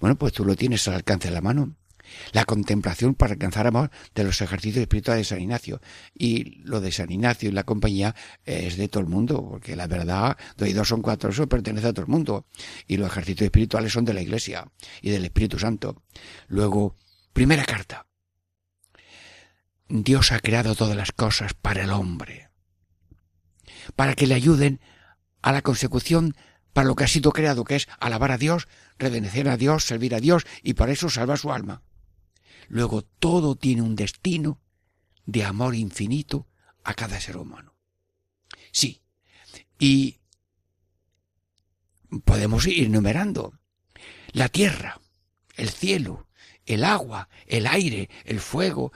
Bueno, 0.00 0.16
pues 0.16 0.32
tú 0.32 0.44
lo 0.44 0.56
tienes 0.56 0.86
al 0.88 0.94
alcance 0.94 1.28
de 1.28 1.34
la 1.34 1.40
mano. 1.40 1.76
La 2.32 2.44
contemplación 2.44 3.14
para 3.14 3.32
alcanzar 3.32 3.66
amor 3.66 3.90
de 4.14 4.24
los 4.24 4.40
ejercicios 4.42 4.82
espirituales 4.82 5.26
de 5.26 5.34
San 5.34 5.40
Ignacio. 5.40 5.80
Y 6.14 6.56
lo 6.62 6.80
de 6.80 6.92
San 6.92 7.10
Ignacio 7.10 7.48
y 7.48 7.52
la 7.52 7.64
compañía 7.64 8.14
es 8.44 8.76
de 8.76 8.88
todo 8.88 9.02
el 9.02 9.08
mundo, 9.08 9.46
porque 9.48 9.76
la 9.76 9.86
verdad, 9.86 10.36
doy 10.56 10.72
dos 10.72 10.88
son 10.88 11.00
cuatro, 11.00 11.30
eso 11.30 11.48
pertenece 11.48 11.86
a 11.86 11.92
todo 11.92 12.04
el 12.04 12.10
mundo. 12.10 12.46
Y 12.86 12.96
los 12.96 13.08
ejercicios 13.08 13.46
espirituales 13.46 13.92
son 13.92 14.04
de 14.04 14.14
la 14.14 14.20
Iglesia 14.20 14.70
y 15.00 15.10
del 15.10 15.24
Espíritu 15.24 15.58
Santo. 15.58 16.02
Luego, 16.48 16.96
primera 17.32 17.64
carta. 17.64 18.06
Dios 19.88 20.32
ha 20.32 20.40
creado 20.40 20.74
todas 20.74 20.96
las 20.96 21.12
cosas 21.12 21.52
para 21.52 21.84
el 21.84 21.90
hombre, 21.90 22.48
para 23.94 24.14
que 24.14 24.26
le 24.26 24.34
ayuden 24.34 24.80
a 25.42 25.52
la 25.52 25.62
consecución 25.62 26.34
para 26.72 26.86
lo 26.86 26.94
que 26.94 27.04
ha 27.04 27.08
sido 27.08 27.32
creado, 27.32 27.64
que 27.64 27.76
es 27.76 27.88
alabar 28.00 28.30
a 28.32 28.38
Dios, 28.38 28.68
revenecer 28.98 29.48
a 29.48 29.56
Dios, 29.56 29.84
servir 29.84 30.14
a 30.14 30.20
Dios 30.20 30.44
y 30.62 30.74
para 30.74 30.92
eso 30.92 31.10
salvar 31.10 31.38
su 31.38 31.52
alma. 31.52 31.82
Luego 32.68 33.02
todo 33.02 33.56
tiene 33.56 33.82
un 33.82 33.96
destino 33.96 34.60
de 35.26 35.44
amor 35.44 35.74
infinito 35.74 36.48
a 36.84 36.94
cada 36.94 37.20
ser 37.20 37.36
humano. 37.36 37.74
Sí, 38.70 39.02
y 39.78 40.20
podemos 42.24 42.66
ir 42.66 42.86
enumerando 42.86 43.58
la 44.32 44.48
tierra, 44.48 45.00
el 45.56 45.68
cielo, 45.68 46.28
el 46.66 46.84
agua, 46.84 47.28
el 47.46 47.66
aire, 47.66 48.08
el 48.24 48.40
fuego, 48.40 48.92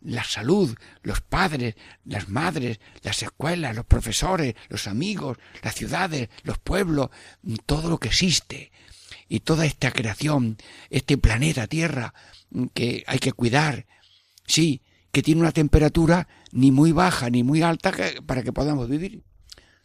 la 0.00 0.24
salud, 0.24 0.76
los 1.02 1.20
padres, 1.20 1.74
las 2.04 2.28
madres, 2.28 2.80
las 3.02 3.22
escuelas, 3.22 3.76
los 3.76 3.84
profesores, 3.84 4.54
los 4.68 4.86
amigos, 4.86 5.38
las 5.62 5.74
ciudades, 5.74 6.28
los 6.42 6.58
pueblos, 6.58 7.10
todo 7.66 7.90
lo 7.90 7.98
que 7.98 8.08
existe. 8.08 8.72
Y 9.28 9.40
toda 9.40 9.64
esta 9.64 9.92
creación, 9.92 10.56
este 10.88 11.16
planeta 11.16 11.66
Tierra, 11.66 12.14
que 12.74 13.04
hay 13.06 13.18
que 13.20 13.32
cuidar, 13.32 13.86
sí, 14.46 14.82
que 15.12 15.22
tiene 15.22 15.40
una 15.40 15.52
temperatura 15.52 16.26
ni 16.50 16.72
muy 16.72 16.90
baja 16.92 17.30
ni 17.30 17.44
muy 17.44 17.62
alta 17.62 17.92
para 18.26 18.42
que 18.42 18.52
podamos 18.52 18.88
vivir. 18.88 19.22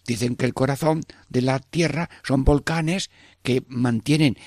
Dicen 0.07 0.35
que 0.35 0.45
el 0.45 0.53
corazón 0.53 1.01
de 1.29 1.41
la 1.41 1.59
Tierra 1.59 2.09
son 2.23 2.43
volcanes 2.43 3.09
que 3.45 3.63
mantienen 3.69 4.37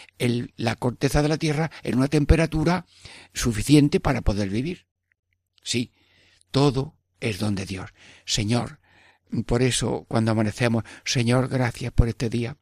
la 0.57 0.75
corteza 0.75 1.23
de 1.23 1.29
la 1.29 1.39
Tierra 1.39 1.71
en 1.85 1.97
una 1.97 2.09
temperatura 2.09 2.85
suficiente 3.33 4.01
para 4.01 4.21
poder 4.21 4.51
vivir. 4.51 4.87
Sí, 5.63 5.95
todo 6.51 6.97
es 7.21 7.39
don 7.39 7.55
de 7.55 7.65
Dios. 7.65 7.95
Señor, 8.27 8.81
por 9.47 9.63
eso 9.63 10.05
cuando 10.09 10.33
amanecemos, 10.33 10.83
Señor, 11.05 11.49
gracias 11.49 11.93
por 11.93 12.09
este 12.09 12.29
día. 12.29 12.59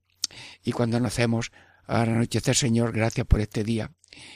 Y 0.62 0.72
cuando 0.72 1.00
nacemos, 1.00 1.52
al 1.86 2.10
anochecer, 2.10 2.54
Señor, 2.54 2.92
gracias 2.92 3.26
por 3.26 3.40
este 3.40 3.64
día. 3.64 3.92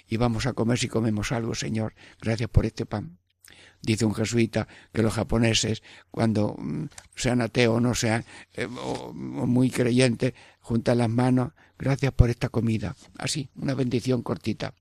Y 0.09 0.17
vamos 0.17 0.47
a 0.47 0.55
comer 0.55 0.79
si 0.79 0.89
comemos 0.89 1.33
algo, 1.33 1.55
Señor, 1.55 1.95
gracias 2.21 2.49
por 2.49 2.65
este 2.65 2.87
pan. 2.87 3.19
Dice 3.83 4.07
un 4.07 4.15
jesuita 4.15 4.69
que 4.93 5.03
los 5.03 5.15
japoneses, 5.15 5.83
cuando 6.11 6.55
mm, 6.57 6.85
sean 7.15 7.43
ateos 7.43 7.77
o 7.77 7.81
no 7.81 7.95
sean 7.95 8.25
eh, 8.55 8.67
muy 8.67 9.71
creyentes, 9.71 10.35
juntan 10.61 10.99
las 10.99 11.09
manos, 11.09 11.53
gracias 11.81 12.13
por 12.13 12.31
esta 12.31 12.49
comida. 12.49 12.95
Así, 13.19 13.49
una 13.57 13.75
bendición 13.75 14.23
cortita. 14.23 14.75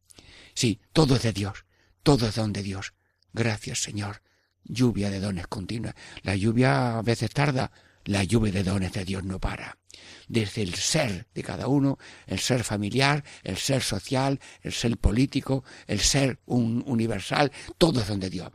Sí, 0.53 0.81
todo 0.93 1.15
es 1.15 1.23
de 1.23 1.33
Dios, 1.33 1.65
todo 2.03 2.27
es 2.27 2.35
don 2.35 2.53
de 2.53 2.61
Dios. 2.61 2.93
Gracias, 3.33 3.81
Señor. 3.81 4.21
Lluvia 4.63 5.09
de 5.09 5.19
dones 5.19 5.47
continua. 5.47 5.95
La 6.21 6.35
lluvia 6.35 6.99
a 6.99 7.01
veces 7.01 7.31
tarda, 7.31 7.71
la 8.05 8.23
lluvia 8.23 8.51
de 8.51 8.63
dones 8.63 8.91
de 8.91 9.05
Dios 9.05 9.23
no 9.23 9.39
para. 9.39 9.77
Desde 10.27 10.61
el 10.61 10.75
ser 10.75 11.27
de 11.33 11.43
cada 11.43 11.67
uno, 11.67 11.97
el 12.27 12.39
ser 12.39 12.63
familiar, 12.63 13.23
el 13.43 13.57
ser 13.57 13.81
social, 13.81 14.39
el 14.61 14.73
ser 14.73 14.97
político, 14.97 15.63
el 15.87 15.99
ser 15.99 16.39
un 16.45 16.83
universal, 16.85 17.51
todo 17.77 18.01
es 18.01 18.07
don 18.07 18.19
de 18.19 18.29
Dios. 18.29 18.51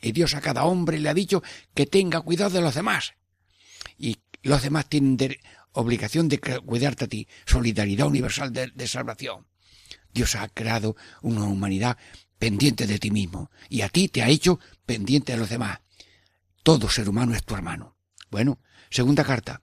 Y 0.00 0.12
Dios 0.12 0.34
a 0.34 0.40
cada 0.40 0.64
hombre 0.64 0.98
le 0.98 1.08
ha 1.08 1.14
dicho 1.14 1.42
que 1.74 1.86
tenga 1.86 2.20
cuidado 2.22 2.50
de 2.50 2.60
los 2.60 2.74
demás. 2.74 3.14
Y 3.96 4.18
los 4.42 4.62
demás 4.62 4.88
tienen 4.88 5.16
obligación 5.72 6.28
de 6.28 6.38
cuidarte 6.38 7.04
a 7.04 7.08
ti. 7.08 7.28
Solidaridad 7.46 8.06
universal 8.06 8.52
de, 8.52 8.86
salvación. 8.86 9.46
Dios 10.12 10.34
ha 10.34 10.48
creado 10.48 10.96
una 11.22 11.44
humanidad 11.44 11.96
pendiente 12.38 12.86
de 12.86 12.98
ti 12.98 13.10
mismo. 13.10 13.50
Y 13.68 13.82
a 13.82 13.88
ti 13.88 14.08
te 14.08 14.22
ha 14.22 14.28
hecho 14.28 14.60
pendiente 14.84 15.32
de 15.32 15.38
los 15.38 15.48
demás. 15.48 15.80
Todo 16.62 16.88
ser 16.88 17.08
humano 17.08 17.34
es 17.34 17.44
tu 17.44 17.54
hermano. 17.54 17.96
Bueno, 18.30 18.60
segunda 18.90 19.24
carta. 19.24 19.62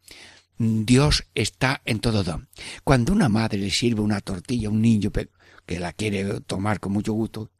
Dios 0.57 1.25
está 1.35 1.81
en 1.85 1.99
todo 1.99 2.23
don. 2.23 2.49
Cuando 2.83 3.13
una 3.13 3.29
madre 3.29 3.57
le 3.59 3.71
sirve 3.71 4.01
una 4.01 4.19
tortilla 4.19 4.67
a 4.67 4.71
un 4.71 4.81
niño 4.81 5.11
que 5.11 5.79
la 5.79 5.93
quiere 5.93 6.41
tomar 6.41 6.79
con 6.79 6.91
mucho 6.91 7.13
gusto, 7.13 7.51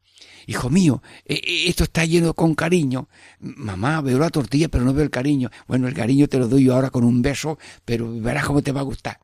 Hijo 0.47 0.69
mío, 0.69 1.01
e, 1.25 1.35
e, 1.35 1.69
esto 1.69 1.83
está 1.83 2.05
lleno 2.05 2.33
con 2.33 2.55
cariño. 2.55 3.09
Mamá, 3.39 4.01
veo 4.01 4.19
la 4.19 4.29
tortilla, 4.29 4.69
pero 4.69 4.83
no 4.83 4.93
veo 4.93 5.03
el 5.03 5.09
cariño. 5.09 5.49
Bueno, 5.67 5.87
el 5.87 5.93
cariño 5.93 6.27
te 6.27 6.39
lo 6.39 6.47
doy 6.47 6.65
yo 6.65 6.75
ahora 6.75 6.89
con 6.89 7.03
un 7.03 7.21
beso, 7.21 7.57
pero 7.85 8.11
verás 8.19 8.45
cómo 8.45 8.61
te 8.61 8.71
va 8.71 8.81
a 8.81 8.83
gustar. 8.83 9.19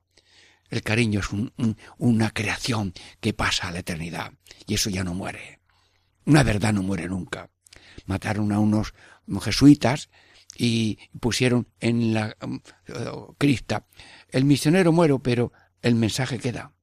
El 0.69 0.81
cariño 0.81 1.19
es 1.19 1.27
una 1.97 2.31
creación 2.31 2.93
que 3.19 3.33
pasa 3.33 3.67
a 3.67 3.71
la 3.71 3.79
eternidad 3.79 4.33
y 4.65 4.73
eso 4.73 4.89
ya 4.89 5.03
no 5.03 5.13
muere. 5.13 5.59
Una 6.25 6.43
verdad 6.43 6.73
no 6.73 6.81
muere 6.81 7.07
nunca. 7.07 7.49
Mataron 8.05 8.51
a 8.51 8.59
unos 8.59 8.93
jesuitas 9.41 10.09
y 10.57 10.97
pusieron 11.19 11.67
en 11.79 12.13
la 12.13 12.35
um, 12.41 12.59
crista 13.37 13.87
el 14.29 14.45
misionero 14.45 14.91
muere, 14.91 15.17
pero 15.19 15.51
el 15.81 15.95
mensaje 15.95 16.39
queda. 16.39 16.73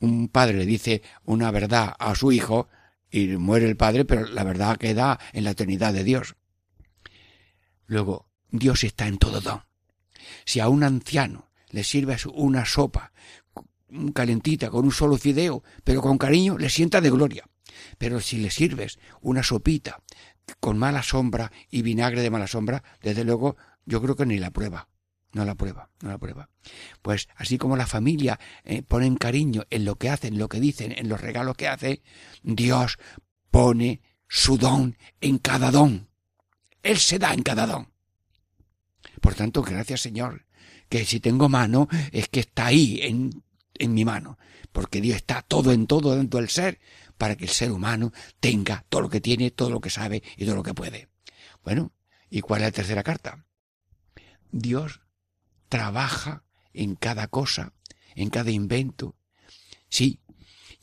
Un 0.00 0.28
padre 0.28 0.58
le 0.58 0.66
dice 0.66 1.02
una 1.24 1.50
verdad 1.50 1.94
a 1.98 2.14
su 2.14 2.32
hijo 2.32 2.68
y 3.10 3.26
muere 3.36 3.66
el 3.66 3.76
padre, 3.76 4.04
pero 4.04 4.26
la 4.26 4.44
verdad 4.44 4.76
queda 4.76 5.18
en 5.32 5.44
la 5.44 5.50
eternidad 5.50 5.92
de 5.92 6.04
Dios. 6.04 6.36
Luego, 7.86 8.28
Dios 8.50 8.84
está 8.84 9.06
en 9.06 9.18
todo 9.18 9.40
don. 9.40 9.62
Si 10.44 10.60
a 10.60 10.68
un 10.68 10.84
anciano 10.84 11.50
le 11.70 11.84
sirves 11.84 12.26
una 12.26 12.64
sopa 12.64 13.12
calentita 14.12 14.70
con 14.70 14.84
un 14.84 14.92
solo 14.92 15.16
fideo, 15.16 15.62
pero 15.84 16.02
con 16.02 16.18
cariño, 16.18 16.58
le 16.58 16.68
sienta 16.68 17.00
de 17.00 17.10
gloria. 17.10 17.48
Pero 17.96 18.20
si 18.20 18.38
le 18.38 18.50
sirves 18.50 18.98
una 19.20 19.42
sopita 19.42 20.02
con 20.60 20.78
mala 20.78 21.02
sombra 21.02 21.52
y 21.70 21.82
vinagre 21.82 22.22
de 22.22 22.30
mala 22.30 22.46
sombra, 22.46 22.82
desde 23.02 23.24
luego 23.24 23.56
yo 23.86 24.02
creo 24.02 24.16
que 24.16 24.26
ni 24.26 24.38
la 24.38 24.50
prueba. 24.50 24.88
No 25.32 25.44
la 25.44 25.54
prueba, 25.54 25.90
no 26.00 26.08
la 26.08 26.18
prueba. 26.18 26.48
Pues 27.02 27.28
así 27.36 27.58
como 27.58 27.76
la 27.76 27.86
familia 27.86 28.38
eh, 28.64 28.82
pone 28.82 29.14
cariño 29.16 29.64
en 29.70 29.84
lo 29.84 29.96
que 29.96 30.08
hacen, 30.08 30.34
en 30.34 30.38
lo 30.38 30.48
que 30.48 30.60
dicen, 30.60 30.94
en 30.96 31.08
los 31.08 31.20
regalos 31.20 31.56
que 31.56 31.68
hace, 31.68 32.02
Dios 32.42 32.98
pone 33.50 34.00
su 34.26 34.56
don 34.56 34.96
en 35.20 35.38
cada 35.38 35.70
don. 35.70 36.08
Él 36.82 36.98
se 36.98 37.18
da 37.18 37.34
en 37.34 37.42
cada 37.42 37.66
don. 37.66 37.92
Por 39.20 39.34
tanto, 39.34 39.62
gracias 39.62 40.00
Señor, 40.00 40.46
que 40.88 41.04
si 41.04 41.20
tengo 41.20 41.48
mano 41.48 41.88
es 42.12 42.28
que 42.28 42.40
está 42.40 42.66
ahí 42.66 43.00
en, 43.02 43.42
en 43.74 43.94
mi 43.94 44.04
mano, 44.04 44.38
porque 44.72 45.00
Dios 45.00 45.16
está 45.16 45.42
todo 45.42 45.72
en 45.72 45.86
todo 45.86 46.16
dentro 46.16 46.40
del 46.40 46.48
ser, 46.48 46.80
para 47.18 47.36
que 47.36 47.44
el 47.44 47.50
ser 47.50 47.72
humano 47.72 48.12
tenga 48.40 48.84
todo 48.88 49.02
lo 49.02 49.10
que 49.10 49.20
tiene, 49.20 49.50
todo 49.50 49.70
lo 49.70 49.80
que 49.80 49.90
sabe 49.90 50.22
y 50.36 50.44
todo 50.44 50.54
lo 50.54 50.62
que 50.62 50.74
puede. 50.74 51.08
Bueno, 51.64 51.92
¿y 52.30 52.40
cuál 52.40 52.62
es 52.62 52.68
la 52.68 52.72
tercera 52.72 53.02
carta? 53.02 53.44
Dios 54.50 55.00
trabaja 55.68 56.44
en 56.72 56.94
cada 56.94 57.28
cosa, 57.28 57.72
en 58.14 58.30
cada 58.30 58.50
invento. 58.50 59.16
Sí, 59.88 60.20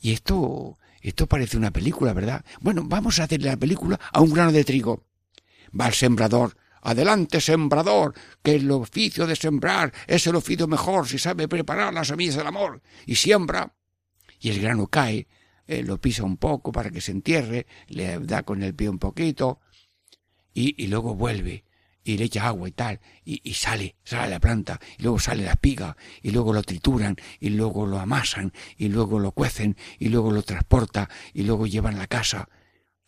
y 0.00 0.12
esto, 0.12 0.78
esto 1.00 1.26
parece 1.26 1.56
una 1.56 1.70
película, 1.70 2.12
¿verdad? 2.12 2.44
Bueno, 2.60 2.82
vamos 2.84 3.18
a 3.18 3.24
hacer 3.24 3.42
la 3.42 3.56
película 3.56 3.98
a 4.12 4.20
un 4.20 4.32
grano 4.32 4.52
de 4.52 4.64
trigo. 4.64 5.04
Va 5.78 5.88
el 5.88 5.94
sembrador. 5.94 6.56
Adelante, 6.82 7.40
sembrador, 7.40 8.14
que 8.42 8.54
el 8.54 8.70
oficio 8.70 9.26
de 9.26 9.34
sembrar 9.34 9.92
es 10.06 10.26
el 10.28 10.36
oficio 10.36 10.68
mejor 10.68 11.08
si 11.08 11.18
sabe 11.18 11.48
preparar 11.48 11.92
las 11.92 12.08
semillas 12.08 12.36
del 12.36 12.46
amor. 12.46 12.80
Y 13.06 13.16
siembra. 13.16 13.74
Y 14.38 14.50
el 14.50 14.60
grano 14.60 14.86
cae 14.86 15.26
eh, 15.66 15.82
lo 15.82 16.00
pisa 16.00 16.22
un 16.22 16.36
poco 16.36 16.70
para 16.70 16.90
que 16.90 17.00
se 17.00 17.10
entierre, 17.10 17.66
le 17.88 18.20
da 18.20 18.44
con 18.44 18.62
el 18.62 18.74
pie 18.74 18.88
un 18.88 19.00
poquito, 19.00 19.60
y 20.58 20.86
luego 20.86 21.14
vuelve, 21.14 21.65
y 22.06 22.16
le 22.16 22.24
echa 22.26 22.46
agua 22.46 22.68
y 22.68 22.72
tal, 22.72 23.00
y, 23.24 23.52
sale, 23.54 23.96
sale 24.04 24.30
la 24.30 24.38
planta, 24.38 24.78
y 24.96 25.02
luego 25.02 25.18
sale 25.18 25.42
la 25.42 25.50
espiga, 25.50 25.96
y 26.22 26.30
luego 26.30 26.52
lo 26.52 26.62
trituran, 26.62 27.16
y 27.40 27.50
luego 27.50 27.84
lo 27.84 27.98
amasan, 27.98 28.52
y 28.76 28.90
luego 28.90 29.18
lo 29.18 29.32
cuecen, 29.32 29.76
y 29.98 30.08
luego 30.08 30.30
lo 30.30 30.42
transporta, 30.42 31.10
y 31.34 31.42
luego 31.42 31.66
llevan 31.66 31.96
a 31.96 31.98
la 31.98 32.06
casa. 32.06 32.48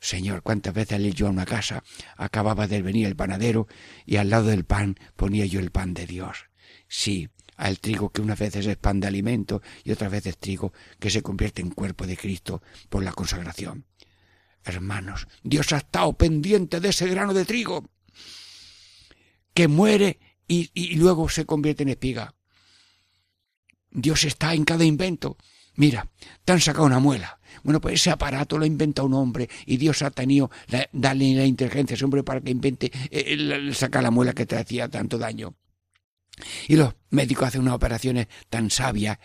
Señor, 0.00 0.42
cuántas 0.42 0.74
veces 0.74 0.98
le 0.98 1.12
yo 1.12 1.28
a 1.28 1.30
una 1.30 1.46
casa, 1.46 1.84
acababa 2.16 2.66
de 2.66 2.82
venir 2.82 3.06
el 3.06 3.14
panadero, 3.14 3.68
y 4.04 4.16
al 4.16 4.30
lado 4.30 4.46
del 4.46 4.64
pan 4.64 4.96
ponía 5.14 5.46
yo 5.46 5.60
el 5.60 5.70
pan 5.70 5.94
de 5.94 6.04
Dios. 6.04 6.46
Sí, 6.88 7.28
al 7.56 7.78
trigo 7.78 8.10
que 8.10 8.20
unas 8.20 8.40
veces 8.40 8.66
es 8.66 8.76
pan 8.78 8.98
de 8.98 9.06
alimento 9.06 9.62
y 9.84 9.92
otras 9.92 10.10
veces 10.10 10.38
trigo 10.38 10.72
que 10.98 11.10
se 11.10 11.22
convierte 11.22 11.62
en 11.62 11.70
cuerpo 11.70 12.04
de 12.04 12.16
Cristo 12.16 12.62
por 12.88 13.04
la 13.04 13.12
consagración. 13.12 13.84
Hermanos, 14.64 15.28
Dios 15.44 15.72
ha 15.72 15.78
estado 15.78 16.14
pendiente 16.14 16.80
de 16.80 16.88
ese 16.88 17.06
grano 17.06 17.32
de 17.32 17.44
trigo 17.44 17.88
que 19.58 19.66
muere 19.66 20.20
y, 20.46 20.94
luego 20.94 21.28
se 21.28 21.44
convierte 21.44 21.82
en 21.82 21.88
espiga. 21.88 22.32
Dios 23.90 24.22
está 24.22 24.54
en 24.54 24.64
cada 24.64 24.84
invento. 24.84 25.36
Mira, 25.74 26.08
te 26.44 26.52
han 26.52 26.60
sacado 26.60 26.86
una 26.86 27.00
muela. 27.00 27.40
Bueno, 27.64 27.80
pues 27.80 27.94
ese 27.94 28.10
aparato 28.10 28.56
lo 28.56 28.64
inventa 28.64 29.02
un 29.02 29.14
hombre 29.14 29.48
y 29.66 29.76
Dios 29.76 30.02
ha 30.02 30.12
tenido, 30.12 30.48
la, 30.68 30.88
la 30.92 31.44
inteligencia 31.44 31.94
a 31.94 31.96
ese 31.96 32.04
hombre 32.04 32.22
para 32.22 32.40
que 32.40 32.52
invente, 32.52 32.92
eh, 33.10 33.72
sacar 33.74 34.04
la 34.04 34.12
muela 34.12 34.32
que 34.32 34.46
te 34.46 34.56
hacía 34.56 34.88
tanto 34.88 35.18
daño. 35.18 35.56
Y 36.68 36.76
los 36.76 36.94
médicos 37.10 37.48
hacen 37.48 37.62
unas 37.62 37.74
operaciones 37.74 38.28
tan 38.48 38.70
sabias 38.70 39.18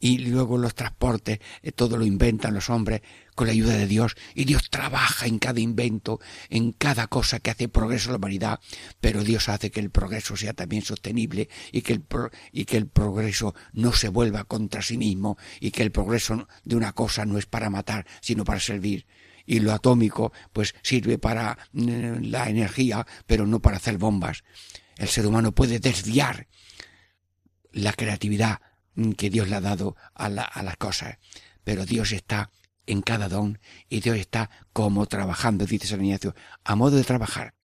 y 0.00 0.18
luego 0.18 0.58
los 0.58 0.74
transportes, 0.74 1.38
eh, 1.62 1.70
todo 1.70 1.96
lo 1.96 2.04
inventan 2.04 2.52
los 2.52 2.68
hombres 2.68 3.02
con 3.38 3.46
la 3.46 3.52
ayuda 3.52 3.76
de 3.76 3.86
Dios. 3.86 4.16
Y 4.34 4.46
Dios 4.46 4.68
trabaja 4.68 5.26
en 5.26 5.38
cada 5.38 5.60
invento, 5.60 6.20
en 6.50 6.72
cada 6.72 7.06
cosa 7.06 7.38
que 7.38 7.52
hace 7.52 7.68
progreso 7.68 8.08
a 8.08 8.12
la 8.12 8.18
humanidad, 8.18 8.58
pero 9.00 9.22
Dios 9.22 9.48
hace 9.48 9.70
que 9.70 9.78
el 9.78 9.90
progreso 9.90 10.36
sea 10.36 10.54
también 10.54 10.82
sostenible 10.82 11.48
y 11.70 11.82
que 11.82 11.92
el, 11.92 12.04
y 12.50 12.64
que 12.64 12.76
el 12.76 12.88
progreso 12.88 13.54
no 13.72 13.92
se 13.92 14.08
vuelva 14.08 14.42
contra 14.42 14.82
sí 14.82 14.98
mismo 14.98 15.38
y 15.60 15.70
que 15.70 15.84
el 15.84 15.92
progreso 15.92 16.48
de 16.64 16.74
una 16.74 16.92
cosa 16.92 17.24
no 17.26 17.38
es 17.38 17.46
para 17.46 17.70
matar, 17.70 18.06
sino 18.20 18.42
para 18.42 18.58
servir. 18.58 19.06
Y 19.46 19.60
lo 19.60 19.72
atómico 19.72 20.32
pues 20.52 20.74
sirve 20.82 21.16
para 21.16 21.58
mm, 21.70 22.24
la 22.24 22.50
energía, 22.50 23.06
pero 23.28 23.46
no 23.46 23.60
para 23.60 23.76
hacer 23.76 23.98
bombas. 23.98 24.42
El 24.96 25.06
ser 25.06 25.28
humano 25.28 25.52
puede 25.52 25.78
desviar 25.78 26.48
la 27.70 27.92
creatividad 27.92 28.58
que 29.16 29.30
Dios 29.30 29.48
le 29.48 29.54
ha 29.54 29.60
dado 29.60 29.94
a, 30.12 30.28
las 30.28 30.76
cosas, 30.76 31.18
pero 31.62 31.86
Dios 31.86 32.10
está 32.10 32.50
en 32.88 33.02
cada 33.02 33.28
don 33.28 33.60
y 33.88 34.00
Dios 34.00 34.16
está 34.16 34.50
como 34.72 35.06
trabajando, 35.06 35.66
dice 35.66 35.86
San 35.86 36.04
Ignacio, 36.04 36.34
a 36.64 36.74
modo 36.74 36.96
de 36.96 37.04
trabajar. 37.04 37.54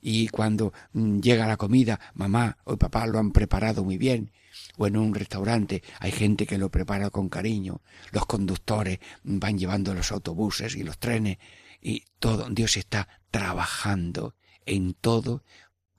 Y 0.00 0.28
cuando 0.28 0.74
mm, 0.92 1.20
llega 1.20 1.46
la 1.46 1.56
comida, 1.56 1.98
mamá 2.12 2.58
o 2.64 2.76
papá 2.76 3.06
lo 3.06 3.18
han 3.18 3.32
preparado 3.32 3.84
muy 3.84 3.96
bien, 3.96 4.32
o 4.76 4.86
en 4.86 4.98
un 4.98 5.14
restaurante 5.14 5.82
hay 5.98 6.12
gente 6.12 6.46
que 6.46 6.58
lo 6.58 6.70
prepara 6.70 7.08
con 7.08 7.30
cariño, 7.30 7.80
los 8.12 8.26
conductores 8.26 8.98
van 9.22 9.58
llevando 9.58 9.94
los 9.94 10.12
autobuses 10.12 10.76
y 10.76 10.82
los 10.82 10.98
trenes, 10.98 11.38
y 11.80 12.04
todo, 12.18 12.46
Dios 12.50 12.76
está 12.76 13.08
trabajando 13.30 14.36
en 14.66 14.92
todo 14.92 15.42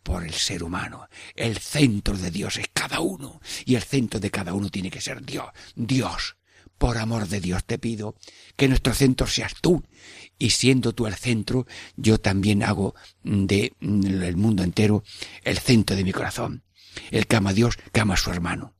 por 0.03 0.23
el 0.23 0.33
ser 0.33 0.63
humano. 0.63 1.09
El 1.35 1.57
centro 1.57 2.15
de 2.15 2.29
Dios 2.29 2.57
es 2.57 2.67
cada 2.71 2.99
uno 2.99 3.41
y 3.65 3.73
el 3.73 3.81
centro 3.81 4.19
de 4.19 4.29
cada 4.29 4.53
uno 4.53 4.69
tiene 4.69 4.91
que 4.91 5.01
ser 5.01 5.25
Dios. 5.25 5.47
Dios, 5.75 6.37
por 6.77 6.97
amor 6.97 7.27
de 7.27 7.39
Dios 7.39 7.63
te 7.63 7.77
pido 7.77 8.15
que 8.55 8.67
nuestro 8.67 8.93
centro 8.93 9.27
seas 9.27 9.53
tú 9.61 9.83
y 10.37 10.51
siendo 10.51 10.93
tú 10.93 11.07
el 11.07 11.15
centro, 11.15 11.65
yo 11.95 12.19
también 12.19 12.63
hago 12.63 12.95
de 13.23 13.73
el 13.81 14.37
mundo 14.37 14.63
entero 14.63 15.03
el 15.43 15.57
centro 15.59 15.95
de 15.95 16.03
mi 16.03 16.11
corazón. 16.11 16.63
El 17.11 17.27
que 17.27 17.35
ama 17.35 17.51
a 17.51 17.53
Dios, 17.53 17.77
que 17.91 17.99
ama 17.99 18.13
a 18.15 18.17
su 18.17 18.31
hermano. 18.31 18.75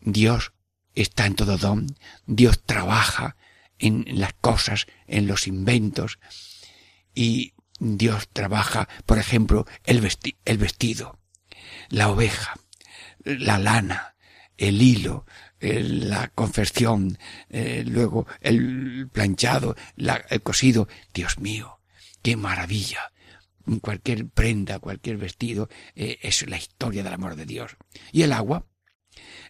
Dios 0.00 0.52
está 0.94 1.26
en 1.26 1.34
todo 1.34 1.58
don, 1.58 1.86
Dios 2.26 2.62
trabaja 2.64 3.36
en 3.78 4.04
las 4.08 4.32
cosas, 4.34 4.86
en 5.06 5.26
los 5.26 5.46
inventos. 5.46 6.18
Y 7.14 7.54
Dios 7.78 8.28
trabaja, 8.32 8.88
por 9.06 9.18
ejemplo, 9.18 9.66
el 9.84 10.00
vestido, 10.00 11.18
la 11.88 12.08
oveja, 12.08 12.54
la 13.24 13.58
lana, 13.58 14.14
el 14.56 14.80
hilo, 14.80 15.26
la 15.62 16.28
confección, 16.28 17.18
eh, 17.48 17.84
luego 17.86 18.26
el 18.40 19.08
planchado, 19.12 19.76
el 19.96 20.42
cosido. 20.42 20.88
Dios 21.14 21.38
mío, 21.38 21.78
qué 22.22 22.36
maravilla. 22.36 23.12
Cualquier 23.80 24.26
prenda, 24.26 24.80
cualquier 24.80 25.18
vestido 25.18 25.68
eh, 25.94 26.18
es 26.22 26.48
la 26.48 26.56
historia 26.56 27.04
del 27.04 27.12
amor 27.12 27.36
de 27.36 27.46
Dios. 27.46 27.76
Y 28.10 28.22
el 28.22 28.32
agua, 28.32 28.66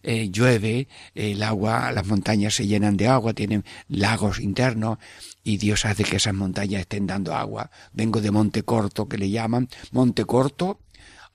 eh, 0.03 0.29
llueve, 0.31 0.89
el 1.15 1.43
agua, 1.43 1.93
las 1.93 2.07
montañas 2.07 2.55
se 2.55 2.67
llenan 2.67 2.99
de 2.99 3.09
agua, 3.09 3.33
tienen 3.33 3.65
lagos 3.89 4.39
internos 4.39 4.99
y 5.43 5.57
Dios 5.57 5.87
hace 5.87 6.05
que 6.05 6.17
esas 6.17 6.35
montañas 6.35 6.83
estén 6.83 7.07
dando 7.07 7.35
agua. 7.35 7.71
Vengo 7.93 8.21
de 8.21 8.31
Monte 8.31 8.65
Corto, 8.65 9.09
que 9.09 9.17
le 9.17 9.31
llaman 9.31 9.69
Monte 9.93 10.27
Corto, 10.27 10.81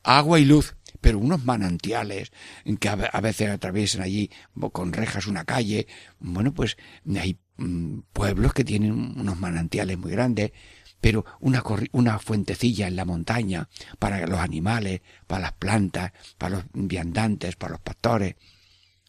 agua 0.04 0.40
y 0.40 0.46
luz 0.46 0.76
pero 1.08 1.20
unos 1.20 1.45
manantiales 1.45 2.34
que 2.82 2.89
a 2.89 3.22
veces 3.22 3.49
atraviesan 3.49 4.01
allí 4.01 4.30
con 4.74 4.91
rejas 4.91 5.26
una 5.26 5.45
calle. 5.45 5.88
Bueno, 6.20 6.53
pues 6.53 6.76
hay 7.18 7.39
mm, 7.55 7.99
pueblos 8.12 8.53
que 8.53 8.66
tienen 8.66 8.91
unos 8.91 9.39
manantiales 9.39 9.97
muy 9.97 10.12
grandes, 10.12 10.51
pero 10.99 11.24
una, 11.39 12.20
fuentecilla 12.20 12.89
en 12.89 12.97
la 12.97 13.05
montaña 13.05 13.70
para 13.99 14.28
los 14.28 14.38
animales, 14.38 14.99
para 15.28 15.43
las 15.43 15.53
plantas, 15.53 16.12
para 16.38 16.58
los 16.58 16.66
viandantes, 16.74 17.55
para 17.55 17.72
los 17.72 17.82
pastores. 17.82 18.36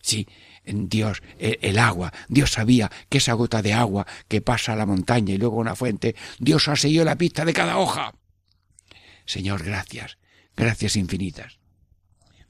Sí, 0.00 0.28
Dios, 0.64 1.20
el, 1.36 1.58
el, 1.62 1.80
agua, 1.80 2.12
Dios 2.28 2.52
sabía 2.52 2.92
que 3.08 3.18
esa 3.18 3.32
gota 3.32 3.60
de 3.60 3.72
agua 3.72 4.06
que 4.28 4.40
pasa 4.40 4.74
a 4.74 4.76
la 4.76 4.86
montaña 4.86 5.34
y 5.34 5.38
luego 5.38 5.56
una 5.56 5.74
fuente, 5.74 6.14
Dios 6.38 6.68
ha 6.68 6.76
seguido 6.76 7.04
la 7.04 7.18
pista 7.18 7.44
de 7.44 7.54
cada 7.54 7.76
hoja. 7.76 8.14
Señor, 9.26 9.64
gracias, 9.64 10.16
gracias 10.54 10.94
infinitas 10.94 11.57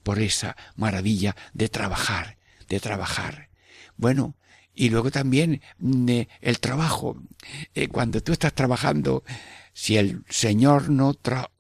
por 0.03 0.19
esa 0.19 0.57
maravilla 0.77 1.37
de 1.53 1.69
trabajar, 1.69 2.39
de 2.69 2.81
trabajar. 2.81 3.49
Bueno, 3.97 4.37
y 4.75 4.91
luego 4.91 5.11
también 5.11 5.61
mm, 5.79 6.09
eh, 6.09 6.29
el 6.41 6.61
trabajo. 6.61 7.21
Eh, 7.75 7.89
cuando 7.89 8.23
tú 8.23 8.33
estás 8.33 8.55
trabajando, 8.55 9.25
si 9.73 9.97
el 9.97 10.23
Señor 10.29 10.89
no 10.89 11.15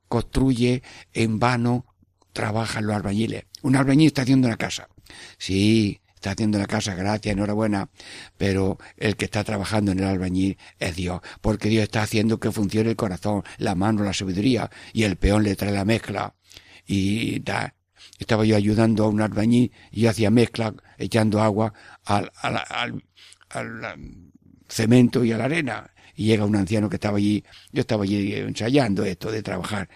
construye 0.09 0.83
en 1.13 1.39
vano, 1.39 1.85
trabajan 2.33 2.87
los 2.87 2.95
albañiles. 2.95 3.45
Un 3.63 3.75
albañil 3.75 4.07
está 4.07 4.23
haciendo 4.23 4.47
una 4.47 4.57
casa. 4.57 4.89
Sí, 5.37 6.01
está 6.15 6.33
haciendo 6.33 6.59
una 6.59 6.67
casa, 6.67 6.95
gracias, 6.95 7.33
enhorabuena, 7.33 7.91
pero 8.37 8.79
el 8.97 9.17
que 9.17 9.25
está 9.25 9.45
trabajando 9.45 9.93
en 9.93 10.01
el 10.01 10.07
albañil 10.07 10.59
es 10.79 10.97
Dios, 10.97 11.21
porque 11.41 11.69
Dios 11.69 11.85
está 11.85 12.03
haciendo 12.03 12.39
que 12.39 12.53
funcione 12.53 12.91
el 12.91 12.97
corazón, 12.97 13.43
la 13.59 13.75
mano, 13.75 14.05
la 14.05 14.13
sabiduría, 14.13 14.71
y 14.93 15.05
el 15.05 15.17
peón 15.17 15.45
le 15.45 15.57
trae 15.57 15.73
la 15.73 15.85
mezcla, 15.85 16.35
y 16.87 17.41
da, 17.41 17.75
estaba 18.19 18.45
yo 18.45 18.57
ayudando 18.57 19.05
a 19.05 19.09
un 19.09 19.21
albañil 19.21 19.73
y 19.91 20.07
hacía 20.07 20.31
mezcla 20.31 20.75
echando 20.99 21.41
agua 21.41 21.73
al, 22.05 22.31
al, 22.43 23.03
al, 23.51 24.33
cemento 24.69 25.25
y 25.25 25.33
a 25.33 25.39
la 25.39 25.45
arena. 25.45 25.91
Y 26.15 26.27
llega 26.27 26.45
un 26.45 26.57
anciano 26.57 26.89
que 26.89 26.97
estaba 26.97 27.19
allí, 27.19 27.45
yo 27.71 27.81
estaba 27.81 28.03
allí 28.03 28.35
ensayando 28.35 29.05
esto 29.05 29.31
de 29.31 29.43
trabajar 29.43 29.89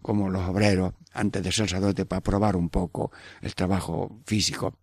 como 0.00 0.30
los 0.30 0.48
obreros 0.48 0.94
antes 1.12 1.42
de 1.42 1.52
ser 1.52 1.68
sacerdote 1.68 2.06
para 2.06 2.22
probar 2.22 2.56
un 2.56 2.70
poco 2.70 3.12
el 3.42 3.54
trabajo 3.54 4.22
físico. 4.26 4.78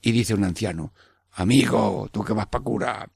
Y 0.00 0.12
dice 0.12 0.34
un 0.34 0.44
anciano, 0.44 0.94
amigo, 1.32 2.08
tú 2.10 2.24
que 2.24 2.32
vas 2.32 2.46
para 2.46 2.64
cura, 2.64 3.10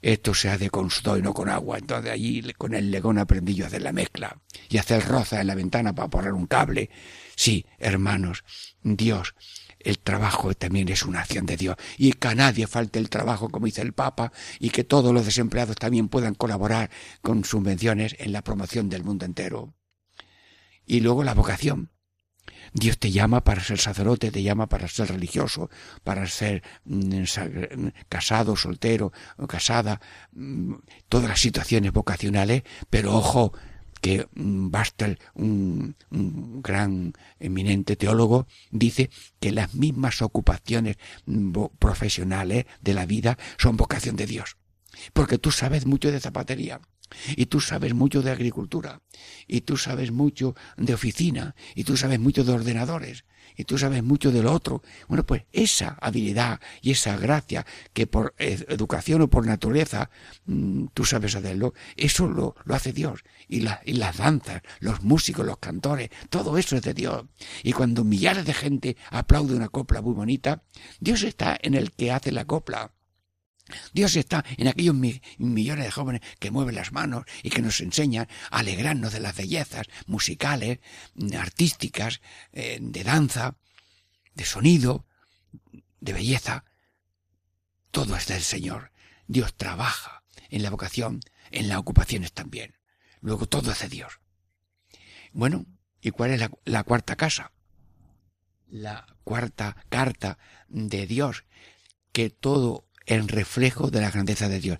esto 0.00 0.34
se 0.34 0.50
hace 0.50 0.68
con 0.68 0.90
sudor 0.90 1.18
y 1.18 1.22
no 1.22 1.32
con 1.32 1.48
agua. 1.48 1.78
Entonces 1.78 2.12
allí 2.12 2.42
con 2.56 2.74
el 2.74 2.90
legón 2.90 3.18
aprendí 3.18 3.54
yo 3.54 3.64
a 3.64 3.68
hacer 3.68 3.82
la 3.82 3.92
mezcla 3.92 4.36
y 4.68 4.76
hacer 4.76 5.06
roza 5.06 5.40
en 5.40 5.46
la 5.46 5.54
ventana 5.54 5.94
para 5.94 6.08
poner 6.08 6.32
un 6.32 6.46
cable 6.46 6.90
Sí, 7.36 7.66
hermanos, 7.78 8.44
Dios, 8.82 9.34
el 9.84 9.98
trabajo 9.98 10.54
también 10.54 10.88
es 10.88 11.04
una 11.04 11.20
acción 11.20 11.46
de 11.46 11.56
Dios 11.56 11.76
y 11.98 12.12
que 12.12 12.28
a 12.28 12.34
nadie 12.34 12.66
falte 12.66 12.98
el 12.98 13.10
trabajo, 13.10 13.48
como 13.48 13.66
dice 13.66 13.82
el 13.82 13.92
Papa, 13.92 14.32
y 14.58 14.70
que 14.70 14.84
todos 14.84 15.12
los 15.12 15.24
desempleados 15.24 15.76
también 15.76 16.08
puedan 16.08 16.34
colaborar 16.34 16.90
con 17.20 17.44
subvenciones 17.44 18.16
en 18.18 18.32
la 18.32 18.42
promoción 18.42 18.88
del 18.88 19.04
mundo 19.04 19.24
entero. 19.24 19.74
Y 20.86 21.00
luego 21.00 21.24
la 21.24 21.34
vocación. 21.34 21.90
Dios 22.74 22.98
te 22.98 23.10
llama 23.10 23.44
para 23.44 23.62
ser 23.62 23.78
sacerdote, 23.78 24.30
te 24.30 24.42
llama 24.42 24.68
para 24.68 24.88
ser 24.88 25.08
religioso, 25.08 25.70
para 26.04 26.26
ser 26.26 26.62
mm, 26.84 27.24
casado, 28.08 28.56
soltero, 28.56 29.12
casada, 29.46 30.00
mm, 30.32 30.74
todas 31.08 31.28
las 31.28 31.40
situaciones 31.40 31.92
vocacionales, 31.92 32.62
pero 32.88 33.14
ojo, 33.14 33.52
que 34.02 34.26
Bastel, 34.34 35.18
un, 35.34 35.94
gran 36.60 37.14
eminente 37.38 37.96
teólogo, 37.96 38.46
dice 38.70 39.08
que 39.40 39.52
las 39.52 39.74
mismas 39.74 40.20
ocupaciones 40.20 40.96
mm, 41.24 41.52
profesionales 41.78 42.66
de 42.82 42.94
la 42.94 43.06
vida 43.06 43.38
son 43.56 43.76
vocación 43.76 44.16
de 44.16 44.26
Dios. 44.26 44.56
Porque 45.14 45.38
tú 45.38 45.52
sabes 45.52 45.86
mucho 45.86 46.10
de 46.10 46.20
zapatería, 46.20 46.80
y 47.36 47.46
tú 47.46 47.60
sabes 47.60 47.94
mucho 47.94 48.22
de 48.22 48.32
agricultura, 48.32 49.02
y 49.46 49.60
tú 49.62 49.76
sabes 49.76 50.10
mucho 50.10 50.56
de 50.76 50.94
oficina, 50.94 51.54
y 51.76 51.84
tú 51.84 51.96
sabes 51.96 52.18
mucho 52.18 52.42
de 52.42 52.52
ordenadores, 52.52 53.24
y 53.56 53.64
tú 53.64 53.78
sabes 53.78 54.02
mucho 54.02 54.30
de 54.30 54.42
lo 54.42 54.52
otro. 54.52 54.82
Bueno, 55.08 55.24
pues 55.24 55.44
esa 55.52 55.96
habilidad 56.00 56.60
y 56.80 56.92
esa 56.92 57.16
gracia 57.16 57.66
que 57.92 58.06
por 58.06 58.34
educación 58.38 59.22
o 59.22 59.28
por 59.28 59.46
naturaleza 59.46 60.10
mm, 60.46 60.86
tú 60.94 61.04
sabes 61.04 61.34
hacerlo, 61.34 61.74
eso 61.96 62.28
lo, 62.28 62.54
lo 62.64 62.74
hace 62.74 62.92
Dios. 62.92 63.24
Y, 63.48 63.66
y 63.84 63.92
las 63.94 64.16
danzas, 64.16 64.62
los 64.80 65.02
músicos, 65.02 65.46
los 65.46 65.58
cantores, 65.58 66.10
todo 66.28 66.58
eso 66.58 66.76
es 66.76 66.82
de 66.82 66.94
Dios. 66.94 67.24
Y 67.62 67.72
cuando 67.72 68.04
millares 68.04 68.44
de 68.44 68.54
gente 68.54 68.96
aplaude 69.10 69.54
una 69.54 69.68
copla 69.68 70.00
muy 70.02 70.14
bonita, 70.14 70.62
Dios 71.00 71.22
está 71.22 71.58
en 71.60 71.74
el 71.74 71.92
que 71.92 72.12
hace 72.12 72.32
la 72.32 72.44
copla. 72.44 72.92
Dios 73.92 74.16
está 74.16 74.44
en 74.56 74.68
aquellos 74.68 74.94
millones 74.94 75.84
de 75.84 75.90
jóvenes 75.90 76.20
que 76.38 76.50
mueven 76.50 76.74
las 76.74 76.92
manos 76.92 77.24
y 77.42 77.50
que 77.50 77.62
nos 77.62 77.80
enseñan 77.80 78.28
a 78.50 78.58
alegrarnos 78.58 79.12
de 79.12 79.20
las 79.20 79.36
bellezas 79.36 79.86
musicales, 80.06 80.80
artísticas, 81.38 82.20
eh, 82.52 82.78
de 82.80 83.04
danza, 83.04 83.56
de 84.34 84.44
sonido, 84.44 85.06
de 86.00 86.12
belleza. 86.12 86.64
Todo 87.90 88.16
es 88.16 88.26
del 88.26 88.42
Señor. 88.42 88.92
Dios 89.26 89.54
trabaja 89.54 90.24
en 90.50 90.62
la 90.62 90.70
vocación, 90.70 91.20
en 91.50 91.68
las 91.68 91.78
ocupaciones 91.78 92.32
también. 92.32 92.76
Luego 93.20 93.46
todo 93.46 93.70
es 93.72 93.80
de 93.80 93.88
Dios. 93.88 94.20
Bueno, 95.32 95.66
¿y 96.00 96.10
cuál 96.10 96.32
es 96.32 96.40
la, 96.40 96.50
la 96.64 96.82
cuarta 96.84 97.16
casa? 97.16 97.52
La 98.68 99.06
cuarta 99.24 99.76
carta 99.88 100.38
de 100.68 101.06
Dios, 101.06 101.44
que 102.12 102.30
todo 102.30 102.88
el 103.06 103.28
reflejo 103.28 103.90
de 103.90 104.00
la 104.00 104.10
grandeza 104.10 104.48
de 104.48 104.60
Dios. 104.60 104.78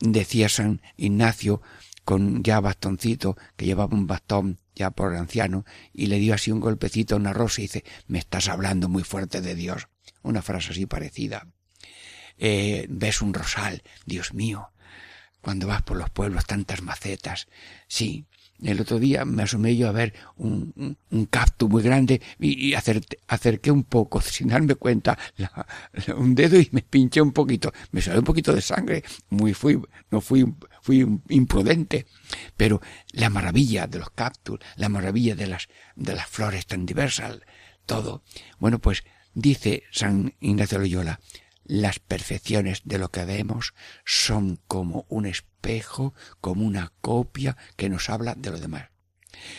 Decía 0.00 0.48
San 0.48 0.82
Ignacio 0.96 1.62
con 2.04 2.42
ya 2.44 2.60
bastoncito, 2.60 3.36
que 3.56 3.66
llevaba 3.66 3.94
un 3.94 4.06
bastón 4.06 4.60
ya 4.76 4.90
por 4.90 5.16
anciano, 5.16 5.64
y 5.92 6.06
le 6.06 6.18
dio 6.18 6.34
así 6.34 6.52
un 6.52 6.60
golpecito 6.60 7.14
a 7.14 7.18
una 7.18 7.32
rosa 7.32 7.60
y 7.60 7.64
dice, 7.64 7.84
me 8.06 8.18
estás 8.18 8.48
hablando 8.48 8.88
muy 8.88 9.02
fuerte 9.02 9.40
de 9.40 9.54
Dios. 9.56 9.88
Una 10.22 10.40
frase 10.42 10.70
así 10.70 10.86
parecida. 10.86 11.48
Eh, 12.38 12.86
ves 12.88 13.22
un 13.22 13.34
rosal, 13.34 13.82
Dios 14.04 14.34
mío, 14.34 14.70
cuando 15.40 15.66
vas 15.66 15.82
por 15.82 15.96
los 15.96 16.10
pueblos 16.10 16.46
tantas 16.46 16.82
macetas. 16.82 17.48
Sí, 17.88 18.26
el 18.62 18.80
otro 18.80 18.98
día 18.98 19.24
me 19.24 19.42
asomé 19.42 19.76
yo 19.76 19.88
a 19.88 19.92
ver 19.92 20.14
un, 20.36 20.96
un, 21.10 21.26
cactus 21.26 21.68
muy 21.68 21.82
grande 21.82 22.20
y, 22.38 22.74
acerqué 22.74 23.70
un 23.70 23.84
poco, 23.84 24.20
sin 24.20 24.48
darme 24.48 24.74
cuenta, 24.74 25.18
un 26.16 26.34
dedo 26.34 26.58
y 26.58 26.68
me 26.72 26.82
pinché 26.82 27.20
un 27.20 27.32
poquito. 27.32 27.72
Me 27.92 28.00
salió 28.00 28.20
un 28.20 28.24
poquito 28.24 28.52
de 28.52 28.60
sangre. 28.60 29.04
Muy 29.30 29.54
fui, 29.54 29.80
no 30.10 30.20
fui, 30.20 30.46
fui 30.80 31.06
imprudente. 31.28 32.06
Pero 32.56 32.80
la 33.12 33.30
maravilla 33.30 33.86
de 33.86 33.98
los 33.98 34.10
cactus, 34.10 34.60
la 34.76 34.88
maravilla 34.88 35.34
de 35.34 35.46
las, 35.46 35.68
de 35.94 36.14
las 36.14 36.26
flores 36.26 36.66
tan 36.66 36.86
diversas, 36.86 37.40
todo. 37.84 38.22
Bueno, 38.58 38.78
pues 38.78 39.04
dice 39.34 39.84
San 39.90 40.34
Ignacio 40.40 40.78
Loyola, 40.78 41.20
las 41.66 41.98
perfecciones 41.98 42.82
de 42.84 42.98
lo 42.98 43.10
que 43.10 43.24
vemos 43.24 43.74
son 44.04 44.60
como 44.66 45.06
un 45.08 45.26
espejo, 45.26 46.14
como 46.40 46.64
una 46.64 46.92
copia 47.00 47.56
que 47.76 47.88
nos 47.88 48.08
habla 48.08 48.34
de 48.34 48.50
lo 48.50 48.58
demás. 48.58 48.90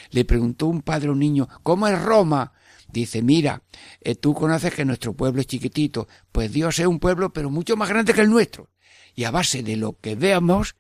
Le 0.10 0.26
preguntó 0.26 0.68
un 0.68 0.82
padre 0.82 1.10
a 1.10 1.12
un 1.12 1.20
niño, 1.20 1.47
¿cómo 1.64 1.88
es 1.88 2.01
Roma? 2.01 2.53
Dice, 2.88 3.22
mira, 3.22 3.64
eh, 4.01 4.16
tú 4.16 4.34
conoces 4.34 4.74
que 4.74 4.86
nuestro 4.86 5.14
pueblo 5.14 5.41
es 5.41 5.47
chiquitito, 5.47 6.08
pues 6.32 6.51
Dios 6.51 6.80
es 6.80 6.88
un 6.88 6.99
pueblo 6.99 7.34
pero 7.34 7.49
mucho 7.49 7.76
más 7.76 7.89
grande 7.89 8.14
que 8.14 8.22
el 8.22 8.30
nuestro. 8.30 8.70
Y 9.14 9.26
a 9.26 9.32
base 9.32 9.64
de 9.64 9.76
lo 9.76 9.99
que 9.99 10.16
veamos, 10.16 10.76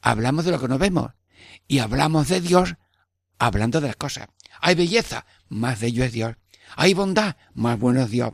hablamos 0.00 0.44
de 0.44 0.50
lo 0.50 0.60
que 0.60 0.68
no 0.68 0.78
vemos. 0.78 1.12
Y 1.68 1.78
hablamos 1.78 2.28
de 2.28 2.40
Dios 2.40 2.74
hablando 3.38 3.80
de 3.80 3.88
las 3.88 3.96
cosas. 3.96 4.28
Hay 4.60 4.74
belleza, 4.74 5.26
más 5.48 5.80
bello 5.80 6.04
es 6.04 6.12
Dios. 6.12 6.36
Hay 6.76 6.94
bondad, 6.94 7.36
más 7.54 7.78
bueno 7.78 8.02
es 8.02 8.10
Dios. 8.10 8.32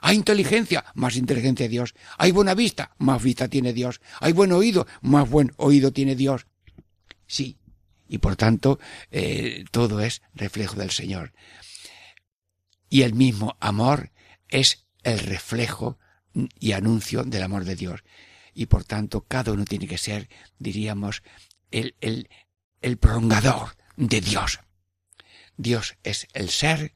Hay 0.00 0.16
inteligencia, 0.16 0.84
más 0.94 1.16
inteligencia 1.16 1.68
Dios. 1.68 1.94
Hay 2.18 2.32
buena 2.32 2.54
vista, 2.54 2.94
más 2.98 3.22
vista 3.22 3.48
tiene 3.48 3.72
Dios. 3.72 4.00
Hay 4.20 4.32
buen 4.32 4.52
oído, 4.52 4.86
más 5.02 5.28
buen 5.28 5.52
oído 5.56 5.92
tiene 5.92 6.16
Dios. 6.16 6.46
Sí, 7.26 7.58
y 8.08 8.18
por 8.18 8.36
tanto 8.36 8.80
eh, 9.10 9.64
todo 9.70 10.00
es 10.00 10.22
reflejo 10.34 10.76
del 10.76 10.90
Señor. 10.90 11.32
Y 12.88 13.02
el 13.02 13.14
mismo 13.14 13.56
amor 13.60 14.10
es 14.48 14.86
el 15.04 15.20
reflejo 15.20 15.98
y 16.58 16.72
anuncio 16.72 17.24
del 17.24 17.42
amor 17.42 17.64
de 17.64 17.76
Dios. 17.76 18.02
Y 18.52 18.66
por 18.66 18.84
tanto 18.84 19.22
cada 19.22 19.52
uno 19.52 19.64
tiene 19.64 19.86
que 19.86 19.98
ser, 19.98 20.28
diríamos, 20.58 21.22
el, 21.70 21.94
el, 22.00 22.28
el 22.80 22.96
prolongador 22.96 23.76
de 23.96 24.20
Dios. 24.20 24.60
Dios 25.56 25.96
es 26.02 26.26
el 26.32 26.48
ser, 26.48 26.94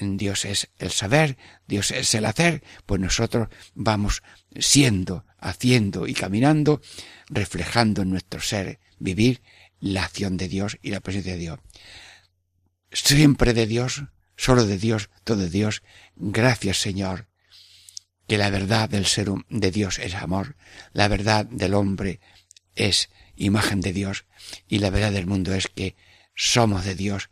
Dios 0.00 0.44
es 0.44 0.70
el 0.78 0.90
saber, 0.90 1.36
Dios 1.66 1.90
es 1.90 2.14
el 2.14 2.24
hacer, 2.24 2.62
pues 2.86 3.00
nosotros 3.00 3.48
vamos 3.74 4.22
siendo, 4.58 5.24
haciendo 5.38 6.06
y 6.06 6.14
caminando, 6.14 6.80
reflejando 7.28 8.02
en 8.02 8.10
nuestro 8.10 8.40
ser, 8.40 8.80
vivir 8.98 9.42
la 9.78 10.04
acción 10.04 10.36
de 10.36 10.48
Dios 10.48 10.78
y 10.82 10.90
la 10.90 11.00
presencia 11.00 11.32
de 11.32 11.38
Dios. 11.38 11.60
Siempre 12.92 13.54
de 13.54 13.66
Dios, 13.66 14.04
solo 14.36 14.64
de 14.64 14.78
Dios, 14.78 15.10
todo 15.24 15.38
de 15.38 15.50
Dios. 15.50 15.82
Gracias 16.16 16.78
Señor, 16.78 17.28
que 18.26 18.38
la 18.38 18.50
verdad 18.50 18.88
del 18.88 19.06
ser 19.06 19.28
de 19.48 19.70
Dios 19.70 19.98
es 19.98 20.14
amor, 20.14 20.56
la 20.92 21.08
verdad 21.08 21.46
del 21.46 21.74
hombre 21.74 22.20
es 22.74 23.10
imagen 23.36 23.80
de 23.80 23.92
Dios 23.92 24.26
y 24.68 24.78
la 24.78 24.90
verdad 24.90 25.12
del 25.12 25.26
mundo 25.26 25.54
es 25.54 25.68
que 25.68 25.96
somos 26.34 26.84
de 26.84 26.94
Dios, 26.94 27.30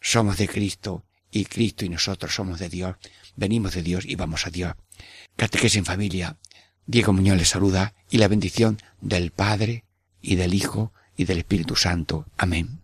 somos 0.00 0.36
de 0.36 0.48
Cristo 0.48 1.04
y 1.34 1.44
Cristo 1.46 1.84
y 1.84 1.88
nosotros 1.88 2.34
somos 2.34 2.60
de 2.60 2.68
Dios, 2.68 2.96
venimos 3.34 3.74
de 3.74 3.82
Dios 3.82 4.04
y 4.06 4.14
vamos 4.14 4.46
a 4.46 4.50
Dios. 4.50 4.74
Catequesis 5.36 5.78
en 5.78 5.84
familia. 5.84 6.38
Diego 6.86 7.12
Muñoz 7.12 7.36
les 7.36 7.48
saluda 7.48 7.94
y 8.08 8.18
la 8.18 8.28
bendición 8.28 8.78
del 9.00 9.32
Padre 9.32 9.84
y 10.22 10.36
del 10.36 10.54
Hijo 10.54 10.92
y 11.16 11.24
del 11.24 11.38
Espíritu 11.38 11.74
Santo. 11.74 12.26
Amén. 12.38 12.83